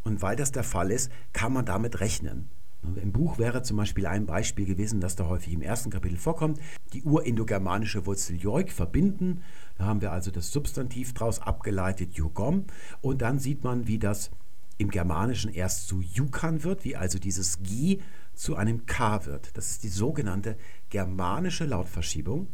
Und 0.05 0.23
weil 0.23 0.37
das 0.37 0.53
der 0.53 0.65
Fall 0.65 0.91
ist, 0.91 1.11
kann 1.33 1.53
man 1.53 1.67
damit 1.67 2.01
rechnen. 2.01 2.49
Im 2.95 3.13
Buch 3.13 3.39
wäre 3.39 3.63
zum 3.63 3.77
Beispiel 3.77 4.07
ein 4.07 4.27
Beispiel 4.27 4.65
gewesen, 4.65 5.01
das 5.01 5.17
da 5.17 5.27
häufig 5.27 5.53
im 5.53 5.63
ersten 5.63 5.91
Kapitel 5.91 6.17
vorkommt, 6.17 6.61
die 6.93 7.03
urindogermanische 7.03 8.07
Wurzel 8.07 8.37
joik 8.37 8.71
verbinden. 8.71 9.43
Da 9.77 9.85
haben 9.85 10.01
wir 10.01 10.13
also 10.13 10.31
das 10.31 10.53
Substantiv 10.53 11.13
daraus 11.13 11.41
abgeleitet 11.41 12.15
jugom 12.15 12.65
und 13.01 13.23
dann 13.23 13.39
sieht 13.39 13.65
man, 13.65 13.89
wie 13.89 13.99
das 13.99 14.31
im 14.79 14.91
Germanischen 14.91 15.53
erst 15.53 15.89
zu 15.89 16.01
jukan 16.01 16.63
wird, 16.63 16.85
wie 16.85 16.97
also 16.97 17.19
dieses 17.19 17.63
gi 17.63 18.01
zu 18.37 18.55
einem 18.55 18.87
K 18.87 19.27
wird. 19.27 19.57
Das 19.57 19.71
ist 19.71 19.83
die 19.83 19.89
sogenannte 19.89 20.57
germanische 20.91 21.65
Lautverschiebung. 21.65 22.47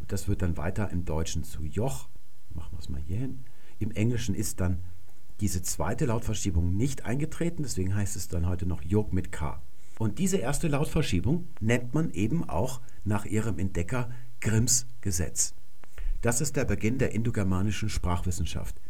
Und 0.00 0.12
das 0.12 0.28
wird 0.28 0.42
dann 0.42 0.56
weiter 0.56 0.90
im 0.90 1.04
Deutschen 1.04 1.44
zu 1.44 1.64
Joch. 1.64 2.08
Machen 2.52 2.72
wir 2.72 2.80
es 2.80 2.88
mal 2.88 3.00
hier 3.00 3.18
hin. 3.18 3.44
Im 3.78 3.92
Englischen 3.92 4.34
ist 4.34 4.60
dann 4.60 4.82
diese 5.40 5.62
zweite 5.62 6.04
Lautverschiebung 6.04 6.76
nicht 6.76 7.06
eingetreten, 7.06 7.62
deswegen 7.62 7.94
heißt 7.94 8.14
es 8.16 8.28
dann 8.28 8.46
heute 8.46 8.66
noch 8.66 8.82
Jog 8.82 9.12
mit 9.12 9.32
K. 9.32 9.62
Und 9.98 10.18
diese 10.18 10.36
erste 10.36 10.68
Lautverschiebung 10.68 11.48
nennt 11.60 11.94
man 11.94 12.10
eben 12.10 12.48
auch 12.48 12.80
nach 13.04 13.24
ihrem 13.24 13.58
Entdecker 13.58 14.10
Grimms 14.40 14.86
Gesetz. 15.00 15.54
Das 16.20 16.40
ist 16.40 16.56
der 16.56 16.66
Beginn 16.66 16.98
der 16.98 17.12
indogermanischen 17.12 17.88
Sprachwissenschaft. 17.88 18.80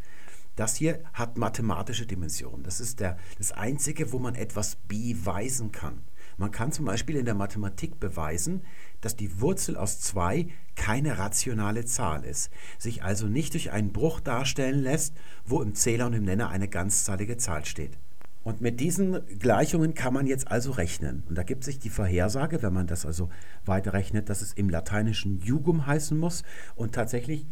Das 0.55 0.75
hier 0.75 1.01
hat 1.13 1.37
mathematische 1.37 2.05
Dimensionen. 2.05 2.63
Das 2.63 2.81
ist 2.81 2.99
der, 2.99 3.17
das 3.37 3.53
Einzige, 3.53 4.11
wo 4.11 4.19
man 4.19 4.35
etwas 4.35 4.75
beweisen 4.87 5.71
kann. 5.71 6.01
Man 6.37 6.51
kann 6.51 6.71
zum 6.71 6.85
Beispiel 6.85 7.15
in 7.15 7.25
der 7.25 7.35
Mathematik 7.35 7.99
beweisen, 7.99 8.61
dass 9.01 9.15
die 9.15 9.41
Wurzel 9.41 9.77
aus 9.77 9.99
2 9.99 10.47
keine 10.75 11.17
rationale 11.17 11.85
Zahl 11.85 12.23
ist, 12.23 12.51
sich 12.77 13.03
also 13.03 13.27
nicht 13.27 13.53
durch 13.53 13.71
einen 13.71 13.91
Bruch 13.91 14.19
darstellen 14.19 14.81
lässt, 14.81 15.15
wo 15.45 15.61
im 15.61 15.75
Zähler 15.75 16.07
und 16.07 16.13
im 16.13 16.23
Nenner 16.23 16.49
eine 16.49 16.67
ganzzahlige 16.67 17.37
Zahl 17.37 17.65
steht. 17.65 17.97
Und 18.43 18.59
mit 18.59 18.79
diesen 18.79 19.19
Gleichungen 19.37 19.93
kann 19.93 20.13
man 20.13 20.25
jetzt 20.25 20.47
also 20.49 20.71
rechnen. 20.71 21.23
Und 21.29 21.37
da 21.37 21.43
gibt 21.43 21.63
sich 21.63 21.77
die 21.77 21.91
Vorhersage, 21.91 22.63
wenn 22.63 22.73
man 22.73 22.87
das 22.87 23.05
also 23.05 23.29
weiterrechnet, 23.65 24.29
dass 24.29 24.41
es 24.41 24.53
im 24.53 24.69
Lateinischen 24.69 25.39
Jugum 25.39 25.85
heißen 25.85 26.17
muss. 26.17 26.43
Und 26.75 26.95
tatsächlich 26.95 27.45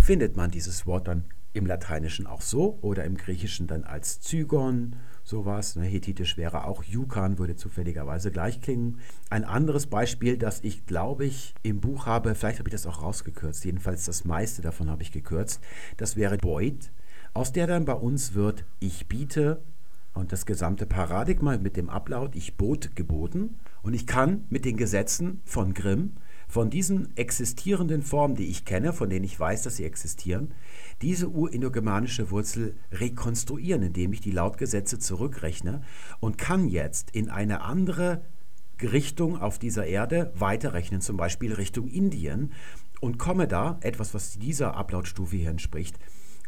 findet 0.00 0.36
man 0.36 0.52
dieses 0.52 0.86
Wort 0.86 1.08
dann 1.08 1.24
im 1.52 1.66
Lateinischen 1.66 2.26
auch 2.26 2.42
so 2.42 2.78
oder 2.82 3.04
im 3.04 3.16
Griechischen 3.16 3.66
dann 3.66 3.82
als 3.82 4.20
Zygon, 4.20 4.96
sowas. 5.26 5.76
Ne, 5.76 5.84
Hethitisch 5.84 6.36
wäre 6.36 6.64
auch 6.64 6.82
Jukan, 6.84 7.38
würde 7.38 7.56
zufälligerweise 7.56 8.30
gleich 8.30 8.60
klingen. 8.60 9.00
Ein 9.28 9.44
anderes 9.44 9.86
Beispiel, 9.86 10.38
das 10.38 10.60
ich 10.62 10.86
glaube 10.86 11.26
ich 11.26 11.54
im 11.62 11.80
Buch 11.80 12.06
habe, 12.06 12.34
vielleicht 12.34 12.60
habe 12.60 12.68
ich 12.68 12.74
das 12.74 12.86
auch 12.86 13.02
rausgekürzt, 13.02 13.64
jedenfalls 13.64 14.04
das 14.04 14.24
meiste 14.24 14.62
davon 14.62 14.88
habe 14.88 15.02
ich 15.02 15.12
gekürzt, 15.12 15.60
das 15.96 16.16
wäre 16.16 16.38
Beut, 16.38 16.90
aus 17.34 17.52
der 17.52 17.66
dann 17.66 17.84
bei 17.84 17.94
uns 17.94 18.34
wird 18.34 18.64
ich 18.78 19.08
biete 19.08 19.60
und 20.14 20.32
das 20.32 20.46
gesamte 20.46 20.86
Paradigma 20.86 21.58
mit 21.58 21.76
dem 21.76 21.90
Ablaut 21.90 22.34
ich 22.36 22.56
bot 22.56 22.94
geboten 22.94 23.58
und 23.82 23.94
ich 23.94 24.06
kann 24.06 24.44
mit 24.48 24.64
den 24.64 24.76
Gesetzen 24.76 25.40
von 25.44 25.74
Grimm, 25.74 26.12
von 26.48 26.70
diesen 26.70 27.16
existierenden 27.16 28.02
Formen, 28.02 28.36
die 28.36 28.46
ich 28.46 28.64
kenne, 28.64 28.92
von 28.92 29.10
denen 29.10 29.24
ich 29.24 29.38
weiß, 29.38 29.62
dass 29.62 29.76
sie 29.76 29.84
existieren, 29.84 30.54
diese 31.02 31.28
urindogermanische 31.28 32.30
Wurzel 32.30 32.76
rekonstruieren, 32.92 33.82
indem 33.82 34.12
ich 34.12 34.20
die 34.20 34.30
Lautgesetze 34.30 34.98
zurückrechne 34.98 35.82
und 36.20 36.38
kann 36.38 36.68
jetzt 36.68 37.10
in 37.10 37.28
eine 37.30 37.62
andere 37.62 38.22
Richtung 38.82 39.38
auf 39.40 39.58
dieser 39.58 39.86
Erde 39.86 40.32
weiterrechnen, 40.36 41.00
zum 41.00 41.16
Beispiel 41.16 41.52
Richtung 41.52 41.88
Indien, 41.88 42.52
und 43.00 43.18
komme 43.18 43.46
da, 43.46 43.78
etwas, 43.82 44.14
was 44.14 44.38
dieser 44.38 44.74
Ablautstufe 44.74 45.36
hier 45.36 45.50
entspricht, 45.50 45.98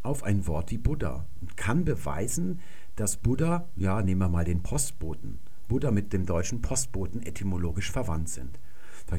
auf 0.03 0.23
ein 0.23 0.47
Wort 0.47 0.71
wie 0.71 0.79
Buddha 0.79 1.27
und 1.41 1.57
kann 1.57 1.85
beweisen, 1.85 2.61
dass 2.97 3.17
Buddha, 3.17 3.69
ja, 3.77 4.03
nehmen 4.03 4.21
wir 4.21 4.29
mal 4.29 4.45
den 4.45 4.63
Postboten, 4.63 5.39
Buddha 5.69 5.91
mit 5.91 6.13
dem 6.13 6.25
deutschen 6.25 6.63
Postboten 6.63 7.23
etymologisch 7.23 7.91
verwandt 7.91 8.31
sind. 8.31 8.59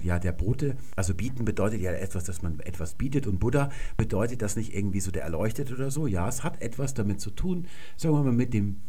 Ja, 0.03 0.19
der 0.19 0.31
Bote, 0.31 0.77
also 0.95 1.13
bieten 1.13 1.45
bedeutet 1.45 1.81
ja 1.81 1.91
etwas, 1.91 2.23
dass 2.23 2.41
man 2.41 2.59
etwas 2.59 2.95
bietet 2.95 3.27
und 3.27 3.39
Buddha 3.39 3.71
bedeutet 3.97 4.41
das 4.41 4.55
nicht 4.55 4.75
irgendwie 4.75 4.99
so 4.99 5.11
der 5.11 5.23
Erleuchtet 5.23 5.71
oder 5.71 5.89
so. 5.91 6.07
Ja, 6.07 6.27
es 6.27 6.43
hat 6.43 6.61
etwas 6.61 6.93
damit 6.93 7.19
zu 7.19 7.31
tun, 7.31 7.67
sagen 7.97 8.15
wir 8.15 8.23
mal, 8.23 8.33
mit 8.33 8.53
dem 8.53 8.81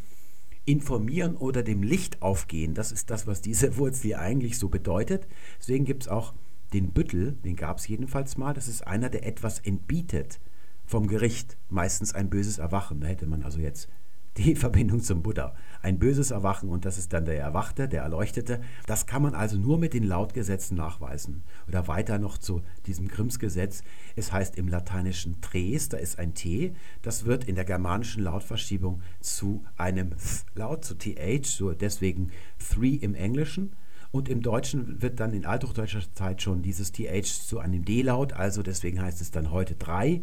Informieren 0.65 1.35
oder 1.35 1.63
dem 1.63 1.81
Licht 1.81 2.21
aufgehen. 2.21 2.75
Das 2.75 2.91
ist 2.91 3.09
das, 3.09 3.25
was 3.25 3.41
diese 3.41 3.77
Wurzel 3.77 4.15
eigentlich 4.15 4.59
so 4.59 4.69
bedeutet. 4.69 5.27
Deswegen 5.59 5.85
gibt 5.85 6.03
es 6.03 6.07
auch 6.07 6.33
den 6.73 6.91
Büttel, 6.91 7.33
den 7.43 7.55
gab 7.55 7.79
es 7.79 7.87
jedenfalls 7.87 8.37
mal. 8.37 8.53
Das 8.53 8.67
ist 8.67 8.85
einer, 8.85 9.09
der 9.09 9.25
etwas 9.25 9.59
entbietet 9.59 10.39
vom 10.85 11.07
Gericht. 11.07 11.57
Meistens 11.69 12.13
ein 12.13 12.29
böses 12.29 12.59
Erwachen. 12.59 13.01
Da 13.01 13.07
hätte 13.07 13.25
man 13.25 13.41
also 13.43 13.59
jetzt 13.59 13.89
die 14.37 14.55
Verbindung 14.55 15.01
zum 15.01 15.21
Buddha. 15.21 15.53
Ein 15.81 15.97
böses 15.97 16.31
Erwachen 16.31 16.69
und 16.69 16.85
das 16.85 16.97
ist 16.97 17.11
dann 17.13 17.25
der 17.25 17.39
Erwachte, 17.39 17.87
der 17.87 18.03
Erleuchtete. 18.03 18.61
Das 18.85 19.05
kann 19.05 19.23
man 19.23 19.33
also 19.33 19.57
nur 19.57 19.77
mit 19.77 19.93
den 19.93 20.03
Lautgesetzen 20.03 20.77
nachweisen. 20.77 21.43
Oder 21.67 21.87
weiter 21.87 22.19
noch 22.19 22.37
zu 22.37 22.61
diesem 22.85 23.07
Grimmsgesetz. 23.07 23.83
Es 24.15 24.31
heißt 24.31 24.57
im 24.57 24.67
Lateinischen 24.67 25.41
tres, 25.41 25.89
da 25.89 25.97
ist 25.97 26.19
ein 26.19 26.33
T. 26.33 26.73
Das 27.01 27.25
wird 27.25 27.45
in 27.45 27.55
der 27.55 27.65
germanischen 27.65 28.23
Lautverschiebung 28.23 29.01
zu 29.19 29.63
einem 29.75 30.11
Th-Laut, 30.11 30.85
zu 30.85 30.95
TH, 30.95 31.45
so 31.45 31.71
deswegen 31.73 32.31
three 32.59 32.93
im 32.93 33.15
Englischen. 33.15 33.73
Und 34.11 34.27
im 34.27 34.41
Deutschen 34.41 35.01
wird 35.01 35.19
dann 35.19 35.33
in 35.33 35.45
althochdeutscher 35.45 36.01
Zeit 36.13 36.41
schon 36.41 36.61
dieses 36.61 36.91
TH 36.91 37.23
zu 37.47 37.59
einem 37.59 37.85
D-Laut, 37.85 38.33
also 38.33 38.61
deswegen 38.61 39.01
heißt 39.01 39.21
es 39.21 39.31
dann 39.31 39.51
heute 39.51 39.75
drei. 39.75 40.21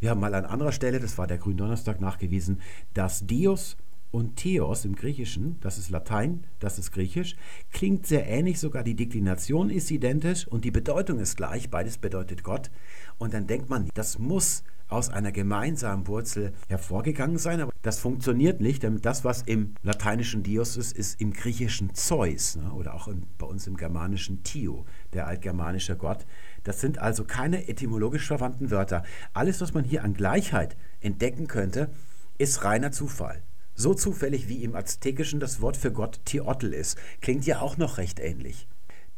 Wir 0.00 0.10
haben 0.10 0.20
mal 0.20 0.34
an 0.34 0.44
anderer 0.44 0.72
Stelle, 0.72 1.00
das 1.00 1.18
war 1.18 1.26
der 1.26 1.38
Gründonnerstag, 1.38 2.00
nachgewiesen, 2.00 2.60
dass 2.94 3.26
Dios 3.26 3.76
und 4.10 4.36
Theos 4.36 4.84
im 4.84 4.94
Griechischen, 4.94 5.58
das 5.60 5.78
ist 5.78 5.90
Latein, 5.90 6.44
das 6.58 6.78
ist 6.78 6.92
Griechisch, 6.92 7.36
klingt 7.72 8.06
sehr 8.06 8.26
ähnlich, 8.26 8.58
sogar 8.60 8.82
die 8.82 8.94
Deklination 8.94 9.68
ist 9.70 9.90
identisch 9.90 10.46
und 10.46 10.64
die 10.64 10.70
Bedeutung 10.70 11.18
ist 11.18 11.36
gleich, 11.36 11.70
beides 11.70 11.98
bedeutet 11.98 12.42
Gott. 12.42 12.70
Und 13.18 13.34
dann 13.34 13.46
denkt 13.46 13.68
man, 13.68 13.88
das 13.94 14.18
muss 14.18 14.62
aus 14.88 15.08
einer 15.08 15.32
gemeinsamen 15.32 16.06
Wurzel 16.06 16.52
hervorgegangen 16.68 17.38
sein, 17.38 17.60
aber 17.60 17.72
das 17.82 17.98
funktioniert 17.98 18.60
nicht, 18.60 18.82
denn 18.82 19.00
das, 19.00 19.24
was 19.24 19.42
im 19.42 19.74
lateinischen 19.82 20.42
Dios 20.42 20.76
ist, 20.76 20.96
ist 20.96 21.20
im 21.20 21.32
griechischen 21.32 21.94
Zeus 21.94 22.56
ne? 22.56 22.72
oder 22.72 22.94
auch 22.94 23.08
im, 23.08 23.24
bei 23.38 23.46
uns 23.46 23.66
im 23.66 23.76
germanischen 23.76 24.42
Tio, 24.42 24.86
der 25.12 25.26
altgermanische 25.26 25.96
Gott. 25.96 26.24
Das 26.62 26.80
sind 26.80 26.98
also 26.98 27.24
keine 27.24 27.68
etymologisch 27.68 28.26
verwandten 28.26 28.70
Wörter. 28.70 29.02
Alles, 29.32 29.60
was 29.60 29.74
man 29.74 29.84
hier 29.84 30.04
an 30.04 30.14
Gleichheit 30.14 30.76
entdecken 31.00 31.46
könnte, 31.48 31.90
ist 32.38 32.64
reiner 32.64 32.92
Zufall. 32.92 33.42
So 33.74 33.92
zufällig 33.92 34.48
wie 34.48 34.64
im 34.64 34.74
Aztekischen 34.74 35.38
das 35.38 35.60
Wort 35.60 35.76
für 35.76 35.92
Gott 35.92 36.20
Teotl 36.24 36.72
ist. 36.72 36.96
Klingt 37.20 37.44
ja 37.44 37.60
auch 37.60 37.76
noch 37.76 37.98
recht 37.98 38.20
ähnlich. 38.20 38.68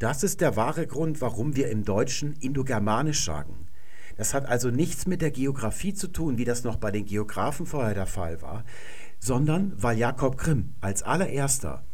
Das 0.01 0.23
ist 0.23 0.41
der 0.41 0.57
wahre 0.57 0.87
Grund, 0.87 1.21
warum 1.21 1.57
wir 1.57 1.71
im 1.71 1.85
Deutschen 1.85 2.33
Indogermanisch 2.35 3.25
sagen. 3.25 3.68
Das 4.19 4.35
hat 4.35 4.47
also 4.47 4.71
nichts 4.71 5.07
mit 5.07 5.23
der 5.23 5.31
Geografie 5.31 5.95
zu 5.95 6.09
tun, 6.09 6.39
wie 6.39 6.45
das 6.45 6.65
noch 6.65 6.77
bei 6.77 6.91
den 6.91 7.07
Geografen 7.07 7.67
vorher 7.67 7.95
der 7.95 8.07
Fall 8.07 8.43
war, 8.43 8.65
sondern 9.21 9.73
weil 9.77 9.97
Jakob 9.97 10.37
Grimm 10.37 10.75
als 10.81 11.05
allererster 11.05 11.85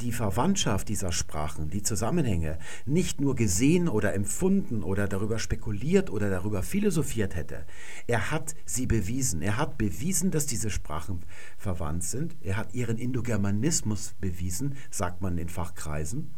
die 0.00 0.12
Verwandtschaft 0.12 0.88
dieser 0.88 1.12
Sprachen, 1.12 1.70
die 1.70 1.82
Zusammenhänge 1.82 2.58
nicht 2.86 3.20
nur 3.20 3.34
gesehen 3.34 3.88
oder 3.88 4.14
empfunden 4.14 4.82
oder 4.82 5.06
darüber 5.06 5.38
spekuliert 5.38 6.10
oder 6.10 6.30
darüber 6.30 6.62
philosophiert 6.62 7.34
hätte. 7.34 7.64
Er 8.06 8.30
hat 8.30 8.54
sie 8.64 8.86
bewiesen. 8.86 9.42
Er 9.42 9.56
hat 9.56 9.78
bewiesen, 9.78 10.30
dass 10.30 10.46
diese 10.46 10.70
Sprachen 10.70 11.22
verwandt 11.56 12.04
sind. 12.04 12.36
Er 12.42 12.56
hat 12.56 12.74
ihren 12.74 12.98
Indogermanismus 12.98 14.14
bewiesen, 14.20 14.76
sagt 14.90 15.22
man 15.22 15.38
in 15.38 15.48
Fachkreisen. 15.48 16.30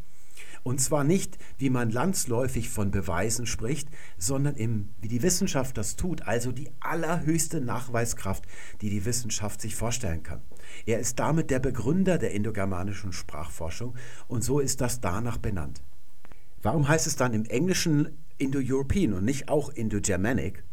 Und 0.69 0.83
zwar 0.83 1.03
nicht, 1.03 1.39
wie 1.57 1.71
man 1.71 1.89
landsläufig 1.89 2.69
von 2.69 2.91
Beweisen 2.91 3.47
spricht, 3.47 3.89
sondern 4.19 4.55
im, 4.55 4.91
wie 5.01 5.09
die 5.09 5.23
Wissenschaft 5.23 5.79
das 5.79 5.97
tut, 5.97 6.29
also 6.29 6.53
die 6.53 6.69
allerhöchste 6.79 7.63
Nachweiskraft, 7.63 8.45
die 8.83 8.91
die 8.91 9.07
Wissenschaft 9.07 9.63
sich 9.63 9.75
vorstellen 9.75 10.23
kann. 10.23 10.43
Er 10.85 10.99
ist 10.99 11.19
damit 11.19 11.51
der 11.51 11.59
Begründer 11.59 12.19
der 12.19 12.33
indogermanischen 12.33 13.15
Sprachforschung 13.15 13.97
und 14.27 14.45
so 14.45 14.61
ist 14.61 14.83
das 14.83 15.01
danach 15.01 15.39
benannt. 15.39 15.81
Warum 16.61 16.87
heißt 16.87 17.07
es 17.07 17.17
dann 17.17 17.33
im 17.33 17.47
Englischen 17.47 18.19
Indo-European 18.37 19.15
und 19.15 19.25
nicht 19.25 19.49
auch 19.49 19.71
Indo-Germanic? 19.71 20.65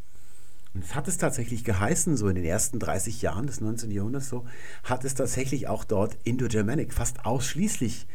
Und 0.73 0.83
es 0.83 0.93
hat 0.93 1.07
es 1.07 1.17
tatsächlich 1.17 1.63
geheißen, 1.63 2.17
so 2.17 2.27
in 2.27 2.35
den 2.35 2.43
ersten 2.43 2.79
30 2.79 3.21
Jahren 3.21 3.47
des 3.47 3.61
19. 3.61 3.91
Jahrhunderts, 3.91 4.27
so 4.27 4.45
hat 4.83 5.05
es 5.05 5.15
tatsächlich 5.15 5.69
auch 5.69 5.85
dort 5.85 6.17
Indo-Germanic 6.25 6.91
fast 6.91 7.25
ausschließlich 7.25 8.07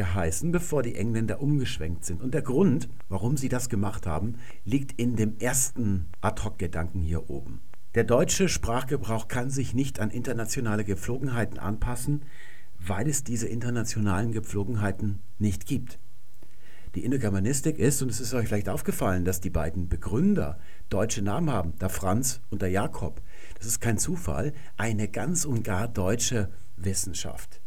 geheißen, 0.00 0.50
bevor 0.50 0.82
die 0.82 0.94
Engländer 0.94 1.42
umgeschwenkt 1.42 2.06
sind. 2.06 2.22
Und 2.22 2.32
der 2.32 2.40
Grund, 2.40 2.88
warum 3.10 3.36
sie 3.36 3.50
das 3.50 3.68
gemacht 3.68 4.06
haben, 4.06 4.36
liegt 4.64 4.98
in 4.98 5.14
dem 5.14 5.36
ersten 5.38 6.06
Ad-hoc-Gedanken 6.22 7.02
hier 7.02 7.28
oben. 7.28 7.60
Der 7.94 8.04
deutsche 8.04 8.48
Sprachgebrauch 8.48 9.28
kann 9.28 9.50
sich 9.50 9.74
nicht 9.74 10.00
an 10.00 10.10
internationale 10.10 10.84
Gepflogenheiten 10.84 11.58
anpassen, 11.58 12.22
weil 12.78 13.10
es 13.10 13.24
diese 13.24 13.46
internationalen 13.46 14.32
Gepflogenheiten 14.32 15.20
nicht 15.38 15.66
gibt. 15.66 15.98
Die 16.94 17.04
Indogermanistik 17.04 17.78
ist, 17.78 18.00
und 18.00 18.08
es 18.10 18.20
ist 18.20 18.32
euch 18.32 18.48
vielleicht 18.48 18.70
aufgefallen, 18.70 19.26
dass 19.26 19.42
die 19.42 19.50
beiden 19.50 19.90
Begründer 19.90 20.58
deutsche 20.88 21.20
Namen 21.20 21.50
haben, 21.50 21.78
der 21.78 21.90
Franz 21.90 22.40
und 22.48 22.62
der 22.62 22.70
Jakob. 22.70 23.20
Das 23.58 23.66
ist 23.66 23.82
kein 23.82 23.98
Zufall, 23.98 24.54
eine 24.78 25.08
ganz 25.08 25.44
und 25.44 25.62
gar 25.62 25.88
deutsche 25.88 26.48
Wissenschaft 26.78 27.59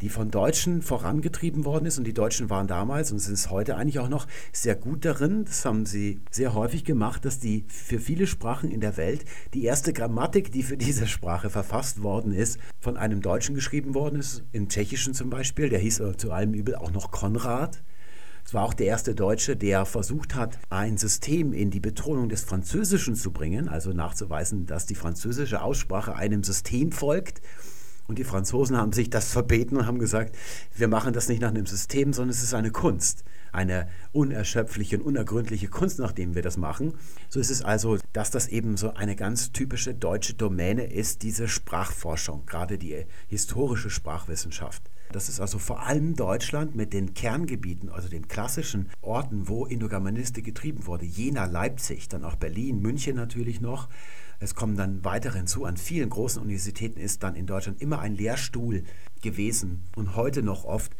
die 0.00 0.08
von 0.08 0.30
Deutschen 0.30 0.82
vorangetrieben 0.82 1.64
worden 1.64 1.86
ist. 1.86 1.98
Und 1.98 2.06
die 2.06 2.14
Deutschen 2.14 2.50
waren 2.50 2.66
damals 2.66 3.12
und 3.12 3.18
sind 3.18 3.34
es 3.34 3.50
heute 3.50 3.76
eigentlich 3.76 3.98
auch 3.98 4.08
noch 4.08 4.26
sehr 4.52 4.74
gut 4.74 5.04
darin. 5.04 5.44
Das 5.44 5.64
haben 5.64 5.86
sie 5.86 6.20
sehr 6.30 6.54
häufig 6.54 6.84
gemacht, 6.84 7.24
dass 7.24 7.38
die 7.38 7.64
für 7.68 7.98
viele 7.98 8.26
Sprachen 8.26 8.70
in 8.70 8.80
der 8.80 8.96
Welt 8.96 9.24
die 9.54 9.64
erste 9.64 9.92
Grammatik, 9.92 10.52
die 10.52 10.62
für 10.62 10.76
diese 10.76 11.06
Sprache 11.06 11.50
verfasst 11.50 12.02
worden 12.02 12.32
ist, 12.32 12.58
von 12.78 12.96
einem 12.96 13.20
Deutschen 13.20 13.54
geschrieben 13.54 13.94
worden 13.94 14.18
ist. 14.18 14.42
Im 14.52 14.68
Tschechischen 14.68 15.14
zum 15.14 15.30
Beispiel. 15.30 15.68
Der 15.68 15.78
hieß 15.78 16.02
zu 16.16 16.32
allem 16.32 16.54
Übel 16.54 16.74
auch 16.74 16.90
noch 16.90 17.10
Konrad. 17.10 17.82
Es 18.44 18.54
war 18.54 18.64
auch 18.64 18.74
der 18.74 18.86
erste 18.86 19.14
Deutsche, 19.14 19.56
der 19.56 19.84
versucht 19.84 20.34
hat, 20.34 20.58
ein 20.70 20.96
System 20.96 21.52
in 21.52 21.70
die 21.70 21.78
Betonung 21.78 22.28
des 22.28 22.42
Französischen 22.42 23.14
zu 23.14 23.30
bringen, 23.32 23.68
also 23.68 23.92
nachzuweisen, 23.92 24.66
dass 24.66 24.86
die 24.86 24.94
französische 24.94 25.62
Aussprache 25.62 26.16
einem 26.16 26.42
System 26.42 26.90
folgt. 26.90 27.42
Und 28.10 28.18
die 28.18 28.24
Franzosen 28.24 28.76
haben 28.76 28.92
sich 28.92 29.08
das 29.08 29.30
verbeten 29.30 29.76
und 29.76 29.86
haben 29.86 30.00
gesagt, 30.00 30.34
wir 30.74 30.88
machen 30.88 31.12
das 31.12 31.28
nicht 31.28 31.40
nach 31.40 31.50
einem 31.50 31.66
System, 31.66 32.12
sondern 32.12 32.30
es 32.30 32.42
ist 32.42 32.54
eine 32.54 32.72
Kunst. 32.72 33.22
Eine 33.52 33.88
unerschöpfliche 34.10 34.98
und 34.98 35.04
unergründliche 35.04 35.68
Kunst, 35.68 36.00
nachdem 36.00 36.34
wir 36.34 36.42
das 36.42 36.56
machen. 36.56 36.94
So 37.28 37.38
ist 37.38 37.50
es 37.50 37.62
also, 37.62 37.98
dass 38.12 38.32
das 38.32 38.48
eben 38.48 38.76
so 38.76 38.94
eine 38.94 39.14
ganz 39.14 39.52
typische 39.52 39.94
deutsche 39.94 40.34
Domäne 40.34 40.92
ist, 40.92 41.22
diese 41.22 41.46
Sprachforschung, 41.46 42.46
gerade 42.46 42.78
die 42.78 43.06
historische 43.28 43.90
Sprachwissenschaft. 43.90 44.82
Das 45.12 45.28
ist 45.28 45.40
also 45.40 45.60
vor 45.60 45.86
allem 45.86 46.16
Deutschland 46.16 46.74
mit 46.74 46.92
den 46.92 47.14
Kerngebieten, 47.14 47.90
also 47.90 48.08
den 48.08 48.26
klassischen 48.26 48.90
Orten, 49.02 49.46
wo 49.46 49.66
Indogermanistik 49.66 50.44
getrieben 50.44 50.86
wurde. 50.86 51.04
Jena, 51.04 51.44
Leipzig, 51.44 52.08
dann 52.08 52.24
auch 52.24 52.34
Berlin, 52.34 52.80
München 52.80 53.14
natürlich 53.14 53.60
noch 53.60 53.88
es 54.40 54.54
kommen 54.54 54.76
dann 54.76 55.04
weitere 55.04 55.38
hinzu. 55.38 55.66
An 55.66 55.76
vielen 55.76 56.10
großen 56.10 56.42
Universitäten 56.42 56.98
ist 56.98 57.22
dann 57.22 57.36
in 57.36 57.46
Deutschland 57.46 57.80
immer 57.80 58.00
ein 58.00 58.16
Lehrstuhl 58.16 58.84
gewesen 59.22 59.84
und 59.94 60.16
heute 60.16 60.42
noch 60.42 60.64
oft 60.64 60.92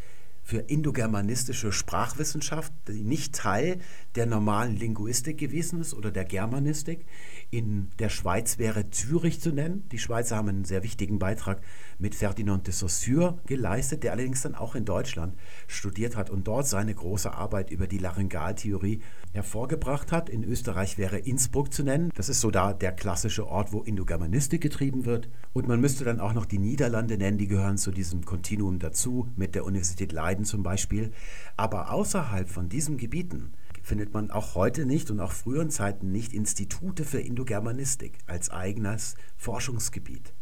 für 0.43 0.59
indogermanistische 0.59 1.73
Sprachwissenschaft, 1.73 2.73
die 2.89 3.05
nicht 3.05 3.35
Teil 3.35 3.79
der 4.15 4.27
normalen 4.27 4.77
Linguistik 4.77 5.39
gewesen 5.39 5.81
ist 5.81 5.95
oder 5.95 6.11
der 6.11 6.25
Germanistik. 6.25 7.07
In 7.51 7.91
der 7.99 8.09
Schweiz 8.09 8.59
wäre 8.59 8.91
Zürich 8.91 9.41
zu 9.41 9.53
nennen. 9.53 9.89
Die 9.91 9.99
Schweizer 9.99 10.37
haben 10.37 10.49
einen 10.49 10.65
sehr 10.65 10.83
wichtigen 10.83 11.19
Beitrag 11.19 11.63
mit 12.01 12.15
Ferdinand 12.15 12.67
de 12.67 12.75
Saussure 12.75 13.39
geleistet, 13.47 14.03
der 14.03 14.13
allerdings 14.13 14.43
dann 14.43 14.55
auch 14.55 14.75
in 14.75 14.85
Deutschland 14.85 15.35
studiert 15.67 16.17
hat 16.17 16.31
und 16.31 16.47
dort 16.47 16.67
seine 16.67 16.95
große 16.95 17.33
Arbeit 17.33 17.71
über 17.71 17.87
die 17.87 17.99
Laryngaltheorie 17.99 19.01
hervorgebracht 19.33 20.11
hat. 20.11 20.29
In 20.29 20.43
Österreich 20.43 20.99
wäre 20.99 21.19
Innsbruck 21.19 21.73
zu 21.73 21.83
nennen. 21.83 22.11
Das 22.15 22.29
ist 22.29 22.41
so 22.41 22.51
da 22.51 22.73
der 22.73 22.93
klassische 22.93 23.47
Ort, 23.47 23.73
wo 23.73 23.83
Indogermanistik 23.83 24.61
getrieben 24.61 25.05
wird. 25.05 25.29
Und 25.53 25.69
man 25.69 25.81
müsste 25.81 26.05
dann 26.05 26.21
auch 26.21 26.33
noch 26.33 26.47
die 26.47 26.59
Niederlande 26.59 27.19
nennen, 27.19 27.39
die 27.39 27.49
gehören 27.49 27.79
zu 27.79 27.91
diesem 27.91 28.25
Kontinuum 28.25 28.79
dazu, 28.79 29.29
mit 29.37 29.55
der 29.55 29.65
Universität 29.65 30.13
Leiden 30.13 30.45
zum 30.45 30.63
Beispiel. 30.63 31.13
Aber 31.57 31.93
außerhalb 31.93 32.49
von 32.49 32.69
diesen 32.69 32.97
Gebieten 32.97 33.53
findet 33.83 34.13
man 34.13 34.31
auch 34.31 34.55
heute 34.55 34.87
nicht 34.87 35.11
und 35.11 35.21
auch 35.21 35.33
früheren 35.33 35.71
Zeiten 35.71 36.13
nicht 36.13 36.33
Institute 36.33 37.05
für 37.05 37.21
Indogermanistik 37.21 38.19
als 38.27 38.51
eigenes 38.51 39.15
Forschungsgebiet. 39.37 40.35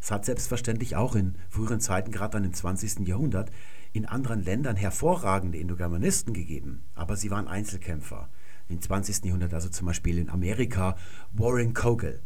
Es 0.00 0.10
hat 0.10 0.24
selbstverständlich 0.24 0.96
auch 0.96 1.14
in 1.14 1.34
früheren 1.48 1.80
Zeiten, 1.80 2.10
gerade 2.10 2.32
dann 2.32 2.44
im 2.44 2.54
20. 2.54 3.06
Jahrhundert, 3.06 3.50
in 3.92 4.06
anderen 4.06 4.42
Ländern 4.42 4.76
hervorragende 4.76 5.58
Indogermanisten 5.58 6.32
gegeben, 6.32 6.82
aber 6.94 7.16
sie 7.16 7.30
waren 7.30 7.48
Einzelkämpfer. 7.48 8.28
Im 8.68 8.80
20. 8.80 9.24
Jahrhundert, 9.24 9.52
also 9.52 9.68
zum 9.68 9.86
Beispiel 9.86 10.18
in 10.18 10.30
Amerika, 10.30 10.96
Warren 11.32 11.74
Kogel. 11.74 12.20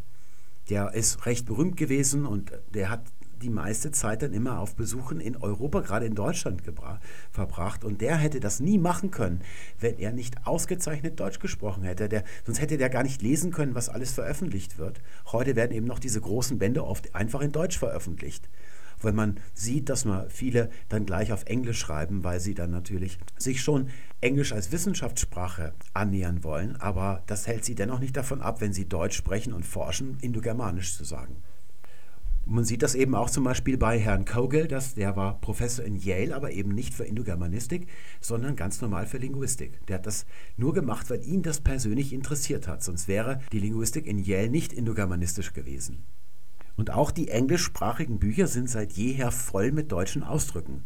Der 0.68 0.92
ist 0.92 1.26
recht 1.26 1.46
berühmt 1.46 1.76
gewesen 1.76 2.26
und 2.26 2.52
der 2.74 2.90
hat 2.90 3.02
die 3.42 3.50
meiste 3.50 3.90
Zeit 3.90 4.22
dann 4.22 4.32
immer 4.32 4.60
auf 4.60 4.76
Besuchen 4.76 5.20
in 5.20 5.36
Europa, 5.36 5.80
gerade 5.80 6.06
in 6.06 6.14
Deutschland 6.14 6.62
verbracht. 7.30 7.84
Und 7.84 8.00
der 8.00 8.16
hätte 8.16 8.40
das 8.40 8.60
nie 8.60 8.78
machen 8.78 9.10
können, 9.10 9.40
wenn 9.80 9.98
er 9.98 10.12
nicht 10.12 10.46
ausgezeichnet 10.46 11.20
Deutsch 11.20 11.38
gesprochen 11.38 11.82
hätte. 11.84 12.08
Der, 12.08 12.24
sonst 12.44 12.60
hätte 12.60 12.76
der 12.76 12.90
gar 12.90 13.02
nicht 13.02 13.22
lesen 13.22 13.50
können, 13.50 13.74
was 13.74 13.88
alles 13.88 14.12
veröffentlicht 14.12 14.78
wird. 14.78 15.00
Heute 15.32 15.56
werden 15.56 15.72
eben 15.72 15.86
noch 15.86 15.98
diese 15.98 16.20
großen 16.20 16.58
Bände 16.58 16.84
oft 16.84 17.14
einfach 17.14 17.40
in 17.40 17.52
Deutsch 17.52 17.78
veröffentlicht 17.78 18.48
wenn 19.04 19.14
man 19.14 19.40
sieht, 19.52 19.88
dass 19.88 20.04
man 20.04 20.28
viele 20.30 20.70
dann 20.88 21.06
gleich 21.06 21.32
auf 21.32 21.44
Englisch 21.44 21.78
schreiben, 21.78 22.24
weil 22.24 22.40
sie 22.40 22.54
dann 22.54 22.70
natürlich 22.70 23.18
sich 23.36 23.62
schon 23.62 23.88
Englisch 24.20 24.52
als 24.52 24.72
Wissenschaftssprache 24.72 25.74
annähern 25.92 26.42
wollen, 26.42 26.76
aber 26.76 27.22
das 27.26 27.46
hält 27.46 27.64
sie 27.64 27.74
dennoch 27.74 28.00
nicht 28.00 28.16
davon 28.16 28.40
ab, 28.40 28.60
wenn 28.60 28.72
sie 28.72 28.88
Deutsch 28.88 29.16
sprechen 29.16 29.52
und 29.52 29.66
forschen, 29.66 30.18
Indogermanisch 30.20 30.96
zu 30.96 31.04
sagen. 31.04 31.36
Man 32.46 32.64
sieht 32.64 32.82
das 32.82 32.94
eben 32.94 33.14
auch 33.14 33.30
zum 33.30 33.44
Beispiel 33.44 33.78
bei 33.78 33.98
Herrn 33.98 34.26
Kogel, 34.26 34.68
dass 34.68 34.94
der 34.94 35.16
war 35.16 35.40
Professor 35.40 35.82
in 35.82 35.96
Yale, 35.96 36.36
aber 36.36 36.52
eben 36.52 36.74
nicht 36.74 36.92
für 36.92 37.04
Indogermanistik, 37.04 37.88
sondern 38.20 38.54
ganz 38.54 38.82
normal 38.82 39.06
für 39.06 39.16
Linguistik. 39.16 39.84
Der 39.86 39.96
hat 39.96 40.06
das 40.06 40.26
nur 40.58 40.74
gemacht, 40.74 41.08
weil 41.08 41.24
ihn 41.24 41.42
das 41.42 41.62
persönlich 41.62 42.12
interessiert 42.12 42.68
hat, 42.68 42.82
sonst 42.82 43.08
wäre 43.08 43.40
die 43.50 43.60
Linguistik 43.60 44.06
in 44.06 44.18
Yale 44.18 44.50
nicht 44.50 44.74
indogermanistisch 44.74 45.54
gewesen. 45.54 46.04
Und 46.76 46.90
auch 46.90 47.12
die 47.12 47.28
englischsprachigen 47.28 48.18
Bücher 48.18 48.46
sind 48.46 48.68
seit 48.68 48.92
jeher 48.92 49.30
voll 49.30 49.72
mit 49.72 49.90
deutschen 49.90 50.22
Ausdrücken. 50.22 50.84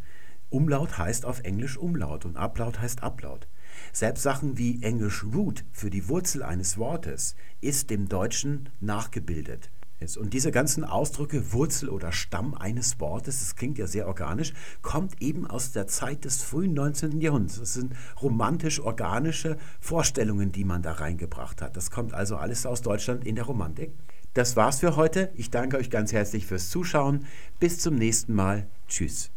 Umlaut 0.49 0.97
heißt 0.97 1.25
auf 1.25 1.41
Englisch 1.41 1.77
Umlaut 1.77 2.23
und 2.23 2.37
Ablaut 2.37 2.79
heißt 2.79 3.03
Ablaut. 3.03 3.49
Selbst 3.91 4.23
Sachen 4.23 4.57
wie 4.57 4.81
Englisch 4.81 5.25
Root 5.25 5.65
für 5.73 5.89
die 5.89 6.07
Wurzel 6.07 6.41
eines 6.41 6.77
Wortes 6.77 7.35
ist 7.59 7.89
dem 7.89 8.07
Deutschen 8.07 8.69
nachgebildet. 8.79 9.69
Und 10.17 10.33
diese 10.33 10.51
ganzen 10.51 10.85
Ausdrücke, 10.85 11.51
Wurzel 11.51 11.89
oder 11.89 12.11
Stamm 12.11 12.53
eines 12.53 12.99
Wortes, 12.99 13.39
das 13.39 13.55
klingt 13.55 13.77
ja 13.77 13.85
sehr 13.85 14.07
organisch, 14.07 14.53
kommt 14.81 15.21
eben 15.21 15.45
aus 15.45 15.73
der 15.73 15.87
Zeit 15.87 16.23
des 16.23 16.41
frühen 16.41 16.73
19. 16.73 17.19
Jahrhunderts. 17.19 17.59
Das 17.59 17.73
sind 17.73 17.93
romantisch-organische 18.21 19.57
Vorstellungen, 19.81 20.53
die 20.53 20.63
man 20.63 20.81
da 20.81 20.93
reingebracht 20.93 21.61
hat. 21.61 21.75
Das 21.75 21.91
kommt 21.91 22.13
also 22.13 22.37
alles 22.37 22.65
aus 22.65 22.81
Deutschland 22.81 23.27
in 23.27 23.35
der 23.35 23.43
Romantik. 23.43 23.91
Das 24.33 24.55
war's 24.55 24.79
für 24.79 24.95
heute. 24.95 25.31
Ich 25.35 25.49
danke 25.49 25.77
euch 25.77 25.89
ganz 25.89 26.13
herzlich 26.13 26.45
fürs 26.45 26.69
Zuschauen. 26.69 27.25
Bis 27.59 27.79
zum 27.79 27.95
nächsten 27.95 28.33
Mal. 28.33 28.67
Tschüss. 28.87 29.31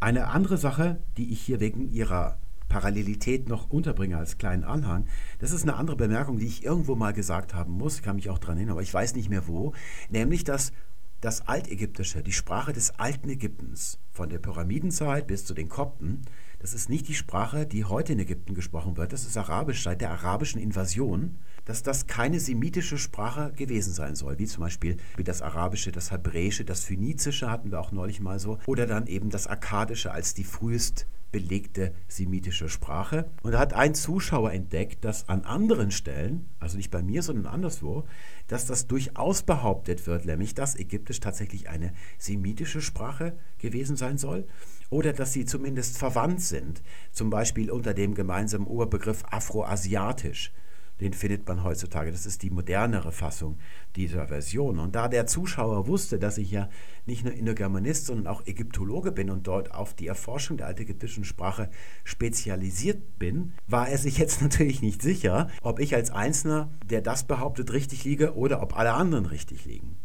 Eine 0.00 0.28
andere 0.28 0.56
Sache, 0.56 0.98
die 1.16 1.32
ich 1.32 1.40
hier 1.40 1.60
wegen 1.60 1.88
ihrer 1.90 2.38
Parallelität 2.68 3.48
noch 3.48 3.70
unterbringe 3.70 4.16
als 4.16 4.38
kleinen 4.38 4.64
Anhang, 4.64 5.06
das 5.38 5.52
ist 5.52 5.62
eine 5.62 5.76
andere 5.76 5.96
Bemerkung, 5.96 6.38
die 6.38 6.46
ich 6.46 6.64
irgendwo 6.64 6.94
mal 6.94 7.12
gesagt 7.12 7.54
haben 7.54 7.72
muss. 7.72 7.96
Ich 7.96 8.02
kann 8.02 8.16
mich 8.16 8.30
auch 8.30 8.38
daran 8.38 8.56
erinnern, 8.56 8.72
aber 8.72 8.82
ich 8.82 8.92
weiß 8.92 9.14
nicht 9.14 9.30
mehr 9.30 9.46
wo. 9.46 9.72
Nämlich, 10.10 10.44
dass 10.44 10.72
das 11.20 11.48
Altägyptische, 11.48 12.22
die 12.22 12.32
Sprache 12.32 12.72
des 12.72 12.90
alten 12.98 13.28
Ägyptens, 13.28 13.98
von 14.12 14.28
der 14.28 14.38
Pyramidenzeit 14.38 15.26
bis 15.26 15.44
zu 15.44 15.54
den 15.54 15.68
Kopten, 15.68 16.22
das 16.60 16.74
ist 16.74 16.88
nicht 16.88 17.08
die 17.08 17.14
Sprache, 17.14 17.66
die 17.66 17.84
heute 17.84 18.12
in 18.12 18.18
Ägypten 18.18 18.54
gesprochen 18.54 18.96
wird. 18.96 19.12
Das 19.12 19.24
ist 19.24 19.36
Arabisch 19.36 19.82
seit 19.82 20.00
der 20.00 20.10
arabischen 20.10 20.60
Invasion 20.60 21.38
dass 21.68 21.82
das 21.82 22.06
keine 22.06 22.40
semitische 22.40 22.96
Sprache 22.96 23.52
gewesen 23.52 23.92
sein 23.92 24.16
soll, 24.16 24.38
wie 24.38 24.46
zum 24.46 24.62
Beispiel 24.62 24.96
wie 25.18 25.22
das 25.22 25.42
Arabische, 25.42 25.92
das 25.92 26.10
Hebräische, 26.10 26.64
das 26.64 26.82
Phönizische 26.82 27.50
hatten 27.50 27.70
wir 27.70 27.78
auch 27.78 27.92
neulich 27.92 28.20
mal 28.20 28.38
so, 28.38 28.58
oder 28.64 28.86
dann 28.86 29.06
eben 29.06 29.28
das 29.28 29.46
Akkadische 29.46 30.10
als 30.10 30.32
die 30.32 30.44
frühest 30.44 31.06
belegte 31.30 31.92
semitische 32.08 32.68
Sprache. 32.68 33.30
Und 33.42 33.52
da 33.52 33.58
hat 33.58 33.72
ein 33.72 33.94
Zuschauer 33.94 34.52
entdeckt, 34.52 35.04
dass 35.04 35.28
an 35.28 35.44
anderen 35.44 35.90
Stellen, 35.90 36.48
also 36.58 36.76
nicht 36.76 36.90
bei 36.90 37.02
mir, 37.02 37.22
sondern 37.22 37.46
anderswo, 37.46 38.04
dass 38.46 38.66
das 38.66 38.86
durchaus 38.86 39.42
behauptet 39.42 40.06
wird, 40.06 40.24
nämlich 40.24 40.54
dass 40.54 40.76
Ägyptisch 40.76 41.20
tatsächlich 41.20 41.68
eine 41.68 41.92
semitische 42.18 42.80
Sprache 42.80 43.36
gewesen 43.58 43.96
sein 43.96 44.18
soll 44.18 44.46
oder 44.90 45.12
dass 45.12 45.32
sie 45.32 45.44
zumindest 45.44 45.98
verwandt 45.98 46.40
sind, 46.40 46.82
zum 47.12 47.30
Beispiel 47.30 47.70
unter 47.70 47.92
dem 47.94 48.14
gemeinsamen 48.14 48.66
Oberbegriff 48.66 49.24
Afroasiatisch 49.30 50.52
den 51.00 51.12
findet 51.12 51.46
man 51.46 51.64
heutzutage. 51.64 52.10
Das 52.10 52.26
ist 52.26 52.42
die 52.42 52.50
modernere 52.50 53.12
Fassung 53.12 53.58
dieser 53.96 54.26
Version. 54.28 54.78
Und 54.78 54.94
da 54.94 55.08
der 55.08 55.26
Zuschauer 55.26 55.86
wusste, 55.86 56.18
dass 56.18 56.38
ich 56.38 56.50
ja 56.50 56.68
nicht 57.06 57.24
nur 57.24 57.32
Indogermanist, 57.32 58.06
sondern 58.06 58.26
auch 58.26 58.46
Ägyptologe 58.46 59.12
bin 59.12 59.30
und 59.30 59.46
dort 59.46 59.72
auf 59.74 59.94
die 59.94 60.06
Erforschung 60.06 60.56
der 60.56 60.66
altägyptischen 60.66 61.24
Sprache 61.24 61.70
spezialisiert 62.04 63.18
bin, 63.18 63.52
war 63.66 63.88
er 63.88 63.98
sich 63.98 64.18
jetzt 64.18 64.42
natürlich 64.42 64.82
nicht 64.82 65.02
sicher, 65.02 65.48
ob 65.62 65.78
ich 65.80 65.94
als 65.94 66.10
Einzelner, 66.10 66.70
der 66.84 67.00
das 67.00 67.24
behauptet, 67.26 67.72
richtig 67.72 68.04
liege 68.04 68.34
oder 68.34 68.62
ob 68.62 68.76
alle 68.76 68.92
anderen 68.92 69.26
richtig 69.26 69.64
liegen. 69.64 69.96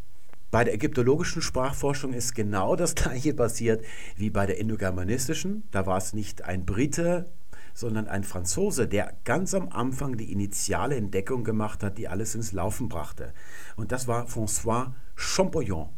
Bei 0.54 0.64
der 0.64 0.76
ägyptologischen 0.76 1.41
Sprachforschung 1.41 2.14
ist 2.14 2.36
genau 2.36 2.76
das 2.76 2.94
gleiche 2.94 3.34
passiert 3.34 3.84
wie 4.18 4.30
bei 4.30 4.46
der 4.46 4.60
indogermanistischen. 4.60 5.64
Da 5.72 5.88
war 5.88 5.98
es 5.98 6.14
nicht 6.14 6.44
ein 6.44 6.64
Brite 6.64 7.32
sondern 7.74 8.07
ein 8.07 8.24
Franzose, 8.24 8.88
der 8.88 9.13
ganz 9.24 9.53
am 9.53 9.69
Anfang 9.69 10.17
die 10.17 10.32
initiale 10.32 10.95
Entdeckung 10.95 11.43
gemacht 11.43 11.84
hat, 11.84 11.97
die 11.97 12.07
alles 12.07 12.36
ins 12.36 12.51
Laufen 12.51 12.89
brachte. 12.89 13.34
Und 13.76 13.91
das 13.91 14.07
war 14.07 14.28
François 14.28 14.91
Champollion. 15.15 15.89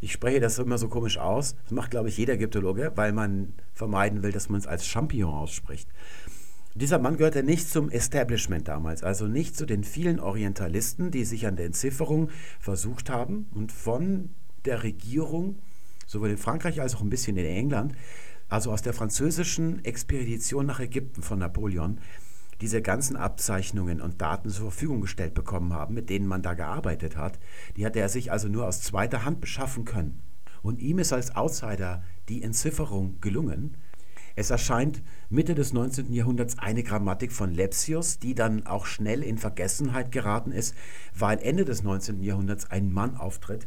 Ich 0.00 0.12
spreche 0.12 0.40
das 0.40 0.58
immer 0.58 0.78
so 0.78 0.88
komisch 0.88 1.18
aus. 1.18 1.56
Das 1.64 1.72
macht, 1.72 1.90
glaube 1.90 2.08
ich, 2.08 2.16
jeder 2.16 2.34
Ägyptologe, 2.34 2.92
weil 2.94 3.12
man 3.12 3.52
vermeiden 3.74 4.22
will, 4.22 4.32
dass 4.32 4.48
man 4.48 4.60
es 4.60 4.66
als 4.66 4.86
Champignon 4.86 5.34
ausspricht. 5.34 5.88
Dieser 6.74 6.98
Mann 6.98 7.16
gehörte 7.16 7.42
nicht 7.42 7.68
zum 7.68 7.90
Establishment 7.90 8.68
damals, 8.68 9.02
also 9.02 9.26
nicht 9.26 9.56
zu 9.56 9.66
den 9.66 9.82
vielen 9.82 10.20
Orientalisten, 10.20 11.10
die 11.10 11.24
sich 11.24 11.46
an 11.46 11.56
der 11.56 11.66
Entzifferung 11.66 12.30
versucht 12.60 13.10
haben 13.10 13.50
und 13.52 13.72
von 13.72 14.30
der 14.64 14.84
Regierung, 14.84 15.58
sowohl 16.06 16.30
in 16.30 16.38
Frankreich 16.38 16.80
als 16.80 16.94
auch 16.94 17.02
ein 17.02 17.10
bisschen 17.10 17.36
in 17.36 17.44
England, 17.44 17.94
also 18.50 18.72
aus 18.72 18.82
der 18.82 18.92
französischen 18.92 19.84
Expedition 19.84 20.66
nach 20.66 20.80
Ägypten 20.80 21.22
von 21.22 21.38
Napoleon, 21.38 21.98
diese 22.60 22.82
ganzen 22.82 23.16
Abzeichnungen 23.16 24.00
und 24.00 24.20
Daten 24.20 24.50
zur 24.50 24.70
Verfügung 24.70 25.00
gestellt 25.00 25.32
bekommen 25.32 25.72
haben, 25.72 25.94
mit 25.94 26.10
denen 26.10 26.26
man 26.26 26.42
da 26.42 26.54
gearbeitet 26.54 27.16
hat, 27.16 27.38
die 27.76 27.86
hatte 27.86 28.00
er 28.00 28.10
sich 28.10 28.30
also 28.30 28.48
nur 28.48 28.66
aus 28.66 28.82
zweiter 28.82 29.24
Hand 29.24 29.40
beschaffen 29.40 29.84
können. 29.84 30.20
Und 30.62 30.78
ihm 30.80 30.98
ist 30.98 31.12
als 31.12 31.34
Outsider 31.34 32.02
die 32.28 32.42
Entzifferung 32.42 33.18
gelungen. 33.22 33.78
Es 34.36 34.50
erscheint 34.50 35.02
Mitte 35.30 35.54
des 35.54 35.72
19. 35.72 36.12
Jahrhunderts 36.12 36.58
eine 36.58 36.82
Grammatik 36.82 37.32
von 37.32 37.54
Lepsius, 37.54 38.18
die 38.18 38.34
dann 38.34 38.66
auch 38.66 38.84
schnell 38.84 39.22
in 39.22 39.38
Vergessenheit 39.38 40.12
geraten 40.12 40.52
ist, 40.52 40.74
weil 41.14 41.38
Ende 41.38 41.64
des 41.64 41.82
19. 41.82 42.22
Jahrhunderts 42.22 42.70
ein 42.70 42.92
Mann 42.92 43.16
auftritt. 43.16 43.66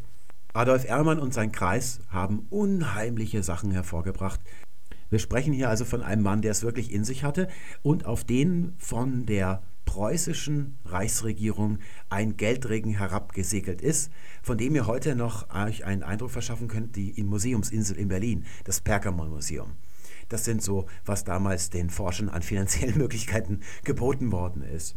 Adolf 0.56 0.86
Ermann 0.86 1.20
und 1.20 1.34
sein 1.34 1.52
Kreis 1.52 2.00
haben 2.10 2.46
unheimliche 2.52 3.42
Sachen 3.42 3.72
hervorgebracht, 3.72 4.40
wir 5.14 5.20
sprechen 5.20 5.54
hier 5.54 5.70
also 5.70 5.86
von 5.86 6.02
einem 6.02 6.24
Mann, 6.24 6.42
der 6.42 6.50
es 6.50 6.64
wirklich 6.64 6.92
in 6.92 7.04
sich 7.04 7.24
hatte 7.24 7.48
und 7.84 8.08
auf 8.08 8.24
den 8.24 8.74
von 8.80 9.28
der 9.28 9.62
preußischen 9.86 10.80
Reichsregierung 10.86 11.78
ein 12.10 12.36
Geldregen 12.36 12.98
herabgesegelt 12.98 13.80
ist, 13.80 14.12
von 14.42 14.58
dem 14.58 14.74
ihr 14.74 14.88
heute 14.88 15.16
noch 15.16 15.54
euch 15.54 15.86
einen 15.86 16.02
Eindruck 16.02 16.32
verschaffen 16.32 16.68
könnt, 16.68 16.96
die 16.96 17.12
in 17.12 17.28
Museumsinsel 17.28 17.96
in 17.96 18.08
Berlin, 18.08 18.46
das 18.64 18.82
Pergamon-Museum. 18.82 19.74
Das 20.30 20.46
sind 20.46 20.64
so, 20.64 20.88
was 21.06 21.24
damals 21.24 21.70
den 21.70 21.92
Forschern 21.92 22.30
an 22.30 22.42
finanziellen 22.42 22.98
Möglichkeiten 22.98 23.60
geboten 23.84 24.32
worden 24.32 24.64
ist. 24.64 24.96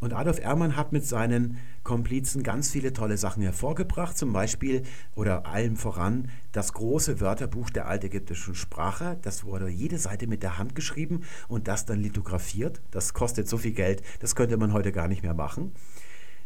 Und 0.00 0.12
Adolf 0.12 0.38
Ermann 0.40 0.76
hat 0.76 0.92
mit 0.92 1.06
seinen 1.06 1.58
Komplizen 1.82 2.42
ganz 2.42 2.70
viele 2.70 2.92
tolle 2.92 3.16
Sachen 3.16 3.42
hervorgebracht, 3.42 4.18
zum 4.18 4.32
Beispiel 4.32 4.82
oder 5.14 5.46
allem 5.46 5.76
voran 5.76 6.28
das 6.52 6.72
große 6.74 7.20
Wörterbuch 7.20 7.70
der 7.70 7.88
altägyptischen 7.88 8.54
Sprache. 8.54 9.18
Das 9.22 9.44
wurde 9.44 9.68
jede 9.68 9.98
Seite 9.98 10.26
mit 10.26 10.42
der 10.42 10.58
Hand 10.58 10.74
geschrieben 10.74 11.22
und 11.48 11.66
das 11.68 11.86
dann 11.86 12.00
lithografiert. 12.00 12.82
Das 12.90 13.14
kostet 13.14 13.48
so 13.48 13.56
viel 13.56 13.72
Geld, 13.72 14.02
das 14.20 14.34
könnte 14.34 14.56
man 14.56 14.72
heute 14.72 14.92
gar 14.92 15.08
nicht 15.08 15.22
mehr 15.22 15.34
machen. 15.34 15.72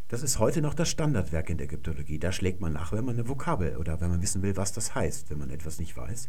Das 0.08 0.22
ist 0.22 0.40
heute 0.40 0.60
noch 0.60 0.74
das 0.74 0.88
Standardwerk 0.88 1.50
in 1.50 1.58
der 1.58 1.66
Ägyptologie. 1.66 2.18
Da 2.18 2.32
schlägt 2.32 2.60
man 2.60 2.72
nach, 2.72 2.92
wenn 2.92 3.04
man 3.04 3.14
eine 3.14 3.28
Vokabel 3.28 3.76
oder 3.76 4.00
wenn 4.00 4.10
man 4.10 4.22
wissen 4.22 4.42
will, 4.42 4.56
was 4.56 4.72
das 4.72 4.94
heißt, 4.94 5.30
wenn 5.30 5.38
man 5.38 5.50
etwas 5.50 5.78
nicht 5.78 5.96
weiß. 5.96 6.28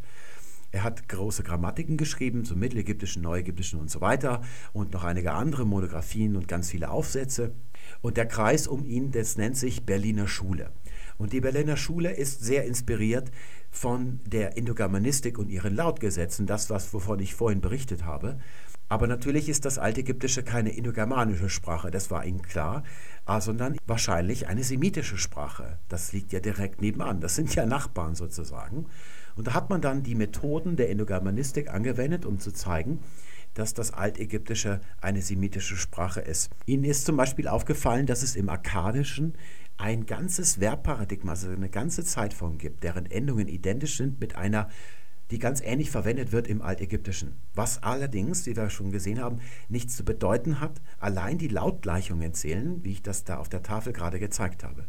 Er 0.71 0.83
hat 0.83 1.09
große 1.09 1.43
Grammatiken 1.43 1.97
geschrieben, 1.97 2.45
so 2.45 2.55
mittelägyptischen, 2.55 3.21
neuägyptischen 3.21 3.79
und 3.79 3.91
so 3.91 3.99
weiter 3.99 4.41
und 4.71 4.93
noch 4.93 5.03
einige 5.03 5.33
andere 5.33 5.65
Monographien 5.65 6.35
und 6.35 6.47
ganz 6.47 6.71
viele 6.71 6.89
Aufsätze. 6.89 7.53
Und 8.01 8.17
der 8.17 8.25
Kreis 8.25 8.67
um 8.67 8.85
ihn, 8.85 9.11
das 9.11 9.37
nennt 9.37 9.57
sich 9.57 9.85
Berliner 9.85 10.27
Schule. 10.27 10.71
Und 11.17 11.33
die 11.33 11.41
Berliner 11.41 11.77
Schule 11.77 12.11
ist 12.11 12.43
sehr 12.43 12.65
inspiriert 12.65 13.31
von 13.69 14.19
der 14.25 14.57
Indogermanistik 14.57 15.37
und 15.37 15.49
ihren 15.49 15.75
Lautgesetzen, 15.75 16.47
das, 16.47 16.69
was, 16.69 16.93
wovon 16.93 17.19
ich 17.19 17.35
vorhin 17.35 17.61
berichtet 17.61 18.05
habe. 18.05 18.39
Aber 18.91 19.07
natürlich 19.07 19.47
ist 19.47 19.63
das 19.63 19.77
Altägyptische 19.77 20.43
keine 20.43 20.71
indogermanische 20.71 21.49
Sprache, 21.49 21.91
das 21.91 22.11
war 22.11 22.25
Ihnen 22.25 22.41
klar, 22.41 22.83
ah, 23.23 23.39
sondern 23.39 23.77
wahrscheinlich 23.87 24.49
eine 24.49 24.65
semitische 24.65 25.17
Sprache. 25.17 25.79
Das 25.87 26.11
liegt 26.11 26.33
ja 26.33 26.41
direkt 26.41 26.81
nebenan, 26.81 27.21
das 27.21 27.35
sind 27.35 27.55
ja 27.55 27.65
Nachbarn 27.65 28.15
sozusagen. 28.15 28.87
Und 29.35 29.47
da 29.47 29.53
hat 29.53 29.69
man 29.69 29.81
dann 29.81 30.03
die 30.03 30.15
Methoden 30.15 30.75
der 30.75 30.89
Indogermanistik 30.89 31.69
angewendet, 31.73 32.25
um 32.25 32.39
zu 32.39 32.51
zeigen, 32.51 32.99
dass 33.53 33.73
das 33.73 33.91
Altägyptische 33.91 34.79
eine 35.01 35.21
semitische 35.21 35.75
Sprache 35.75 36.21
ist. 36.21 36.49
Ihnen 36.65 36.83
ist 36.83 37.05
zum 37.05 37.17
Beispiel 37.17 37.47
aufgefallen, 37.47 38.05
dass 38.05 38.23
es 38.23 38.35
im 38.35 38.49
Akkadischen 38.49 39.33
ein 39.77 40.05
ganzes 40.05 40.59
Verbparadigma, 40.59 41.31
also 41.31 41.49
eine 41.49 41.69
ganze 41.69 42.03
Zeitform 42.03 42.57
gibt, 42.57 42.83
deren 42.83 43.09
Endungen 43.09 43.47
identisch 43.47 43.97
sind 43.97 44.19
mit 44.19 44.35
einer, 44.35 44.69
die 45.31 45.39
ganz 45.39 45.61
ähnlich 45.61 45.89
verwendet 45.89 46.31
wird 46.31 46.47
im 46.47 46.61
Altägyptischen. 46.61 47.35
Was 47.55 47.81
allerdings, 47.81 48.45
wie 48.45 48.55
wir 48.55 48.69
schon 48.69 48.91
gesehen 48.91 49.19
haben, 49.19 49.39
nichts 49.69 49.95
zu 49.95 50.03
bedeuten 50.03 50.59
hat, 50.59 50.81
allein 50.99 51.37
die 51.37 51.47
Lautgleichungen 51.47 52.33
zählen, 52.33 52.83
wie 52.83 52.91
ich 52.91 53.01
das 53.01 53.23
da 53.23 53.37
auf 53.37 53.49
der 53.49 53.63
Tafel 53.63 53.93
gerade 53.93 54.19
gezeigt 54.19 54.63
habe. 54.63 54.85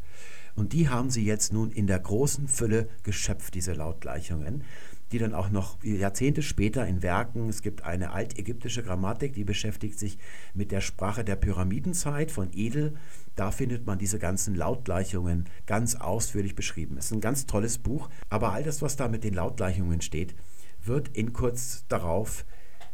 Und 0.55 0.73
die 0.73 0.89
haben 0.89 1.11
sie 1.11 1.25
jetzt 1.25 1.53
nun 1.53 1.71
in 1.71 1.87
der 1.87 1.99
großen 1.99 2.49
Fülle 2.49 2.89
geschöpft, 3.03 3.55
diese 3.55 3.73
Lautgleichungen, 3.73 4.65
die 5.13 5.19
dann 5.19 5.35
auch 5.35 5.51
noch 5.51 5.83
Jahrzehnte 5.83 6.43
später 6.43 6.87
in 6.87 7.03
Werken, 7.03 7.49
es 7.49 7.63
gibt 7.63 7.85
eine 7.85 8.13
altägyptische 8.13 8.83
Grammatik, 8.83 9.35
die 9.35 9.45
beschäftigt 9.45 9.99
sich 9.99 10.19
mit 10.55 10.73
der 10.73 10.81
Sprache 10.81 11.23
der 11.23 11.37
Pyramidenzeit 11.37 12.31
von 12.31 12.51
Edel. 12.55 12.95
Da 13.37 13.51
findet 13.51 13.87
man 13.87 13.99
diese 13.99 14.19
ganzen 14.19 14.55
Lautgleichungen 14.55 15.45
ganz 15.67 15.97
ausführlich 15.97 16.55
beschrieben. 16.55 16.97
Es 16.97 17.07
ist 17.07 17.13
ein 17.13 17.21
ganz 17.21 17.47
tolles 17.47 17.79
Buch, 17.79 18.09
aber 18.31 18.53
all 18.53 18.63
das, 18.63 18.81
was 18.81 18.97
da 18.97 19.09
mit 19.09 19.25
den 19.25 19.35
Lautgleichungen 19.35 20.01
steht, 20.01 20.35
wird 20.83 21.09
in 21.09 21.33
kurz 21.33 21.85
darauf 21.89 22.45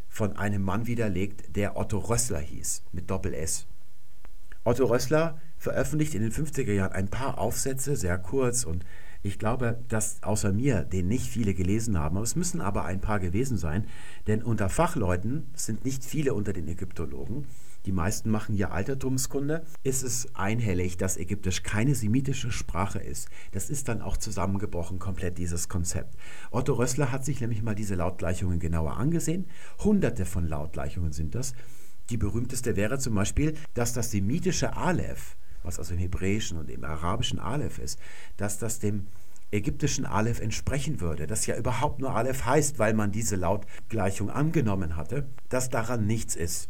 von 0.09 0.37
einem 0.37 0.63
Mann 0.63 0.87
widerlegt, 0.87 1.57
der 1.57 1.77
Otto 1.77 1.99
Rössler 1.99 2.41
hieß, 2.41 2.83
mit 2.93 3.11
Doppel 3.11 3.35
S. 3.35 3.67
Otto 4.65 4.87
Rössler 4.87 5.41
veröffentlicht 5.59 6.15
in 6.15 6.23
den 6.23 6.33
50er 6.33 6.73
Jahren 6.73 6.93
ein 6.93 7.09
paar 7.09 7.39
Aufsätze, 7.39 7.97
sehr 7.97 8.19
kurz 8.19 8.65
und 8.65 8.85
ich 9.23 9.39
glaube, 9.39 9.85
dass 9.89 10.23
außer 10.23 10.53
mir 10.53 10.85
den 10.85 11.09
nicht 11.09 11.27
viele 11.27 11.53
gelesen 11.53 11.99
haben, 11.99 12.17
aber 12.17 12.25
es 12.25 12.37
müssen 12.37 12.61
aber 12.61 12.85
ein 12.85 13.01
paar 13.01 13.19
gewesen 13.19 13.59
sein, 13.59 13.87
denn 14.29 14.43
unter 14.43 14.69
Fachleuten, 14.69 15.51
sind 15.55 15.85
nicht 15.85 16.05
viele 16.05 16.35
unter 16.35 16.53
den 16.53 16.69
Ägyptologen, 16.69 17.47
die 17.89 17.93
meisten 17.93 18.31
machen 18.31 18.55
ja 18.55 18.71
Altertumskunde, 18.71 19.65
ist 19.83 20.03
es 20.03 20.35
einhellig, 20.35 20.99
dass 20.99 21.17
Ägyptisch 21.17 21.63
keine 21.63 21.95
semitische 21.95 22.51
Sprache 22.51 22.99
ist. 22.99 23.29
Das 23.53 23.71
ist 23.71 23.89
dann 23.89 24.03
auch 24.03 24.17
zusammengebrochen, 24.17 24.99
komplett 24.99 25.39
dieses 25.39 25.69
Konzept. 25.69 26.17
Otto 26.51 26.75
Rössler 26.75 27.13
hat 27.13 27.25
sich 27.25 27.41
nämlich 27.41 27.63
mal 27.63 27.75
diese 27.75 27.95
Lautgleichungen 27.95 28.59
genauer 28.59 28.97
angesehen. 28.99 29.47
Hunderte 29.79 30.27
von 30.27 30.47
Lautgleichungen 30.47 31.13
sind 31.13 31.35
das. 31.35 31.55
Die 32.11 32.17
berühmteste 32.17 32.77
wäre 32.77 32.99
zum 32.99 33.15
Beispiel, 33.15 33.55
dass 33.75 33.93
das 33.93 34.11
semitische 34.11 34.77
Aleph, 34.77 35.37
was 35.63 35.79
also 35.79 35.95
im 35.95 36.01
Hebräischen 36.01 36.59
und 36.59 36.71
im 36.71 36.85
Arabischen 36.85 37.39
Aleph 37.39 37.79
ist, 37.79 37.99
dass 38.37 38.59
das 38.59 38.79
dem 38.79 39.07
ägyptischen 39.51 40.05
Aleph 40.05 40.41
entsprechen 40.41 41.01
würde, 41.01 41.27
das 41.27 41.47
ja 41.47 41.57
überhaupt 41.57 42.01
nur 42.01 42.15
Aleph 42.15 42.45
heißt, 42.45 42.79
weil 42.79 42.95
man 42.95 43.13
diese 43.13 43.37
Lautgleichung 43.37 44.31
angenommen 44.31 44.97
hatte, 44.97 45.27
dass 45.49 45.71
daran 45.71 46.07
nichts 46.07 46.37
ist. 46.37 46.69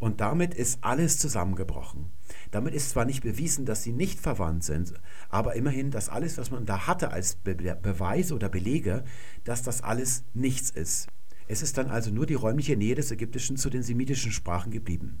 Und 0.00 0.20
damit 0.20 0.54
ist 0.54 0.78
alles 0.82 1.18
zusammengebrochen. 1.18 2.06
Damit 2.52 2.74
ist 2.74 2.90
zwar 2.90 3.04
nicht 3.04 3.22
bewiesen, 3.22 3.66
dass 3.66 3.82
sie 3.82 3.92
nicht 3.92 4.20
verwandt 4.20 4.62
sind, 4.62 4.94
aber 5.28 5.54
immerhin, 5.54 5.90
dass 5.90 6.08
alles, 6.08 6.38
was 6.38 6.50
man 6.50 6.66
da 6.66 6.86
hatte 6.86 7.10
als 7.10 7.34
Be 7.34 7.54
Beweis 7.54 8.30
oder 8.30 8.48
Belege, 8.48 9.04
dass 9.44 9.62
das 9.62 9.82
alles 9.82 10.24
nichts 10.34 10.70
ist. 10.70 11.08
Es 11.48 11.62
ist 11.62 11.78
dann 11.78 11.88
also 11.88 12.10
nur 12.10 12.26
die 12.26 12.34
räumliche 12.34 12.76
Nähe 12.76 12.94
des 12.94 13.10
Ägyptischen 13.10 13.56
zu 13.56 13.70
den 13.70 13.82
semitischen 13.82 14.32
Sprachen 14.32 14.70
geblieben. 14.70 15.20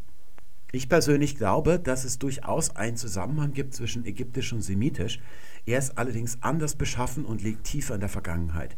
Ich 0.70 0.90
persönlich 0.90 1.36
glaube, 1.36 1.78
dass 1.78 2.04
es 2.04 2.18
durchaus 2.18 2.76
einen 2.76 2.98
Zusammenhang 2.98 3.52
gibt 3.52 3.72
zwischen 3.72 4.04
Ägyptisch 4.04 4.52
und 4.52 4.60
Semitisch. 4.60 5.18
Er 5.64 5.78
ist 5.78 5.96
allerdings 5.96 6.42
anders 6.42 6.74
beschaffen 6.74 7.24
und 7.24 7.42
liegt 7.42 7.64
tiefer 7.64 7.94
in 7.94 8.00
der 8.00 8.10
Vergangenheit. 8.10 8.76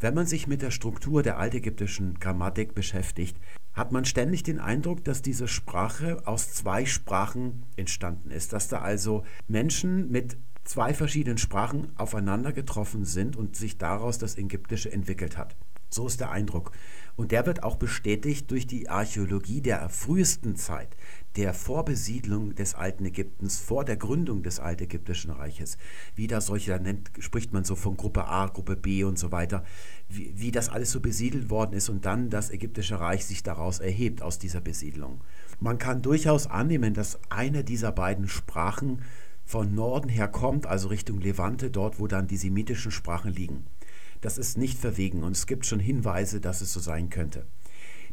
Wenn 0.00 0.14
man 0.14 0.26
sich 0.26 0.46
mit 0.46 0.62
der 0.62 0.70
Struktur 0.70 1.22
der 1.22 1.38
altägyptischen 1.38 2.18
Grammatik 2.20 2.74
beschäftigt, 2.74 3.36
hat 3.74 3.92
man 3.92 4.06
ständig 4.06 4.44
den 4.44 4.60
Eindruck, 4.60 5.04
dass 5.04 5.20
diese 5.20 5.46
Sprache 5.46 6.26
aus 6.26 6.54
zwei 6.54 6.86
Sprachen 6.86 7.64
entstanden 7.76 8.30
ist, 8.30 8.54
dass 8.54 8.68
da 8.68 8.80
also 8.80 9.22
Menschen 9.46 10.10
mit 10.10 10.38
zwei 10.64 10.94
verschiedenen 10.94 11.36
Sprachen 11.36 11.92
aufeinander 11.98 12.54
getroffen 12.54 13.04
sind 13.04 13.36
und 13.36 13.56
sich 13.56 13.76
daraus 13.76 14.16
das 14.16 14.38
Ägyptische 14.38 14.90
entwickelt 14.90 15.36
hat. 15.36 15.54
So 15.88 16.06
ist 16.06 16.20
der 16.20 16.30
Eindruck. 16.30 16.72
Und 17.14 17.32
der 17.32 17.46
wird 17.46 17.62
auch 17.62 17.76
bestätigt 17.76 18.50
durch 18.50 18.66
die 18.66 18.88
Archäologie 18.88 19.60
der 19.60 19.88
frühesten 19.88 20.56
Zeit, 20.56 20.96
der 21.36 21.52
Vorbesiedlung 21.52 22.54
des 22.54 22.74
alten 22.74 23.04
Ägyptens, 23.04 23.58
vor 23.58 23.84
der 23.84 23.96
Gründung 23.96 24.42
des 24.42 24.58
altägyptischen 24.58 25.30
Reiches. 25.30 25.76
Wie 26.14 26.26
das 26.26 26.46
solche, 26.46 26.70
da 26.70 26.78
nennt, 26.78 27.10
spricht 27.18 27.52
man 27.52 27.64
so 27.64 27.76
von 27.76 27.96
Gruppe 27.96 28.26
A, 28.26 28.46
Gruppe 28.46 28.76
B 28.76 29.04
und 29.04 29.18
so 29.18 29.32
weiter, 29.32 29.64
wie, 30.08 30.32
wie 30.36 30.50
das 30.50 30.68
alles 30.68 30.90
so 30.90 31.00
besiedelt 31.00 31.50
worden 31.50 31.74
ist 31.74 31.88
und 31.88 32.06
dann 32.06 32.30
das 32.30 32.50
ägyptische 32.50 33.00
Reich 33.00 33.26
sich 33.26 33.42
daraus 33.42 33.80
erhebt, 33.80 34.22
aus 34.22 34.38
dieser 34.38 34.60
Besiedlung. 34.60 35.20
Man 35.60 35.78
kann 35.78 36.02
durchaus 36.02 36.46
annehmen, 36.46 36.94
dass 36.94 37.18
eine 37.28 37.64
dieser 37.64 37.92
beiden 37.92 38.28
Sprachen 38.28 39.02
von 39.44 39.74
Norden 39.74 40.08
her 40.08 40.28
kommt, 40.28 40.66
also 40.66 40.88
Richtung 40.88 41.20
Levante, 41.20 41.70
dort 41.70 42.00
wo 42.00 42.06
dann 42.06 42.26
die 42.26 42.36
semitischen 42.36 42.90
Sprachen 42.90 43.32
liegen. 43.32 43.66
Das 44.22 44.38
ist 44.38 44.56
nicht 44.56 44.78
verwegen 44.78 45.22
und 45.22 45.32
es 45.32 45.46
gibt 45.46 45.66
schon 45.66 45.80
Hinweise, 45.80 46.40
dass 46.40 46.62
es 46.62 46.72
so 46.72 46.80
sein 46.80 47.10
könnte. 47.10 47.46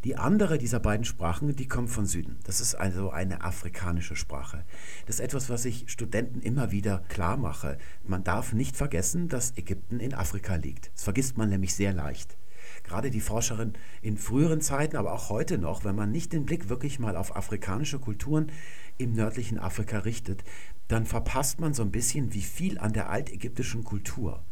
Die 0.03 0.17
andere 0.17 0.57
dieser 0.57 0.81
beiden 0.81 1.05
Sprachen, 1.05 1.55
die 1.55 1.67
kommt 1.67 1.89
von 1.89 2.05
Süden. 2.05 2.37
Das 2.43 2.59
ist 2.59 2.75
also 2.75 3.11
eine 3.11 3.41
afrikanische 3.41 4.17
Sprache. 4.17 4.65
Das 5.05 5.15
ist 5.15 5.21
etwas, 5.21 5.49
was 5.49 5.63
ich 5.63 5.89
Studenten 5.89 6.41
immer 6.41 6.71
wieder 6.71 7.05
klar 7.07 7.37
mache. 7.37 7.77
Man 8.05 8.21
darf 8.21 8.51
nicht 8.51 8.75
vergessen, 8.75 9.29
dass 9.29 9.57
Ägypten 9.57 10.01
in 10.01 10.13
Afrika 10.13 10.55
liegt. 10.55 10.91
Das 10.93 11.05
vergisst 11.05 11.37
man 11.37 11.49
nämlich 11.49 11.73
sehr 11.73 11.93
leicht. 11.93 12.37
Gerade 12.83 13.11
die 13.11 13.21
Forscherin 13.21 13.73
in 14.01 14.17
früheren 14.17 14.59
Zeiten, 14.59 14.97
aber 14.97 15.13
auch 15.13 15.29
heute 15.29 15.57
noch, 15.57 15.85
wenn 15.85 15.95
man 15.95 16.11
nicht 16.11 16.33
den 16.33 16.45
Blick 16.45 16.67
wirklich 16.67 16.99
mal 16.99 17.15
auf 17.15 17.37
afrikanische 17.37 17.99
Kulturen 17.99 18.51
im 18.97 19.13
nördlichen 19.13 19.57
Afrika 19.57 19.99
richtet, 19.99 20.43
dann 20.89 21.05
verpasst 21.05 21.61
man 21.61 21.73
so 21.73 21.81
ein 21.81 21.91
bisschen, 21.91 22.33
wie 22.33 22.41
viel 22.41 22.77
an 22.77 22.91
der 22.91 23.09
altägyptischen 23.09 23.85
Kultur 23.85 24.43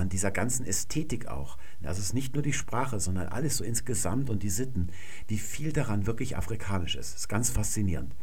an 0.00 0.08
dieser 0.08 0.30
ganzen 0.30 0.66
Ästhetik 0.66 1.28
auch. 1.28 1.56
Also 1.82 2.00
es 2.00 2.06
ist 2.06 2.14
nicht 2.14 2.34
nur 2.34 2.42
die 2.42 2.52
Sprache, 2.52 2.98
sondern 2.98 3.28
alles 3.28 3.58
so 3.58 3.64
insgesamt 3.64 4.30
und 4.30 4.42
die 4.42 4.50
Sitten, 4.50 4.88
die 5.28 5.38
viel 5.38 5.72
daran 5.72 6.06
wirklich 6.06 6.36
afrikanisch 6.36 6.96
ist. 6.96 7.14
Das 7.14 7.20
ist 7.22 7.28
ganz 7.28 7.50
faszinierend. 7.50 8.14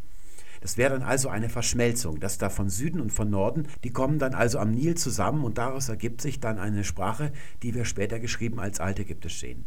Das 0.61 0.77
wäre 0.77 0.93
dann 0.93 1.03
also 1.03 1.29
eine 1.29 1.49
Verschmelzung, 1.49 2.19
dass 2.19 2.37
da 2.37 2.49
von 2.49 2.69
Süden 2.69 2.99
und 2.99 3.11
von 3.11 3.29
Norden, 3.29 3.67
die 3.83 3.91
kommen 3.91 4.19
dann 4.19 4.33
also 4.33 4.59
am 4.59 4.71
Nil 4.71 4.95
zusammen 4.95 5.43
und 5.43 5.57
daraus 5.57 5.89
ergibt 5.89 6.21
sich 6.21 6.39
dann 6.39 6.57
eine 6.57 6.83
Sprache, 6.83 7.31
die 7.63 7.75
wir 7.75 7.85
später 7.85 8.19
geschrieben 8.19 8.59
als 8.59 8.79
Altägyptisch 8.79 9.39
sehen. 9.39 9.65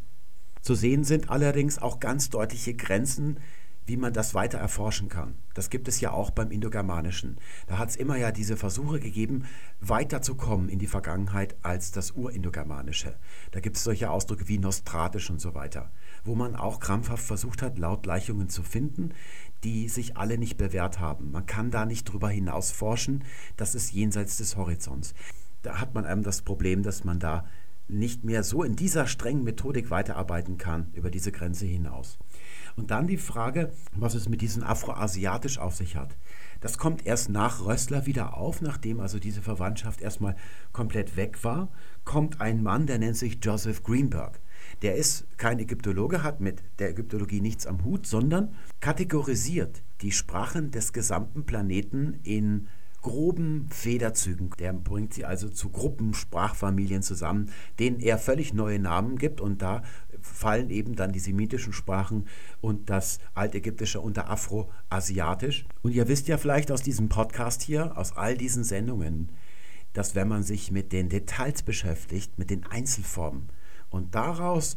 Zu 0.62 0.74
sehen 0.74 1.04
sind 1.04 1.30
allerdings 1.30 1.78
auch 1.78 2.00
ganz 2.00 2.28
deutliche 2.28 2.74
Grenzen 2.74 3.38
wie 3.86 3.96
man 3.96 4.12
das 4.12 4.34
weiter 4.34 4.58
erforschen 4.58 5.08
kann. 5.08 5.34
Das 5.54 5.70
gibt 5.70 5.88
es 5.88 6.00
ja 6.00 6.12
auch 6.12 6.30
beim 6.30 6.50
Indogermanischen. 6.50 7.38
Da 7.66 7.78
hat 7.78 7.90
es 7.90 7.96
immer 7.96 8.16
ja 8.16 8.30
diese 8.30 8.56
Versuche 8.56 9.00
gegeben, 9.00 9.44
weiterzukommen 9.80 10.68
in 10.68 10.78
die 10.78 10.86
Vergangenheit 10.86 11.56
als 11.62 11.90
das 11.90 12.12
Urindogermanische. 12.12 13.16
Da 13.50 13.60
gibt 13.60 13.76
es 13.76 13.84
solche 13.84 14.10
Ausdrücke 14.10 14.48
wie 14.48 14.58
nostratisch 14.58 15.30
und 15.30 15.40
so 15.40 15.54
weiter, 15.54 15.90
wo 16.24 16.34
man 16.34 16.54
auch 16.54 16.80
krampfhaft 16.80 17.24
versucht 17.24 17.62
hat, 17.62 17.78
Lautgleichungen 17.78 18.48
zu 18.48 18.62
finden, 18.62 19.12
die 19.64 19.88
sich 19.88 20.16
alle 20.16 20.38
nicht 20.38 20.56
bewährt 20.56 21.00
haben. 21.00 21.30
Man 21.32 21.46
kann 21.46 21.70
da 21.70 21.84
nicht 21.84 22.04
drüber 22.04 22.30
hinaus 22.30 22.70
forschen, 22.70 23.24
das 23.56 23.74
ist 23.74 23.92
jenseits 23.92 24.36
des 24.36 24.56
Horizonts. 24.56 25.14
Da 25.62 25.80
hat 25.80 25.94
man 25.94 26.06
einem 26.06 26.22
das 26.22 26.42
Problem, 26.42 26.82
dass 26.82 27.04
man 27.04 27.18
da 27.18 27.44
nicht 27.90 28.24
mehr 28.24 28.44
so 28.44 28.62
in 28.62 28.76
dieser 28.76 29.06
strengen 29.06 29.44
Methodik 29.44 29.90
weiterarbeiten 29.90 30.58
kann 30.58 30.90
über 30.94 31.10
diese 31.10 31.32
Grenze 31.32 31.66
hinaus. 31.66 32.18
Und 32.76 32.90
dann 32.90 33.06
die 33.06 33.16
Frage, 33.16 33.72
was 33.94 34.14
es 34.14 34.28
mit 34.28 34.40
diesem 34.40 34.62
Afroasiatisch 34.62 35.58
auf 35.58 35.74
sich 35.74 35.96
hat. 35.96 36.16
Das 36.60 36.76
kommt 36.76 37.06
erst 37.06 37.30
nach 37.30 37.64
Rössler 37.64 38.06
wieder 38.06 38.36
auf, 38.36 38.60
nachdem 38.60 39.00
also 39.00 39.18
diese 39.18 39.42
Verwandtschaft 39.42 40.00
erstmal 40.00 40.36
komplett 40.72 41.16
weg 41.16 41.42
war, 41.42 41.68
kommt 42.04 42.40
ein 42.40 42.62
Mann, 42.62 42.86
der 42.86 42.98
nennt 42.98 43.16
sich 43.16 43.38
Joseph 43.42 43.82
Greenberg. 43.82 44.40
Der 44.82 44.96
ist 44.96 45.26
kein 45.38 45.58
Ägyptologe, 45.58 46.22
hat 46.22 46.40
mit 46.40 46.62
der 46.78 46.90
Ägyptologie 46.90 47.40
nichts 47.40 47.66
am 47.66 47.84
Hut, 47.84 48.06
sondern 48.06 48.54
kategorisiert 48.80 49.82
die 50.02 50.12
Sprachen 50.12 50.70
des 50.70 50.92
gesamten 50.92 51.44
Planeten 51.44 52.18
in 52.22 52.68
groben 53.02 53.68
Federzügen. 53.70 54.50
Der 54.58 54.72
bringt 54.72 55.14
sie 55.14 55.24
also 55.24 55.48
zu 55.48 55.70
Gruppen, 55.70 56.14
Sprachfamilien 56.14 57.02
zusammen, 57.02 57.50
denen 57.78 58.00
er 58.00 58.18
völlig 58.18 58.52
neue 58.52 58.78
Namen 58.78 59.16
gibt 59.16 59.40
und 59.40 59.62
da 59.62 59.82
fallen 60.22 60.70
eben 60.70 60.96
dann 60.96 61.12
die 61.12 61.18
semitischen 61.18 61.72
Sprachen 61.72 62.26
und 62.60 62.90
das 62.90 63.18
Altägyptische 63.34 64.00
unter 64.00 64.30
Afroasiatisch. 64.30 65.64
Und 65.82 65.92
ihr 65.92 66.08
wisst 66.08 66.28
ja 66.28 66.38
vielleicht 66.38 66.70
aus 66.70 66.82
diesem 66.82 67.08
Podcast 67.08 67.62
hier, 67.62 67.96
aus 67.96 68.16
all 68.16 68.36
diesen 68.36 68.64
Sendungen, 68.64 69.30
dass 69.92 70.14
wenn 70.14 70.28
man 70.28 70.42
sich 70.42 70.70
mit 70.70 70.92
den 70.92 71.08
Details 71.08 71.62
beschäftigt, 71.62 72.38
mit 72.38 72.50
den 72.50 72.64
Einzelformen 72.64 73.48
und 73.90 74.14
daraus 74.14 74.76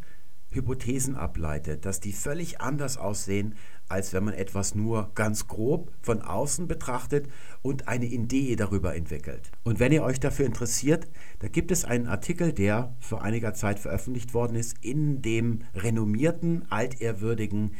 Hypothesen 0.49 1.15
ableitet, 1.15 1.85
dass 1.85 1.99
die 1.99 2.13
völlig 2.13 2.61
anders 2.61 2.97
aussehen, 2.97 3.55
als 3.93 4.11
wenn 4.11 4.25
man 4.25 4.33
etwas 4.33 4.73
nur 4.73 5.11
ganz 5.13 5.47
grob 5.47 5.91
von 6.01 6.21
außen 6.21 6.67
betrachtet 6.67 7.29
und 7.61 7.87
eine 7.87 8.07
Idee 8.07 8.55
darüber 8.55 8.95
entwickelt. 8.95 9.51
Und 9.63 9.79
wenn 9.79 9.91
ihr 9.91 10.03
euch 10.03 10.19
dafür 10.19 10.47
interessiert, 10.47 11.07
da 11.39 11.47
gibt 11.47 11.71
es 11.71 11.85
einen 11.85 12.07
Artikel, 12.07 12.53
der 12.53 12.95
vor 12.99 13.21
einiger 13.21 13.53
Zeit 13.53 13.79
veröffentlicht 13.79 14.33
worden 14.33 14.55
ist, 14.55 14.75
in 14.81 15.21
dem 15.21 15.59
renommierten, 15.75 16.65
altehrwürdigen 16.71 17.75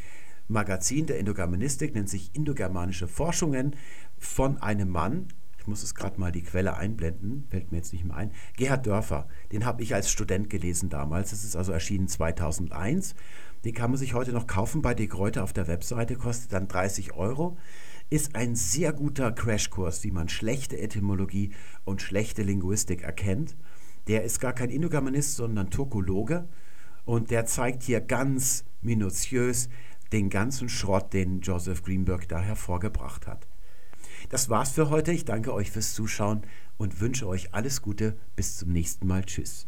Magazin 0.47 1.07
der 1.07 1.17
Indogermanistik, 1.17 1.95
nennt 1.95 2.09
sich 2.09 2.29
Indogermanische 2.35 3.07
Forschungen, 3.07 3.75
von 4.19 4.61
einem 4.61 4.89
Mann, 4.89 5.27
ich 5.57 5.67
muss 5.67 5.81
es 5.81 5.95
gerade 5.95 6.19
mal 6.19 6.31
die 6.31 6.43
Quelle 6.43 6.75
einblenden, 6.75 7.47
fällt 7.49 7.71
mir 7.71 7.77
jetzt 7.77 7.93
nicht 7.93 8.05
mehr 8.05 8.17
ein, 8.17 8.31
Gerhard 8.55 8.85
Dörfer, 8.85 9.27
den 9.51 9.65
habe 9.65 9.81
ich 9.81 9.95
als 9.95 10.11
Student 10.11 10.49
gelesen 10.49 10.89
damals, 10.89 11.31
das 11.31 11.43
ist 11.43 11.55
also 11.55 11.71
erschienen 11.71 12.07
2001. 12.07 13.15
Den 13.63 13.73
kann 13.73 13.91
man 13.91 13.97
sich 13.97 14.13
heute 14.13 14.33
noch 14.33 14.47
kaufen 14.47 14.81
bei 14.81 14.93
De 14.93 15.07
Kräuter 15.07 15.43
auf 15.43 15.53
der 15.53 15.67
Webseite, 15.67 16.15
kostet 16.15 16.51
dann 16.53 16.67
30 16.67 17.13
Euro. 17.13 17.57
Ist 18.09 18.35
ein 18.35 18.55
sehr 18.55 18.91
guter 18.91 19.31
Crashkurs, 19.31 20.03
wie 20.03 20.11
man 20.11 20.29
schlechte 20.29 20.77
Etymologie 20.77 21.53
und 21.85 22.01
schlechte 22.01 22.43
Linguistik 22.43 23.01
erkennt. 23.01 23.55
Der 24.07 24.23
ist 24.23 24.41
gar 24.41 24.53
kein 24.53 24.69
Indogermanist, 24.69 25.35
sondern 25.35 25.69
Turkologe. 25.69 26.47
Und 27.05 27.31
der 27.31 27.45
zeigt 27.45 27.83
hier 27.83 28.01
ganz 28.01 28.65
minutiös 28.81 29.69
den 30.11 30.29
ganzen 30.29 30.69
Schrott, 30.69 31.13
den 31.13 31.41
Joseph 31.41 31.83
Greenberg 31.83 32.27
da 32.27 32.39
hervorgebracht 32.39 33.27
hat. 33.27 33.47
Das 34.29 34.49
war's 34.49 34.71
für 34.71 34.89
heute. 34.89 35.11
Ich 35.11 35.25
danke 35.25 35.53
euch 35.53 35.71
fürs 35.71 35.93
Zuschauen 35.93 36.41
und 36.77 37.01
wünsche 37.01 37.27
euch 37.27 37.53
alles 37.53 37.81
Gute. 37.81 38.17
Bis 38.35 38.57
zum 38.57 38.71
nächsten 38.71 39.07
Mal. 39.07 39.23
Tschüss. 39.23 39.67